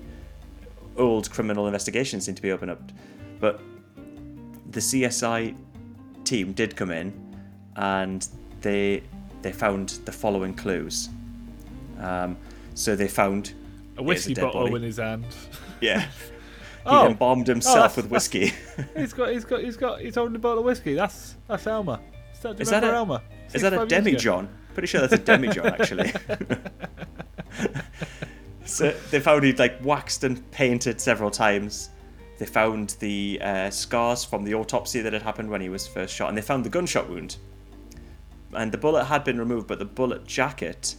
old 0.96 1.30
criminal 1.30 1.66
investigations 1.66 2.26
need 2.28 2.36
to 2.36 2.42
be 2.42 2.52
opened 2.52 2.70
up. 2.70 2.80
But 3.40 3.60
the 4.70 4.80
CSI 4.80 5.54
team 6.24 6.52
did 6.52 6.74
come 6.76 6.90
in, 6.90 7.12
and 7.76 8.26
they 8.60 9.02
they 9.42 9.52
found 9.52 9.90
the 10.04 10.12
following 10.12 10.54
clues. 10.54 11.08
Um, 12.00 12.36
so 12.74 12.96
they 12.96 13.08
found 13.08 13.52
a 13.98 14.02
whiskey 14.02 14.34
dead 14.34 14.42
bottle 14.42 14.62
body. 14.62 14.76
in 14.76 14.82
his 14.82 14.96
hand. 14.98 15.26
yeah. 15.80 16.06
He 16.84 16.90
Oh, 16.90 17.06
embalmed 17.06 17.46
himself 17.46 17.76
that's- 17.76 17.96
with 17.96 18.10
whiskey. 18.10 18.52
he's 18.94 19.14
got, 19.14 19.30
he's 19.32 19.46
got, 19.46 19.62
he's 19.62 19.76
got, 19.78 20.00
he's 20.02 20.16
holding 20.16 20.36
a 20.36 20.38
bottle 20.38 20.58
of 20.58 20.66
whiskey. 20.66 20.92
That's 20.92 21.34
that's 21.48 21.66
Elmer. 21.66 21.98
Is 22.34 22.40
that, 22.40 22.50
do 22.50 22.58
you 22.58 22.60
Is 22.60 22.68
remember 22.72 22.90
a- 22.92 22.96
Elmer? 22.98 23.22
Is 23.54 23.62
that 23.62 23.72
a 23.72 23.78
65 23.78 23.80
years 23.80 23.88
demi 23.88 24.10
ago. 24.10 24.18
John? 24.18 24.48
Pretty 24.74 24.86
sure 24.88 25.00
that's 25.00 25.12
a 25.12 25.18
demijohn, 25.18 25.80
actually. 25.80 26.12
so 28.64 28.90
they 29.10 29.20
found 29.20 29.44
he'd 29.44 29.58
like 29.58 29.82
waxed 29.84 30.24
and 30.24 30.50
painted 30.50 31.00
several 31.00 31.30
times. 31.30 31.90
They 32.38 32.46
found 32.46 32.96
the 32.98 33.38
uh, 33.40 33.70
scars 33.70 34.24
from 34.24 34.44
the 34.44 34.54
autopsy 34.54 35.00
that 35.00 35.12
had 35.12 35.22
happened 35.22 35.48
when 35.48 35.60
he 35.60 35.68
was 35.68 35.86
first 35.86 36.14
shot, 36.14 36.28
and 36.28 36.36
they 36.36 36.42
found 36.42 36.64
the 36.64 36.70
gunshot 36.70 37.08
wound. 37.08 37.36
And 38.52 38.72
the 38.72 38.78
bullet 38.78 39.04
had 39.04 39.22
been 39.22 39.38
removed, 39.38 39.68
but 39.68 39.78
the 39.78 39.84
bullet 39.84 40.26
jacket 40.26 40.96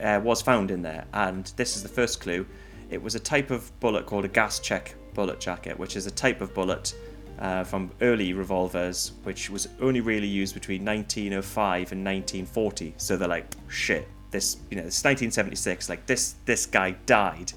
uh, 0.00 0.20
was 0.22 0.42
found 0.42 0.70
in 0.70 0.82
there. 0.82 1.06
And 1.14 1.46
this 1.56 1.76
is 1.76 1.82
the 1.82 1.88
first 1.88 2.20
clue. 2.20 2.46
It 2.90 3.02
was 3.02 3.14
a 3.14 3.20
type 3.20 3.50
of 3.50 3.78
bullet 3.80 4.04
called 4.04 4.26
a 4.26 4.28
gas 4.28 4.58
check 4.58 4.94
bullet 5.14 5.40
jacket, 5.40 5.78
which 5.78 5.96
is 5.96 6.06
a 6.06 6.10
type 6.10 6.40
of 6.42 6.52
bullet 6.52 6.94
uh, 7.38 7.64
from 7.64 7.90
early 8.00 8.32
revolvers, 8.32 9.12
which 9.24 9.50
was 9.50 9.68
only 9.80 10.00
really 10.00 10.26
used 10.26 10.54
between 10.54 10.84
1905 10.84 11.92
and 11.92 12.04
1940. 12.04 12.94
So 12.96 13.16
they're 13.16 13.28
like, 13.28 13.46
shit, 13.68 14.08
this, 14.30 14.58
you 14.70 14.76
know, 14.76 14.84
it's 14.84 15.04
1976. 15.04 15.88
Like 15.88 16.06
this, 16.06 16.36
this 16.44 16.66
guy 16.66 16.92
died 17.06 17.52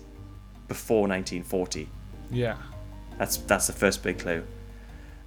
before 0.68 1.08
1940. 1.08 1.88
Yeah. 2.32 2.58
That's 3.18 3.38
that's 3.38 3.68
the 3.68 3.74
first 3.74 4.04
big 4.04 4.20
clue. 4.20 4.44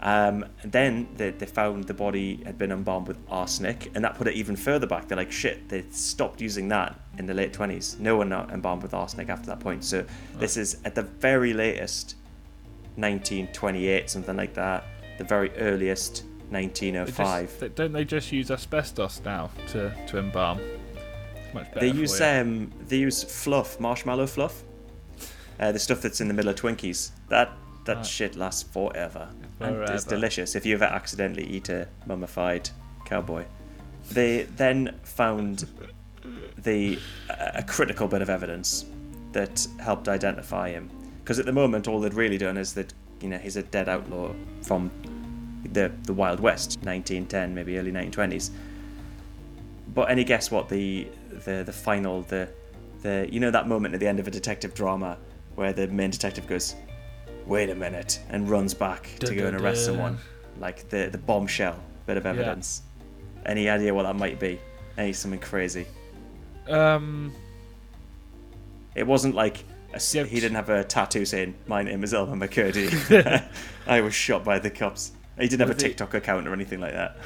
Um, 0.02 0.46
and 0.62 0.72
then 0.72 1.08
they, 1.16 1.30
they 1.30 1.46
found 1.46 1.84
the 1.84 1.94
body 1.94 2.42
had 2.44 2.56
been 2.56 2.72
embalmed 2.72 3.06
with 3.06 3.18
arsenic, 3.28 3.90
and 3.94 4.02
that 4.04 4.14
put 4.14 4.26
it 4.28 4.34
even 4.34 4.56
further 4.56 4.86
back. 4.86 5.08
They're 5.08 5.16
like, 5.16 5.32
shit, 5.32 5.68
they 5.68 5.84
stopped 5.90 6.40
using 6.40 6.68
that 6.68 6.98
in 7.18 7.26
the 7.26 7.34
late 7.34 7.52
20s. 7.52 7.98
No 7.98 8.16
one 8.16 8.28
not 8.30 8.50
embalmed 8.50 8.82
with 8.82 8.94
arsenic 8.94 9.28
after 9.28 9.46
that 9.46 9.60
point. 9.60 9.84
So 9.84 10.04
this 10.36 10.56
is 10.56 10.78
at 10.84 10.94
the 10.94 11.02
very 11.02 11.52
latest 11.52 12.16
1928, 12.96 14.10
something 14.10 14.36
like 14.36 14.54
that. 14.54 14.84
The 15.18 15.24
very 15.24 15.50
earliest 15.56 16.24
They 16.50 16.66
just- 16.66 17.18
1905. 17.18 17.74
don't 17.74 17.92
they 17.92 18.04
just 18.04 18.32
use 18.32 18.50
asbestos 18.50 19.20
now 19.24 19.50
to 19.68 19.94
to 20.08 20.18
embalm? 20.18 20.60
Much. 21.54 21.66
They 21.74 21.88
use 21.90 22.20
um, 22.20 22.70
they 22.88 22.96
use 22.96 23.22
fluff, 23.24 23.78
marshmallow 23.80 24.26
fluff, 24.26 24.62
uh, 25.58 25.72
the 25.72 25.78
stuff 25.78 26.00
that's 26.00 26.20
in 26.20 26.28
the 26.28 26.34
middle 26.34 26.50
of 26.50 26.56
Twinkies. 26.56 27.10
That 27.28 27.50
that 27.86 27.96
Right. 27.98 28.06
shit 28.06 28.36
lasts 28.36 28.62
forever, 28.62 29.28
and 29.60 29.76
it's 29.88 30.04
delicious. 30.04 30.54
If 30.54 30.64
you 30.66 30.74
ever 30.74 30.84
accidentally 30.84 31.44
eat 31.46 31.68
a 31.68 31.88
mummified 32.06 32.70
cowboy, 33.04 33.44
they 34.12 34.42
then 34.56 34.98
found 35.02 35.66
the 36.62 36.98
a 37.30 37.62
critical 37.62 38.06
bit 38.06 38.22
of 38.22 38.30
evidence 38.30 38.84
that 39.32 39.66
helped 39.80 40.08
identify 40.08 40.70
him. 40.70 40.90
Because 41.30 41.38
at 41.38 41.46
the 41.46 41.52
moment, 41.52 41.86
all 41.86 42.00
they'd 42.00 42.12
really 42.12 42.38
done 42.38 42.56
is 42.56 42.74
that 42.74 42.92
you 43.20 43.28
know 43.28 43.38
he's 43.38 43.54
a 43.54 43.62
dead 43.62 43.88
outlaw 43.88 44.34
from 44.62 44.90
the 45.64 45.92
the 46.02 46.12
Wild 46.12 46.40
West, 46.40 46.80
1910, 46.82 47.54
maybe 47.54 47.78
early 47.78 47.92
1920s. 47.92 48.50
But 49.94 50.10
any 50.10 50.24
guess 50.24 50.50
what 50.50 50.68
the 50.68 51.06
the 51.44 51.62
the 51.64 51.72
final 51.72 52.22
the 52.22 52.48
the 53.02 53.28
you 53.30 53.38
know 53.38 53.52
that 53.52 53.68
moment 53.68 53.94
at 53.94 54.00
the 54.00 54.08
end 54.08 54.18
of 54.18 54.26
a 54.26 54.30
detective 54.32 54.74
drama 54.74 55.18
where 55.54 55.72
the 55.72 55.86
main 55.86 56.10
detective 56.10 56.48
goes, 56.48 56.74
"Wait 57.46 57.70
a 57.70 57.76
minute," 57.76 58.18
and 58.30 58.50
runs 58.50 58.74
back 58.74 59.08
to 59.20 59.32
go 59.32 59.46
and 59.46 59.56
arrest 59.60 59.84
someone, 59.84 60.18
like 60.58 60.88
the 60.88 61.10
the 61.12 61.18
bombshell 61.18 61.78
bit 62.06 62.16
of 62.16 62.26
evidence. 62.26 62.82
Any 63.46 63.68
idea 63.68 63.94
what 63.94 64.02
that 64.02 64.16
might 64.16 64.40
be? 64.40 64.58
Any 64.98 65.12
something 65.12 65.38
crazy? 65.38 65.86
Um. 66.68 67.32
It 68.96 69.06
wasn't 69.06 69.36
like 69.36 69.62
a 69.92 69.98
he 70.24 70.40
didn't 70.40 70.54
have 70.56 70.68
a 70.68 70.84
tattoo 70.84 71.24
saying 71.24 71.54
"My 71.66 71.82
name 71.82 72.04
is 72.04 72.14
Elmer 72.14 72.46
McCurdy." 72.48 73.44
I 73.86 74.00
was 74.00 74.14
shot 74.14 74.44
by 74.44 74.58
the 74.58 74.70
cops. 74.70 75.12
He 75.38 75.48
didn't 75.48 75.60
have 75.60 75.70
a 75.70 75.74
Was 75.74 75.82
he- 75.82 75.88
TikTok 75.88 76.14
account 76.14 76.46
or 76.46 76.52
anything 76.52 76.80
like 76.80 76.92
that. 76.92 77.16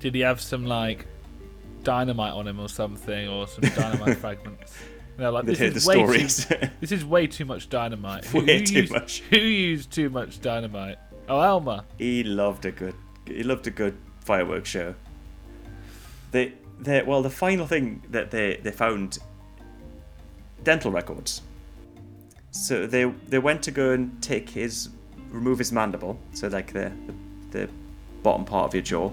Did 0.00 0.14
he 0.14 0.20
have 0.20 0.40
some 0.40 0.64
like 0.66 1.06
dynamite 1.82 2.32
on 2.32 2.46
him 2.46 2.60
or 2.60 2.68
something, 2.68 3.28
or 3.28 3.46
some 3.48 3.64
dynamite 3.64 4.16
fragments? 4.18 4.74
No, 5.18 5.30
like 5.30 5.46
this 5.46 5.60
is 5.60 5.86
way 5.86 5.94
too, 5.94 6.28
stories. 6.28 6.46
this 6.80 6.92
is 6.92 7.04
way 7.04 7.26
too 7.26 7.44
much 7.46 7.68
dynamite. 7.70 8.24
Who- 8.26 8.44
Way 8.44 8.58
who 8.60 8.66
too 8.66 8.80
used, 8.82 8.92
much. 8.92 9.20
Who 9.30 9.38
used 9.38 9.90
too 9.90 10.10
much 10.10 10.40
dynamite? 10.40 10.98
Oh, 11.28 11.40
Elmer. 11.40 11.84
he 11.98 12.22
loved 12.22 12.64
a 12.66 12.70
good 12.70 12.94
he 13.26 13.42
loved 13.42 13.66
a 13.66 13.70
good 13.70 13.96
fireworks 14.20 14.68
show. 14.70 14.94
They 16.32 16.52
they 16.78 17.02
well 17.02 17.22
the 17.22 17.30
final 17.30 17.66
thing 17.66 18.02
that 18.10 18.30
they 18.30 18.60
they 18.62 18.70
found 18.72 19.18
dental 20.64 20.90
records. 20.90 21.40
So 22.56 22.86
they 22.86 23.04
they 23.28 23.38
went 23.38 23.62
to 23.64 23.70
go 23.70 23.92
and 23.92 24.20
take 24.22 24.48
his 24.48 24.88
remove 25.30 25.58
his 25.58 25.72
mandible, 25.72 26.18
so 26.32 26.48
like 26.48 26.72
the 26.72 26.90
the, 27.06 27.14
the 27.50 27.70
bottom 28.22 28.44
part 28.44 28.66
of 28.68 28.74
your 28.74 28.82
jaw. 28.82 29.10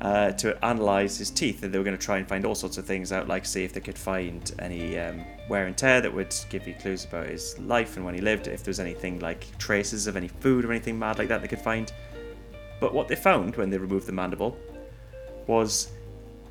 Uh, 0.00 0.30
to 0.30 0.64
analyze 0.64 1.18
his 1.18 1.28
teeth, 1.28 1.64
and 1.64 1.74
they 1.74 1.78
were 1.78 1.82
going 1.82 1.96
to 1.96 2.00
try 2.00 2.18
and 2.18 2.28
find 2.28 2.46
all 2.46 2.54
sorts 2.54 2.78
of 2.78 2.84
things 2.84 3.10
out, 3.10 3.26
like 3.26 3.44
see 3.44 3.64
if 3.64 3.72
they 3.72 3.80
could 3.80 3.98
find 3.98 4.52
any 4.60 4.96
um, 4.96 5.24
wear 5.48 5.66
and 5.66 5.76
tear 5.76 6.00
that 6.00 6.14
would 6.14 6.32
give 6.50 6.68
you 6.68 6.74
clues 6.74 7.04
about 7.04 7.26
his 7.26 7.58
life 7.58 7.96
and 7.96 8.06
when 8.06 8.14
he 8.14 8.20
lived, 8.20 8.46
if 8.46 8.62
there 8.62 8.70
was 8.70 8.78
anything 8.78 9.18
like 9.18 9.58
traces 9.58 10.06
of 10.06 10.16
any 10.16 10.28
food 10.28 10.64
or 10.64 10.70
anything 10.70 10.96
mad 10.96 11.18
like 11.18 11.26
that 11.26 11.42
they 11.42 11.48
could 11.48 11.60
find. 11.60 11.92
But 12.80 12.94
what 12.94 13.08
they 13.08 13.16
found 13.16 13.56
when 13.56 13.70
they 13.70 13.78
removed 13.78 14.06
the 14.06 14.12
mandible 14.12 14.56
was 15.48 15.90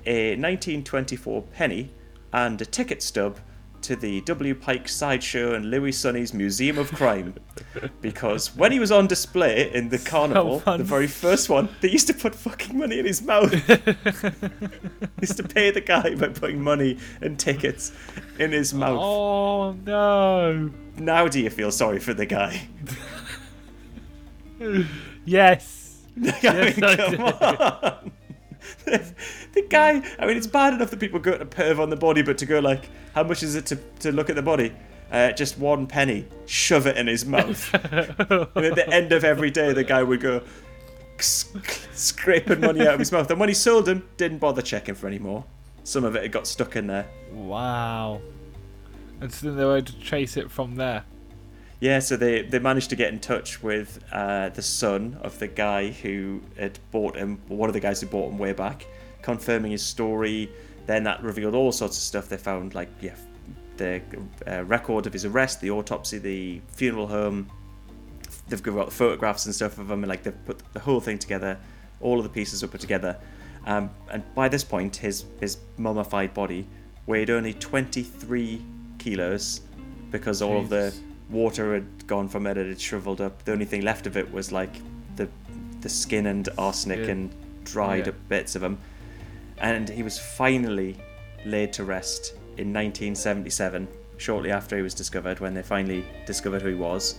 a 0.06 0.32
1924 0.32 1.42
penny 1.54 1.90
and 2.34 2.62
a 2.62 2.66
ticket 2.66 3.02
stub 3.02 3.40
to 3.88 3.96
the 3.96 4.20
W. 4.22 4.54
Pike 4.54 4.88
Sideshow 4.90 5.54
and 5.54 5.72
Louis 5.72 5.92
Sonney's 5.94 6.34
Museum 6.34 6.78
of 6.78 6.92
Crime. 6.92 7.34
because 8.02 8.54
when 8.56 8.72
he 8.74 8.80
was 8.80 8.92
on 8.92 9.08
display 9.08 9.74
in 9.74 9.88
the 9.90 9.98
carnival, 10.12 10.60
the 10.60 10.84
very 10.84 11.08
first 11.08 11.50
one, 11.50 11.70
they 11.82 11.90
used 11.90 12.08
to 12.08 12.14
put 12.14 12.36
fucking 12.36 12.78
money 12.78 13.00
in 13.00 13.06
his 13.06 13.22
mouth. 13.22 13.52
used 15.22 15.38
to 15.38 15.44
pay 15.44 15.72
the 15.72 15.80
guy 15.82 16.16
by 16.16 16.28
putting 16.28 16.62
money 16.62 16.98
and 17.22 17.40
tickets 17.40 17.94
in 18.40 18.52
his 18.52 18.74
mouth. 18.74 19.00
Oh 19.02 19.72
no. 19.86 20.70
Now 20.98 21.28
do 21.30 21.40
you 21.40 21.50
feel 21.50 21.72
sorry 21.72 22.00
for 22.00 22.14
the 22.14 22.26
guy? 22.26 22.68
Yes. 25.26 26.04
I 26.18 26.34
Yes, 26.42 26.76
mean, 26.78 26.84
I 26.84 26.96
come 26.96 27.16
do. 27.16 27.24
on. 27.24 28.12
the 28.86 29.65
guy, 29.70 30.01
I 30.20 30.26
mean, 30.26 30.38
it's 30.38 30.47
bad 30.47 30.74
enough 30.74 30.89
that 30.91 30.99
people 30.99 31.20
go 31.20 31.38
to 31.38 31.45
perv 31.45 31.80
on 31.80 31.89
the 31.89 31.95
body, 31.95 32.22
but 32.22 32.38
to 32.39 32.45
go 32.45 32.59
like, 32.59 32.89
how 33.13 33.24
much 33.24 33.43
is 33.43 33.55
it 33.55 33.65
to, 33.68 33.76
to 33.99 34.11
look 34.11 34.30
at 34.30 34.36
the 34.36 34.41
body? 34.41 34.74
Uh, 35.11 35.32
just 35.32 35.57
one 35.57 35.88
penny. 35.88 36.26
Shove 36.45 36.86
it 36.86 36.97
in 36.97 37.07
his 37.07 37.26
mouth. 37.26 37.74
and 37.74 38.65
at 38.65 38.76
the 38.76 38.89
end 38.91 39.11
of 39.11 39.24
every 39.24 39.51
day, 39.51 39.74
the 39.74 39.84
guy 39.84 40.03
would 40.03 40.20
go 40.20 40.41
sc- 41.20 41.88
scraping 41.93 42.61
money 42.61 42.82
out 42.82 42.93
of 42.93 42.99
his 42.99 43.11
mouth. 43.11 43.30
And 43.32 43.39
when 43.39 43.49
he 43.49 43.55
sold 43.55 43.86
them, 43.86 44.07
didn't 44.18 44.39
bother 44.39 44.61
checking 44.61 44.95
for 44.95 45.07
any 45.07 45.20
more. 45.20 45.45
Some 45.84 46.03
of 46.03 46.15
it 46.15 46.24
had 46.24 46.32
got 46.32 46.47
stuck 46.47 46.76
in 46.76 46.88
there. 46.88 47.07
Wow. 47.32 48.22
And 49.22 49.32
so 49.32 49.47
then 49.47 49.57
they 49.57 49.65
were 49.65 49.78
able 49.78 49.88
to 49.88 49.99
trace 49.99 50.38
it 50.38 50.51
from 50.51 50.76
there. 50.76 51.05
Yeah, 51.80 51.99
so 51.99 52.17
they, 52.17 52.41
they 52.41 52.57
managed 52.57 52.89
to 52.89 52.95
get 52.95 53.13
in 53.13 53.19
touch 53.19 53.61
with 53.61 54.03
uh, 54.11 54.49
the 54.49 54.63
son 54.63 55.17
of 55.21 55.38
the 55.38 55.47
guy 55.47 55.89
who 55.91 56.41
had 56.57 56.80
bought 56.91 57.15
him, 57.15 57.39
one 57.47 57.69
of 57.69 57.73
the 57.73 57.80
guys 57.80 58.01
who 58.01 58.07
bought 58.07 58.32
him 58.32 58.39
way 58.39 58.53
back, 58.53 58.88
confirming 59.21 59.71
his 59.71 59.86
story. 59.86 60.49
Then 60.88 61.03
that 61.03 61.21
revealed 61.21 61.53
all 61.53 61.71
sorts 61.71 61.97
of 61.97 62.01
stuff. 62.01 62.30
They 62.30 62.38
found, 62.38 62.73
like, 62.73 62.89
yeah, 62.99 63.13
the 63.78 64.01
uh, 64.47 64.63
record 64.63 65.05
of 65.05 65.13
his 65.13 65.25
arrest, 65.25 65.61
the 65.61 65.71
autopsy, 65.71 66.17
the 66.17 66.61
funeral 66.69 67.07
home. 67.07 67.49
They've 68.49 68.61
got 68.63 68.88
the 68.88 68.91
photographs 68.91 69.45
and 69.45 69.53
stuff 69.53 69.78
of 69.78 69.91
him, 69.91 70.03
and 70.03 70.07
like 70.09 70.23
they've 70.23 70.45
put 70.45 70.61
the 70.73 70.80
whole 70.80 70.99
thing 70.99 71.19
together. 71.19 71.59
All 72.01 72.17
of 72.17 72.23
the 72.23 72.30
pieces 72.30 72.61
were 72.61 72.67
put 72.67 72.82
together, 72.82 73.17
um, 73.65 73.89
and 74.09 74.23
by 74.36 74.47
this 74.47 74.63
point, 74.63 74.95
his 74.95 75.25
his 75.39 75.57
mummified 75.78 76.34
body 76.34 76.67
weighed 77.05 77.30
only 77.30 77.53
23 77.53 78.61
kilos 78.97 79.61
because 80.11 80.41
all 80.41 80.57
of 80.59 80.69
the. 80.69 80.93
Water 81.30 81.73
had 81.73 82.07
gone 82.07 82.28
from 82.28 82.47
it; 82.47 82.57
it 82.57 82.67
had 82.67 82.80
shriveled 82.80 83.21
up. 83.21 83.43
The 83.45 83.51
only 83.51 83.65
thing 83.65 83.82
left 83.82 84.07
of 84.07 84.15
it 84.17 84.32
was 84.32 84.51
like 84.51 84.75
the 85.15 85.28
the 85.82 85.89
skin 85.89 86.25
and 86.25 86.47
arsenic 86.57 86.99
Skin. 87.03 87.09
and 87.09 87.63
dried 87.65 88.05
Yeah. 88.07 88.09
up 88.13 88.30
bits 88.30 88.55
of 88.55 88.63
him. 88.63 88.78
And 89.59 89.89
he 89.89 90.03
was 90.03 90.17
finally 90.19 90.97
laid 91.45 91.73
to 91.73 91.84
rest 91.84 92.34
in 92.57 92.71
1977, 92.73 93.88
shortly 94.17 94.51
after 94.51 94.75
he 94.75 94.82
was 94.84 94.93
discovered, 94.93 95.39
when 95.39 95.53
they 95.53 95.61
finally 95.63 96.05
discovered 96.25 96.61
who 96.61 96.69
he 96.69 96.75
was. 96.75 97.15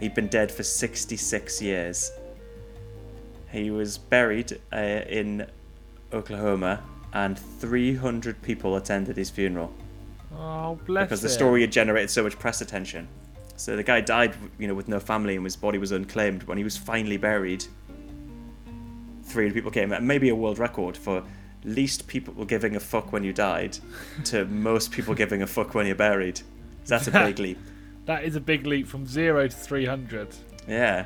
He'd 0.00 0.14
been 0.14 0.28
dead 0.28 0.50
for 0.52 0.62
66 0.62 1.60
years. 1.62 2.10
He 3.50 3.70
was 3.70 3.98
buried 3.98 4.58
uh, 4.72 4.76
in 4.76 5.46
Oklahoma, 6.12 6.82
and 7.12 7.38
300 7.38 8.40
people 8.42 8.76
attended 8.76 9.16
his 9.16 9.30
funeral 9.30 9.72
Oh, 10.36 10.78
bless 10.86 11.06
because 11.06 11.22
the 11.22 11.28
story 11.30 11.62
had 11.62 11.72
generated 11.72 12.10
so 12.10 12.22
much 12.22 12.38
press 12.38 12.60
attention. 12.60 13.08
So 13.58 13.76
the 13.76 13.82
guy 13.82 14.00
died, 14.00 14.34
you 14.58 14.68
know, 14.68 14.74
with 14.74 14.88
no 14.88 15.00
family, 15.00 15.34
and 15.36 15.44
his 15.44 15.56
body 15.56 15.78
was 15.78 15.90
unclaimed. 15.92 16.44
When 16.44 16.56
he 16.58 16.64
was 16.64 16.76
finally 16.76 17.16
buried, 17.16 17.64
300 19.24 19.52
people 19.54 19.70
came. 19.70 19.92
And 19.92 20.06
maybe 20.06 20.28
a 20.28 20.34
world 20.34 20.58
record 20.58 20.96
for 20.96 21.22
least 21.64 22.06
people 22.06 22.44
giving 22.44 22.76
a 22.76 22.80
fuck 22.80 23.12
when 23.12 23.24
you 23.24 23.32
died 23.32 23.76
to 24.24 24.44
most 24.46 24.92
people 24.92 25.14
giving 25.14 25.42
a 25.42 25.46
fuck 25.46 25.74
when 25.74 25.86
you're 25.86 25.96
buried. 25.96 26.40
That's 26.86 27.08
a 27.08 27.10
big 27.10 27.38
leap. 27.40 27.58
That 28.06 28.24
is 28.24 28.36
a 28.36 28.40
big 28.40 28.64
leap 28.66 28.86
from 28.86 29.06
zero 29.06 29.48
to 29.48 29.54
300. 29.56 30.28
Yeah. 30.66 31.04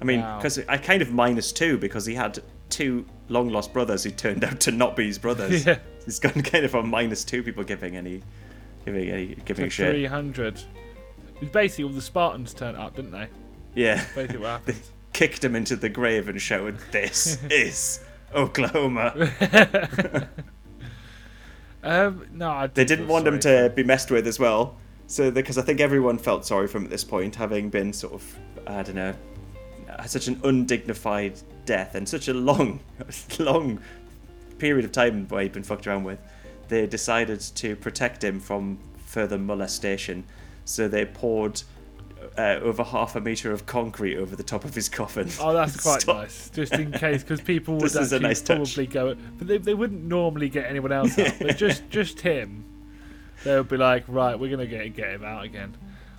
I 0.00 0.04
mean, 0.04 0.20
Wow. 0.20 0.38
because 0.38 0.58
I 0.66 0.78
kind 0.78 1.02
of 1.02 1.12
minus 1.12 1.52
two 1.52 1.76
because 1.78 2.06
he 2.06 2.14
had 2.14 2.38
two 2.70 3.04
long 3.28 3.50
lost 3.50 3.72
brothers 3.72 4.02
who 4.02 4.10
turned 4.10 4.42
out 4.44 4.60
to 4.60 4.70
not 4.72 4.96
be 4.96 5.06
his 5.06 5.18
brothers. 5.18 5.66
Yeah. 5.66 5.78
He's 6.06 6.18
gone 6.18 6.42
kind 6.42 6.64
of 6.64 6.74
on 6.74 6.88
minus 6.88 7.22
two 7.24 7.42
people 7.42 7.62
giving 7.62 7.94
any, 7.96 8.22
giving 8.86 9.10
any, 9.10 9.34
giving 9.44 9.66
a 9.66 9.68
To 9.68 9.70
shit. 9.70 9.90
300. 9.90 10.62
It 11.40 11.44
was 11.44 11.50
basically 11.50 11.84
all 11.84 11.90
the 11.90 12.02
Spartans 12.02 12.52
turned 12.52 12.76
up, 12.76 12.96
didn't 12.96 13.12
they? 13.12 13.28
Yeah. 13.74 14.04
Basically 14.14 14.38
what 14.38 14.48
happened. 14.48 14.80
Kicked 15.12 15.42
him 15.42 15.56
into 15.56 15.74
the 15.74 15.88
grave 15.88 16.28
and 16.28 16.40
shouted, 16.40 16.78
"This 16.92 17.42
is 17.50 18.00
Oklahoma." 18.34 19.12
um, 21.82 22.26
no, 22.32 22.50
I 22.50 22.66
They 22.68 22.84
didn't 22.84 23.08
want 23.08 23.26
him 23.26 23.40
to 23.40 23.72
be 23.74 23.82
messed 23.82 24.10
with 24.10 24.26
as 24.26 24.38
well. 24.38 24.76
So 25.06 25.30
because 25.30 25.58
I 25.58 25.62
think 25.62 25.80
everyone 25.80 26.18
felt 26.18 26.46
sorry 26.46 26.68
for 26.68 26.78
him 26.78 26.84
at 26.84 26.90
this 26.90 27.02
point, 27.04 27.34
having 27.34 27.70
been 27.70 27.92
sort 27.92 28.12
of, 28.12 28.38
I 28.66 28.82
don't 28.82 28.94
know, 28.94 29.14
had 29.98 30.10
such 30.10 30.28
an 30.28 30.40
undignified 30.44 31.40
death 31.64 31.94
and 31.94 32.08
such 32.08 32.28
a 32.28 32.34
long, 32.34 32.80
long 33.38 33.80
period 34.58 34.84
of 34.84 34.92
time 34.92 35.26
where 35.28 35.42
he'd 35.42 35.52
been 35.52 35.62
fucked 35.62 35.86
around 35.86 36.04
with. 36.04 36.20
They 36.68 36.86
decided 36.86 37.40
to 37.40 37.74
protect 37.76 38.22
him 38.22 38.38
from 38.38 38.78
further 39.06 39.38
molestation, 39.38 40.24
so 40.64 40.88
they 40.88 41.04
poured 41.04 41.62
uh, 42.38 42.58
over 42.62 42.82
half 42.82 43.16
a 43.16 43.20
meter 43.20 43.52
of 43.52 43.66
concrete 43.66 44.16
over 44.16 44.36
the 44.36 44.42
top 44.42 44.64
of 44.64 44.74
his 44.74 44.88
coffin. 44.88 45.28
Oh, 45.40 45.52
that's 45.52 45.80
quite 45.82 46.02
Stop. 46.02 46.16
nice. 46.16 46.50
Just 46.50 46.72
in 46.74 46.92
case, 46.92 47.22
because 47.22 47.40
people 47.40 47.76
would 47.78 47.96
actually 47.96 48.20
nice 48.20 48.40
touch. 48.40 48.56
probably 48.56 48.86
go, 48.86 49.16
but 49.38 49.46
they, 49.46 49.58
they 49.58 49.74
wouldn't 49.74 50.02
normally 50.04 50.48
get 50.48 50.66
anyone 50.66 50.92
else 50.92 51.18
out. 51.18 51.34
But 51.40 51.56
just 51.56 51.88
just 51.90 52.20
him, 52.20 52.64
they 53.44 53.56
would 53.56 53.68
be 53.68 53.76
like, 53.76 54.04
right, 54.08 54.38
we're 54.38 54.50
gonna 54.50 54.66
get 54.66 54.94
get 54.94 55.10
him 55.10 55.24
out 55.24 55.44
again. 55.44 55.76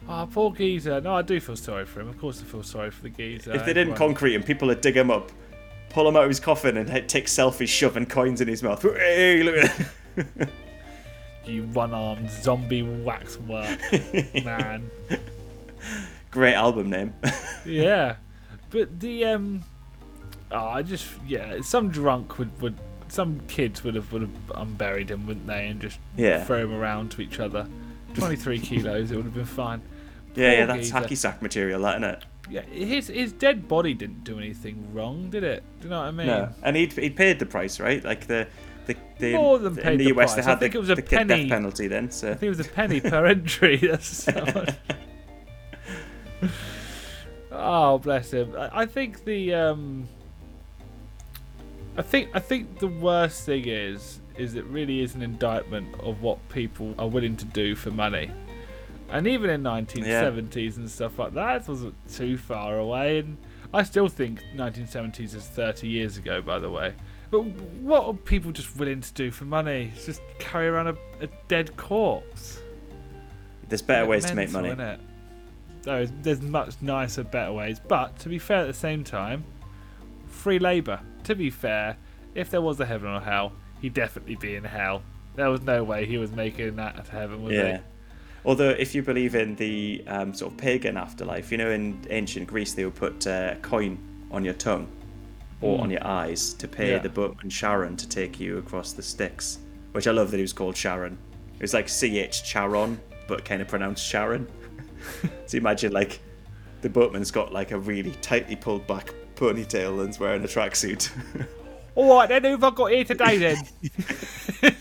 Oh, 0.09 0.27
poor 0.31 0.51
geezer. 0.51 0.99
No, 0.99 1.15
I 1.15 1.21
do 1.21 1.39
feel 1.39 1.55
sorry 1.55 1.85
for 1.85 2.01
him. 2.01 2.09
Of 2.09 2.19
course, 2.19 2.41
I 2.41 2.45
feel 2.45 2.63
sorry 2.63 2.91
for 2.91 3.03
the 3.03 3.09
geezer. 3.09 3.53
If 3.53 3.65
they 3.65 3.73
didn't 3.73 3.95
concrete 3.95 4.33
him, 4.33 4.43
people 4.43 4.67
would 4.67 4.81
dig 4.81 4.97
him 4.97 5.11
up, 5.11 5.31
pull 5.89 6.07
him 6.07 6.15
out 6.15 6.23
of 6.23 6.29
his 6.29 6.39
coffin, 6.39 6.77
and 6.77 6.87
take 7.07 7.27
selfies 7.27 7.67
shoving 7.67 8.07
coins 8.07 8.41
in 8.41 8.47
his 8.47 8.63
mouth. 8.63 8.81
Hey, 8.81 9.43
look 9.43 9.55
at 10.17 10.49
you 11.45 11.63
one-armed 11.63 12.29
zombie 12.29 12.83
waxwork 12.83 13.79
man. 14.45 14.89
Great 16.29 16.53
album 16.53 16.89
name. 16.89 17.13
yeah, 17.65 18.15
but 18.69 18.99
the 18.99 19.25
um, 19.25 19.63
oh, 20.51 20.57
I 20.67 20.81
just 20.81 21.07
yeah, 21.27 21.59
some 21.61 21.89
drunk 21.89 22.37
would 22.39 22.61
would 22.61 22.77
some 23.09 23.41
kids 23.47 23.83
would 23.83 23.95
have 23.95 24.11
would 24.13 24.21
have 24.21 24.31
unburied 24.55 25.11
him, 25.11 25.27
wouldn't 25.27 25.47
they, 25.47 25.67
and 25.67 25.81
just 25.81 25.99
Yeah. 26.15 26.43
throw 26.45 26.59
him 26.63 26.73
around 26.73 27.11
to 27.11 27.21
each 27.21 27.39
other. 27.39 27.67
Twenty-three 28.13 28.59
kilos, 28.59 29.11
it 29.11 29.15
would 29.17 29.25
have 29.25 29.33
been 29.33 29.45
fine. 29.45 29.81
Yeah, 30.35 30.51
yeah, 30.53 30.65
that's 30.65 30.89
geezer. 30.89 30.95
hacky 30.99 31.17
sack 31.17 31.41
material, 31.41 31.81
that, 31.81 31.97
isn't 32.01 32.03
it? 32.09 32.23
Yeah, 32.49 32.61
his 32.61 33.07
his 33.07 33.33
dead 33.33 33.67
body 33.67 33.93
didn't 33.93 34.23
do 34.23 34.37
anything 34.37 34.93
wrong, 34.93 35.29
did 35.29 35.43
it? 35.43 35.63
Do 35.79 35.85
you 35.85 35.89
know 35.89 35.99
what 35.99 36.07
I 36.07 36.11
mean? 36.11 36.27
No, 36.27 36.49
and 36.63 36.75
he'd 36.77 36.93
he'd 36.93 37.15
paid 37.17 37.39
the 37.39 37.45
price, 37.45 37.79
right? 37.79 38.01
Like 38.03 38.27
the 38.27 38.47
the, 38.85 38.95
the 39.19 39.33
More 39.35 39.59
than 39.59 39.77
in 39.77 39.83
paid 39.83 39.99
the 39.99 40.05
the 40.11 40.19
US 40.19 40.33
price. 40.33 40.35
they 40.35 40.41
I 40.41 40.49
had 40.51 40.59
think 40.59 40.73
the, 40.73 40.77
it 40.77 40.81
was 40.81 40.89
a 40.89 40.95
the 40.95 41.01
penny. 41.03 41.41
death 41.43 41.49
penalty 41.49 41.87
then. 41.87 42.11
So 42.11 42.31
I 42.31 42.33
think 42.33 42.43
it 42.43 42.57
was 42.57 42.59
a 42.59 42.69
penny 42.69 43.01
per 43.01 43.25
entry. 43.25 43.77
That's 43.81 44.07
so. 44.07 44.65
Oh, 47.51 47.97
bless 47.97 48.31
him. 48.31 48.55
I, 48.57 48.81
I 48.81 48.85
think 48.85 49.25
the 49.25 49.53
um, 49.53 50.07
I 51.97 52.01
think 52.01 52.29
I 52.33 52.39
think 52.39 52.79
the 52.79 52.87
worst 52.87 53.45
thing 53.45 53.67
is 53.67 54.19
is 54.37 54.55
it 54.55 54.63
really 54.65 55.01
is 55.01 55.13
an 55.15 55.21
indictment 55.21 55.93
of 55.99 56.21
what 56.21 56.37
people 56.49 56.95
are 56.97 57.07
willing 57.07 57.35
to 57.37 57.45
do 57.45 57.75
for 57.75 57.91
money. 57.91 58.31
And 59.09 59.27
even 59.27 59.49
in 59.49 59.61
1970s 59.61 60.77
and 60.77 60.89
stuff 60.89 61.19
like 61.19 61.33
that, 61.33 61.63
it 61.63 61.67
wasn't 61.67 61.95
too 62.09 62.37
far 62.37 62.77
away. 62.79 63.19
And 63.19 63.37
I 63.73 63.83
still 63.83 64.07
think 64.07 64.41
1970s 64.55 65.35
is 65.35 65.45
30 65.47 65.89
years 65.89 66.15
ago, 66.17 66.41
by 66.41 66.59
the 66.59 66.69
way. 66.69 66.93
But 67.31 67.45
what 67.45 68.05
are 68.05 68.13
people 68.13 68.51
just 68.51 68.75
willing 68.75 68.99
to 68.99 69.13
do 69.13 69.31
for 69.31 69.45
money? 69.45 69.93
It's 69.95 70.05
just 70.05 70.21
carry 70.37 70.67
around 70.67 70.87
a, 70.87 70.97
a 71.21 71.27
dead 71.47 71.75
corpse. 71.77 72.59
there's 73.69 73.81
better 73.81 74.05
ways 74.05 74.25
to 74.25 74.35
make 74.35 74.51
mental, 74.51 74.75
money. 74.75 74.97
innit? 74.97 74.99
There's, 75.83 76.11
there's 76.21 76.41
much 76.41 76.75
nicer, 76.81 77.23
better 77.23 77.53
ways. 77.53 77.79
But 77.79 78.19
to 78.19 78.29
be 78.29 78.37
fair, 78.37 78.57
at 78.57 78.67
the 78.67 78.73
same 78.73 79.05
time, 79.05 79.45
free 80.27 80.59
labour. 80.59 80.99
To 81.23 81.35
be 81.35 81.49
fair, 81.49 81.95
if 82.35 82.49
there 82.49 82.61
was 82.61 82.79
a 82.81 82.85
heaven 82.85 83.09
or 83.09 83.21
hell, 83.21 83.53
he'd 83.81 83.93
definitely 83.93 84.35
be 84.35 84.55
in 84.55 84.65
hell. 84.65 85.01
There 85.35 85.49
was 85.49 85.61
no 85.61 85.85
way 85.85 86.05
he 86.05 86.17
was 86.17 86.33
making 86.33 86.75
that 86.75 87.05
to 87.05 87.11
heaven, 87.11 87.43
was 87.43 87.53
Yeah. 87.53 87.79
Although, 88.43 88.71
if 88.71 88.93
you 88.93 89.03
believe 89.03 89.35
in 89.35 89.55
the 89.55 90.03
um, 90.07 90.33
sort 90.33 90.51
of 90.51 90.57
pagan 90.57 90.97
afterlife, 90.97 91.51
you 91.51 91.57
know, 91.57 91.69
in 91.69 92.05
ancient 92.09 92.47
Greece 92.47 92.73
they 92.73 92.83
would 92.83 92.95
put 92.95 93.25
uh, 93.25 93.53
a 93.53 93.55
coin 93.61 93.99
on 94.31 94.43
your 94.43 94.55
tongue 94.55 94.87
or 95.61 95.77
Mm. 95.77 95.81
on 95.81 95.91
your 95.91 96.05
eyes 96.05 96.53
to 96.55 96.67
pay 96.67 96.91
Yeah. 96.91 96.99
the 96.99 97.09
boatman 97.09 97.49
Sharon 97.49 97.95
to 97.97 98.07
take 98.09 98.39
you 98.39 98.57
across 98.57 98.93
the 98.93 99.01
Styx. 99.01 99.59
Which 99.93 100.07
I 100.07 100.11
love 100.11 100.31
that 100.31 100.37
he 100.37 100.41
was 100.43 100.53
called 100.53 100.75
Sharon. 100.77 101.17
It 101.55 101.61
was 101.61 101.73
like 101.73 101.87
C 101.89 102.19
H 102.19 102.43
Charon, 102.43 102.99
but 103.27 103.43
kind 103.45 103.61
of 103.61 103.67
pronounced 103.67 104.05
Sharon. 104.05 104.47
so 105.45 105.57
imagine 105.57 105.91
like 105.91 106.19
the 106.81 106.89
boatman's 106.89 107.29
got 107.31 107.51
like 107.53 107.71
a 107.71 107.77
really 107.79 108.11
tightly 108.21 108.55
pulled 108.55 108.87
back 108.87 109.13
ponytail 109.35 110.03
and's 110.03 110.19
wearing 110.19 110.43
a 110.43 110.47
tracksuit. 110.47 111.09
All 111.95 112.15
right, 112.17 112.29
then 112.29 112.43
who 112.43 112.51
have 112.51 112.63
I 112.63 112.69
got 112.71 112.91
here 112.91 113.03
today 113.03 113.37
then? 113.37 113.57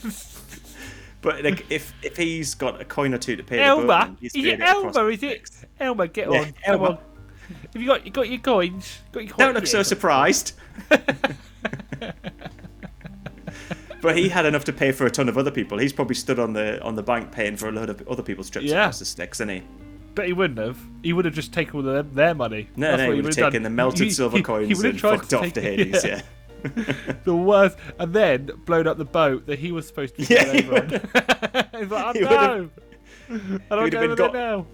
but 1.23 1.45
like 1.45 1.67
if 1.71 1.93
if 2.03 2.17
he's 2.17 2.55
got 2.55 2.81
a 2.81 2.85
coin 2.85 3.13
or 3.13 3.19
two 3.19 3.37
to 3.37 3.43
pay 3.43 3.57
the 3.59 3.65
boatman, 3.83 4.17
he's 4.21 4.35
is 4.35 4.45
it 4.45 4.61
Elmer? 4.61 5.11
Is 5.11 5.23
it 5.23 5.51
Elmer? 5.79 6.07
Get 6.07 6.29
on, 6.29 6.45
come 6.45 6.55
Elmer. 6.65 6.99
Have 7.73 7.81
you 7.83 7.87
got 7.89 8.05
you 8.05 8.11
got 8.13 8.29
your 8.29 8.39
coins? 8.41 8.99
Got 9.13 9.21
your 9.25 9.29
coins? 9.31 9.39
Don't 9.39 9.55
look 9.55 9.67
so 9.67 9.83
surprised. 9.83 10.53
but 14.03 14.17
he 14.17 14.29
had 14.29 14.47
enough 14.47 14.65
to 14.65 14.73
pay 14.73 14.93
for 14.93 15.07
a 15.07 15.11
ton 15.11 15.29
of 15.29 15.37
other 15.37 15.51
people. 15.51 15.79
He's 15.79 15.93
probably 15.93 16.15
stood 16.15 16.39
on 16.39 16.53
the 16.53 16.81
on 16.83 16.95
the 16.95 17.03
bank 17.03 17.31
paying 17.33 17.57
for 17.57 17.69
a 17.69 17.73
load 17.73 17.91
of 17.91 18.07
other 18.09 18.23
people's 18.23 18.49
trips 18.51 18.67
Yeah. 18.67 18.81
across 18.83 18.99
the 18.99 19.05
Styx, 19.05 19.39
isn't 19.39 19.49
he? 19.49 19.63
But 20.15 20.27
he 20.27 20.33
wouldn't 20.33 20.59
have. 20.59 20.79
He 21.03 21.13
would 21.13 21.25
have 21.25 21.35
just 21.35 21.53
taken 21.53 21.77
all 21.77 21.83
their, 21.83 22.03
their 22.03 22.35
money. 22.35 22.69
No, 22.77 22.91
That's 22.91 23.03
no, 23.03 23.11
he 23.13 23.17
would 23.17 23.27
have 23.27 23.37
done. 23.37 23.53
taken 23.53 23.63
the 23.63 23.71
melted 23.71 24.07
He- 24.07 24.11
silver 24.11 24.39
he- 24.39 24.43
coins 24.43 24.81
he 24.83 24.89
and 24.89 25.01
fucked 25.01 25.31
to 25.31 25.39
off 25.41 25.53
to 25.53 25.61
Hades. 25.61 26.05
yeah. 26.05 26.23
Yeah, 26.65 26.93
the 27.25 27.35
worst, 27.37 27.79
and 27.99 28.13
then 28.13 28.51
blown 28.67 28.87
up 28.87 28.99
the 28.99 29.05
boat 29.05 29.47
that 29.47 29.59
he 29.61 29.71
was 29.73 29.87
supposed 29.87 30.17
to 30.17 30.27
be 30.27 30.35
Yeah, 30.35 30.45
over 30.47 30.77
on. 30.77 31.81
He's 31.81 31.91
like, 31.91 32.17
oh 32.17 32.21
no, 32.21 32.71
I 33.71 33.77
don't 33.77 33.91
go 33.91 34.17
got- 34.17 34.33
there 34.33 34.57
now. 34.57 34.67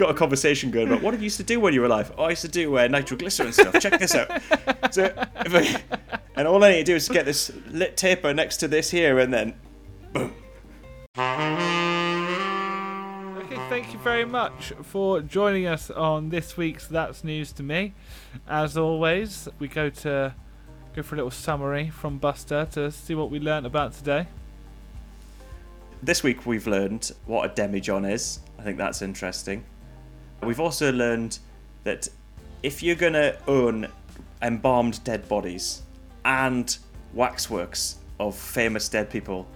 Got 0.00 0.10
a 0.10 0.14
conversation 0.14 0.70
going 0.70 0.88
about 0.88 1.02
what 1.02 1.10
did 1.10 1.20
you 1.20 1.24
used 1.24 1.36
to 1.36 1.42
do 1.42 1.60
when 1.60 1.74
you 1.74 1.80
were 1.80 1.86
alive? 1.86 2.10
Oh, 2.16 2.24
I 2.24 2.30
used 2.30 2.40
to 2.40 2.48
do 2.48 2.78
uh, 2.78 2.88
nitroglycerin 2.88 3.52
stuff. 3.52 3.78
Check 3.80 4.00
this 4.00 4.14
out. 4.14 4.30
So, 4.90 5.04
if 5.04 5.54
I, 5.54 5.80
and 6.34 6.48
all 6.48 6.64
I 6.64 6.70
need 6.72 6.78
to 6.78 6.84
do 6.84 6.96
is 6.96 7.08
get 7.08 7.24
this 7.24 7.52
lit 7.68 7.96
taper 7.96 8.34
next 8.34 8.56
to 8.56 8.66
this 8.66 8.90
here, 8.90 9.20
and 9.20 9.32
then 9.32 9.54
boom. 10.12 10.34
Okay, 13.36 13.56
thank 13.68 13.92
you 13.92 14.00
very 14.00 14.24
much 14.24 14.72
for 14.82 15.20
joining 15.20 15.66
us 15.66 15.92
on 15.92 16.30
this 16.30 16.56
week's 16.56 16.88
That's 16.88 17.22
News 17.22 17.52
to 17.52 17.62
Me. 17.62 17.94
As 18.48 18.76
always, 18.76 19.48
we 19.60 19.68
go 19.68 19.90
to 19.90 20.34
go 20.96 21.02
for 21.02 21.14
a 21.14 21.18
little 21.18 21.30
summary 21.30 21.88
from 21.88 22.18
Buster 22.18 22.66
to 22.72 22.90
see 22.90 23.14
what 23.14 23.30
we 23.30 23.38
learnt 23.38 23.64
about 23.64 23.92
today. 23.92 24.26
This 26.02 26.24
week 26.24 26.46
we've 26.46 26.66
learned 26.66 27.12
what 27.26 27.48
a 27.48 27.54
demijohn 27.54 28.10
is. 28.10 28.40
I 28.58 28.62
think 28.62 28.76
that's 28.76 29.02
interesting. 29.02 29.64
We've 30.42 30.60
also 30.60 30.92
learned 30.92 31.38
that 31.84 32.08
if 32.62 32.82
you're 32.82 32.96
going 32.96 33.14
to 33.14 33.36
own 33.46 33.88
embalmed 34.42 35.02
dead 35.04 35.28
bodies 35.28 35.82
and 36.24 36.76
waxworks 37.14 37.96
of 38.18 38.36
famous 38.36 38.88
dead 38.88 39.10
people, 39.10 39.46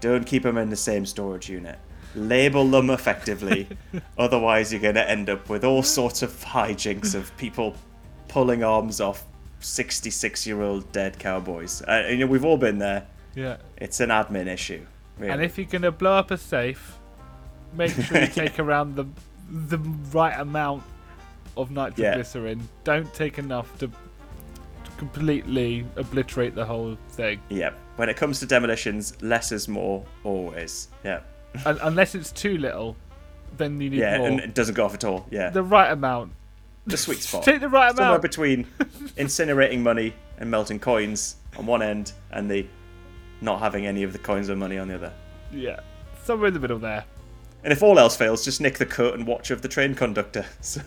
don't 0.00 0.24
keep 0.24 0.42
them 0.42 0.58
in 0.58 0.70
the 0.70 0.76
same 0.76 1.06
storage 1.06 1.48
unit. 1.48 1.78
Label 2.14 2.68
them 2.68 2.90
effectively, 2.90 3.68
otherwise, 4.18 4.72
you're 4.72 4.82
going 4.82 4.94
to 4.94 5.08
end 5.08 5.28
up 5.28 5.48
with 5.48 5.64
all 5.64 5.82
sorts 5.82 6.22
of 6.22 6.32
hijinks 6.44 7.14
of 7.14 7.36
people 7.36 7.74
pulling 8.28 8.62
arms 8.62 9.00
off 9.00 9.24
66 9.60 10.46
year 10.46 10.62
old 10.62 10.90
dead 10.92 11.18
cowboys. 11.18 11.82
Uh, 11.82 12.06
you 12.10 12.18
know, 12.18 12.26
we've 12.26 12.44
all 12.44 12.58
been 12.58 12.78
there. 12.78 13.06
Yeah. 13.34 13.56
It's 13.76 14.00
an 14.00 14.10
admin 14.10 14.46
issue. 14.46 14.84
Really. 15.18 15.32
And 15.32 15.42
if 15.42 15.58
you're 15.58 15.66
gonna 15.66 15.90
blow 15.90 16.12
up 16.12 16.30
a 16.30 16.36
safe, 16.36 16.98
make 17.72 17.92
sure 17.92 18.20
you 18.20 18.26
take 18.28 18.58
around 18.58 18.94
the 18.96 19.06
the 19.50 19.78
right 20.12 20.38
amount 20.38 20.82
of 21.56 21.70
nitroglycerin. 21.70 22.68
Don't 22.84 23.12
take 23.14 23.38
enough 23.38 23.76
to, 23.78 23.90
completely 24.96 25.84
obliterate 25.96 26.54
the 26.54 26.64
whole 26.64 26.96
thing. 27.10 27.40
Yeah. 27.48 27.70
When 27.96 28.08
it 28.08 28.16
comes 28.16 28.40
to 28.40 28.46
demolitions, 28.46 29.20
less 29.22 29.52
is 29.52 29.68
more 29.68 30.04
always. 30.22 30.88
Yeah. 31.04 31.20
Un- 31.66 31.78
unless 31.82 32.14
it's 32.14 32.30
too 32.32 32.58
little, 32.58 32.96
then 33.56 33.80
you 33.80 33.90
need 33.90 33.96
to 33.96 34.02
Yeah, 34.02 34.18
more. 34.18 34.28
and 34.28 34.40
it 34.40 34.54
doesn't 34.54 34.74
go 34.74 34.84
off 34.84 34.94
at 34.94 35.04
all. 35.04 35.26
Yeah. 35.30 35.50
the 35.50 35.62
right 35.62 35.90
amount. 35.90 36.32
The 36.86 36.96
sweet 36.96 37.18
spot. 37.22 37.42
Take 37.44 37.60
the 37.60 37.68
right 37.68 37.86
amount. 37.86 37.96
Somewhere 37.96 38.18
between 38.18 38.64
incinerating 39.16 39.80
money 39.80 40.14
and 40.38 40.50
melting 40.50 40.78
coins 40.78 41.36
on 41.56 41.66
one 41.66 41.82
end 41.82 42.12
and 42.30 42.50
the 42.50 42.66
not 43.40 43.58
having 43.60 43.86
any 43.86 44.02
of 44.04 44.12
the 44.12 44.18
coins 44.18 44.48
or 44.48 44.56
money 44.56 44.78
on 44.78 44.88
the 44.88 44.94
other. 44.94 45.12
Yeah, 45.52 45.80
somewhere 46.24 46.48
in 46.48 46.54
the 46.54 46.60
middle 46.60 46.78
there. 46.78 47.04
And 47.64 47.72
if 47.72 47.82
all 47.82 47.98
else 47.98 48.14
fails, 48.16 48.44
just 48.44 48.60
nick 48.60 48.78
the 48.78 48.86
coat 48.86 49.14
and 49.14 49.26
watch 49.26 49.50
of 49.50 49.62
the 49.62 49.68
train 49.68 49.94
conductor. 49.94 50.44
So 50.60 50.82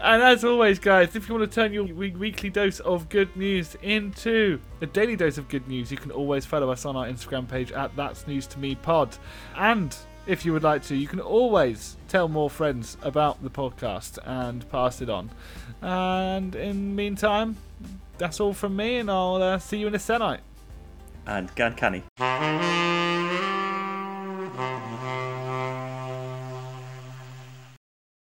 And 0.00 0.22
as 0.22 0.44
always, 0.44 0.78
guys, 0.78 1.16
if 1.16 1.28
you 1.28 1.34
want 1.34 1.50
to 1.50 1.54
turn 1.54 1.72
your 1.72 1.84
weekly 1.84 2.50
dose 2.50 2.80
of 2.80 3.08
good 3.08 3.34
news 3.36 3.74
into 3.82 4.60
a 4.82 4.86
daily 4.86 5.16
dose 5.16 5.38
of 5.38 5.48
good 5.48 5.66
news, 5.66 5.90
you 5.90 5.96
can 5.96 6.10
always 6.10 6.44
follow 6.44 6.70
us 6.70 6.84
on 6.84 6.94
our 6.94 7.06
Instagram 7.06 7.48
page 7.48 7.72
at 7.72 7.94
That's 7.96 8.26
News 8.26 8.46
to 8.48 8.58
Me 8.58 8.74
Pod. 8.74 9.16
And 9.56 9.96
if 10.26 10.44
you 10.44 10.52
would 10.52 10.62
like 10.62 10.82
to, 10.84 10.96
you 10.96 11.06
can 11.08 11.20
always 11.20 11.96
tell 12.08 12.28
more 12.28 12.50
friends 12.50 12.98
about 13.02 13.42
the 13.42 13.50
podcast 13.50 14.18
and 14.24 14.68
pass 14.70 15.00
it 15.00 15.08
on. 15.08 15.30
And 15.80 16.54
in 16.54 16.90
the 16.90 16.94
meantime, 16.94 17.56
that's 18.18 18.40
all 18.40 18.52
from 18.52 18.76
me, 18.76 18.98
and 18.98 19.10
I'll 19.10 19.42
uh, 19.42 19.58
see 19.58 19.78
you 19.78 19.86
in 19.86 19.94
a 19.94 19.98
Senite. 19.98 20.40
and 21.26 21.54
Gan 21.54 21.74
Canny. 21.74 22.04